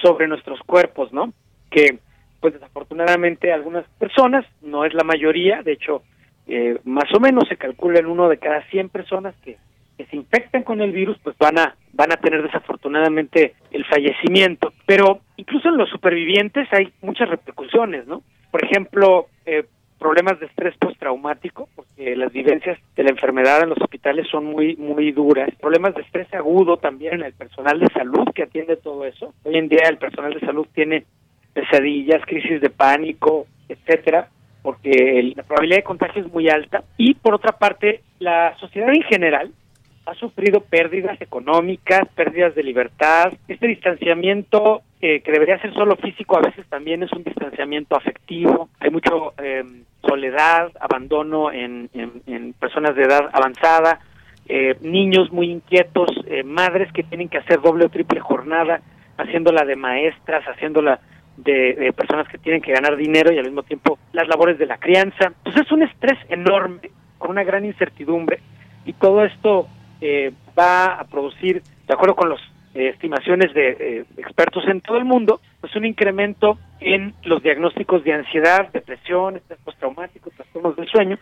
[0.01, 1.33] sobre nuestros cuerpos, ¿no?
[1.73, 1.99] Que
[2.39, 6.05] pues desafortunadamente algunas personas, no es la mayoría, de hecho
[6.47, 9.57] eh, más o menos se calcula en uno de cada 100 personas que
[9.97, 14.73] que se infectan con el virus, pues van a van a tener desafortunadamente el fallecimiento.
[14.87, 18.23] Pero incluso en los supervivientes hay muchas repercusiones, ¿no?
[18.51, 19.65] Por ejemplo, eh,
[19.99, 24.77] problemas de estrés postraumático, porque las vivencias de la enfermedad en los hospitales son muy
[24.77, 25.49] muy duras.
[25.61, 29.33] Problemas de estrés agudo también en el personal de salud que atiende todo eso.
[29.45, 31.05] Hoy en día el personal de salud tiene
[31.53, 34.29] pesadillas, crisis de pánico, etcétera,
[34.63, 36.83] porque la probabilidad de contagio es muy alta.
[36.97, 39.53] Y por otra parte, la sociedad en general
[40.07, 43.33] ha sufrido pérdidas económicas, pérdidas de libertad.
[43.49, 48.69] Este distanciamiento eh, que debería ser solo físico a veces también es un distanciamiento afectivo.
[48.81, 49.65] Hay mucho eh,
[50.03, 51.89] soledad, abandono en,
[52.59, 54.01] personas de edad avanzada,
[54.47, 56.11] eh, niños muy inquietos,
[56.45, 58.81] madres que tienen que hacer doble o triple jornada,
[59.17, 61.01] haciéndola de maestras, haciéndola
[61.37, 64.67] de, de, personas que tienen que ganar dinero y al mismo tiempo las labores de
[64.67, 65.33] la crianza.
[65.39, 68.41] Entonces es un estrés enorme, con una gran incertidumbre,
[68.85, 69.69] y todo esto
[70.07, 72.41] eh, va a producir, de acuerdo con las
[72.75, 78.05] eh, estimaciones de eh, expertos en todo el mundo, pues un incremento en los diagnósticos
[78.05, 81.19] de ansiedad, depresión, estrés postraumático, trastornos del sueño.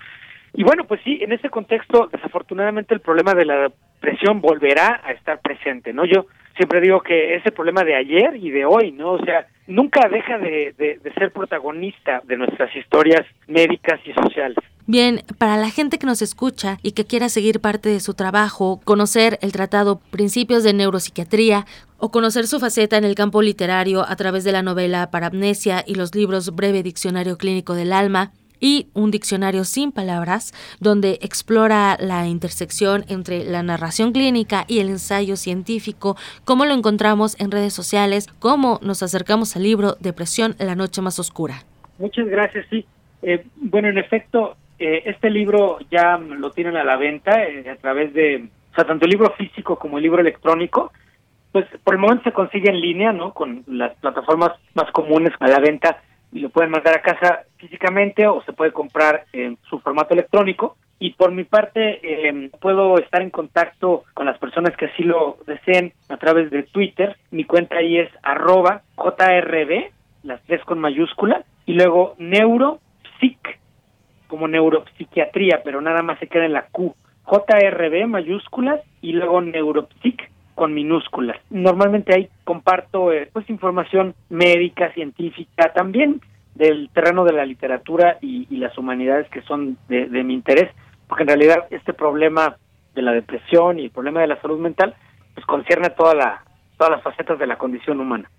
[0.54, 5.12] Y bueno, pues sí, en ese contexto, desafortunadamente el problema de la depresión volverá a
[5.12, 6.04] estar presente, ¿no?
[6.04, 6.26] Yo
[6.56, 9.12] siempre digo que es el problema de ayer y de hoy, ¿no?
[9.12, 14.56] O sea, nunca deja de, de, ser protagonista de nuestras historias médicas y sociales.
[14.86, 18.80] Bien, para la gente que nos escucha y que quiera seguir parte de su trabajo,
[18.84, 21.66] conocer el tratado Principios de Neuropsiquiatría
[21.98, 25.94] o conocer su faceta en el campo literario a través de la novela Parapnesia y
[25.94, 28.32] los libros Breve Diccionario Clínico del Alma,
[28.62, 34.88] y un diccionario sin palabras donde explora la intersección entre la narración clínica y el
[34.88, 40.76] ensayo científico, cómo lo encontramos en redes sociales, cómo nos acercamos al libro Depresión, la
[40.76, 41.64] noche más oscura.
[41.98, 42.86] Muchas gracias, sí.
[43.22, 47.76] Eh, bueno, en efecto, eh, este libro ya lo tienen a la venta eh, a
[47.76, 50.92] través de, o sea, tanto el libro físico como el libro electrónico.
[51.50, 53.34] Pues por el momento se consigue en línea, ¿no?
[53.34, 56.00] Con las plataformas más comunes a la venta
[56.32, 60.76] y lo pueden mandar a casa físicamente o se puede comprar en su formato electrónico.
[60.98, 65.36] Y por mi parte, eh, puedo estar en contacto con las personas que así lo
[65.46, 67.16] deseen a través de Twitter.
[67.30, 69.90] Mi cuenta ahí es arroba JRB,
[70.22, 73.58] las tres con mayúscula, y luego neuropsic,
[74.28, 76.94] como neuropsiquiatría, pero nada más se queda en la Q.
[77.24, 81.36] JRB mayúsculas y luego neuropsic con minúsculas.
[81.50, 86.20] Normalmente ahí comparto eh, pues información médica, científica, también
[86.54, 90.70] del terreno de la literatura y, las humanidades que son de, mi interés,
[91.08, 92.58] porque en realidad este problema
[92.94, 94.94] de la depresión y el problema de la salud mental
[95.34, 96.44] pues concierne toda la,
[96.76, 98.30] todas las facetas de la condición humana.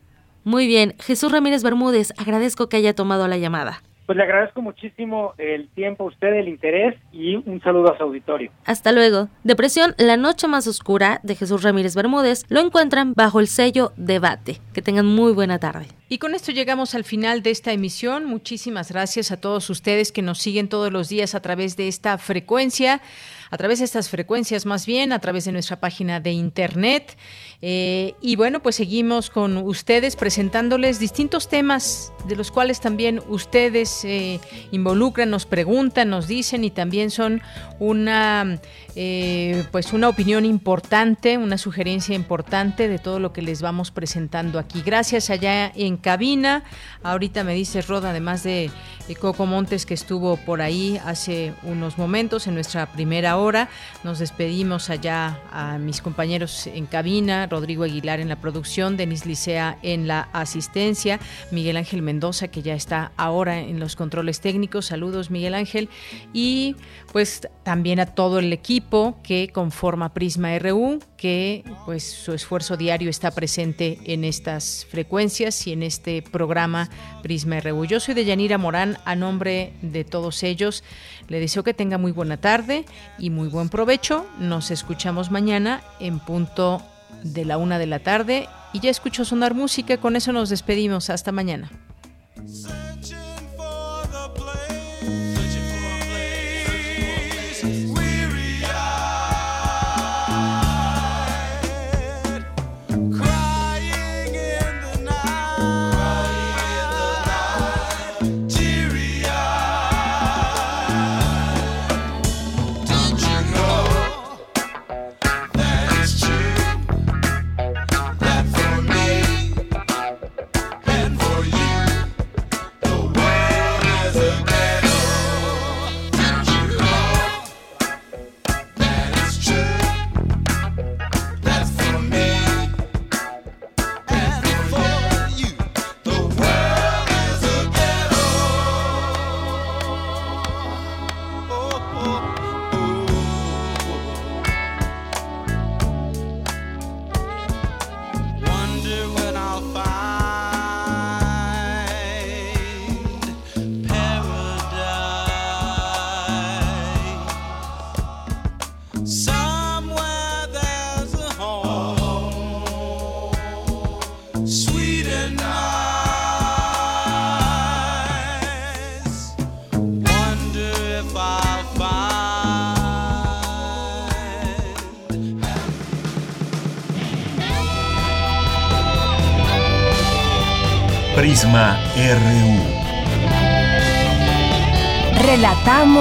[0.43, 3.81] Muy bien, Jesús Ramírez Bermúdez, agradezco que haya tomado la llamada.
[4.05, 8.03] Pues le agradezco muchísimo el tiempo a usted, el interés y un saludo a su
[8.03, 8.51] auditorio.
[8.65, 9.29] Hasta luego.
[9.43, 14.59] Depresión, La Noche Más Oscura de Jesús Ramírez Bermúdez lo encuentran bajo el sello Debate.
[14.73, 15.87] Que tengan muy buena tarde.
[16.09, 18.25] Y con esto llegamos al final de esta emisión.
[18.25, 22.17] Muchísimas gracias a todos ustedes que nos siguen todos los días a través de esta
[22.17, 23.01] frecuencia,
[23.49, 27.17] a través de estas frecuencias más bien, a través de nuestra página de internet.
[27.65, 34.03] Eh, y bueno, pues seguimos con ustedes presentándoles distintos temas de los cuales también ustedes
[34.03, 34.41] eh,
[34.71, 37.41] involucran, nos preguntan, nos dicen y también son
[37.79, 38.59] una
[38.95, 44.59] eh, pues una opinión importante, una sugerencia importante de todo lo que les vamos presentando
[44.59, 44.83] aquí.
[44.85, 46.63] Gracias allá en cabina.
[47.01, 48.71] Ahorita me dice Roda, además de
[49.19, 53.69] Coco Montes que estuvo por ahí hace unos momentos en nuestra primera hora.
[54.03, 59.77] Nos despedimos allá a mis compañeros en cabina, Rodrigo Aguilar en la producción, Denis Licea
[59.83, 61.19] en la asistencia,
[61.51, 64.87] Miguel Ángel Mendoza que ya está ahora en los controles técnicos.
[64.87, 65.87] Saludos Miguel Ángel
[66.33, 66.75] y
[67.11, 73.11] pues también a todo el equipo que conforma Prisma RU, que pues su esfuerzo diario
[73.11, 76.89] está presente en estas frecuencias y en este programa
[77.21, 77.85] Prisma RU.
[77.85, 80.83] Yo soy de Yanira Morán, a nombre de todos ellos,
[81.27, 82.85] le deseo que tenga muy buena tarde
[83.19, 84.25] y muy buen provecho.
[84.39, 86.81] Nos escuchamos mañana en punto
[87.23, 91.09] de la una de la tarde y ya escucho sonar música, con eso nos despedimos.
[91.09, 91.71] Hasta mañana.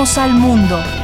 [0.02, 1.01] Al mundo.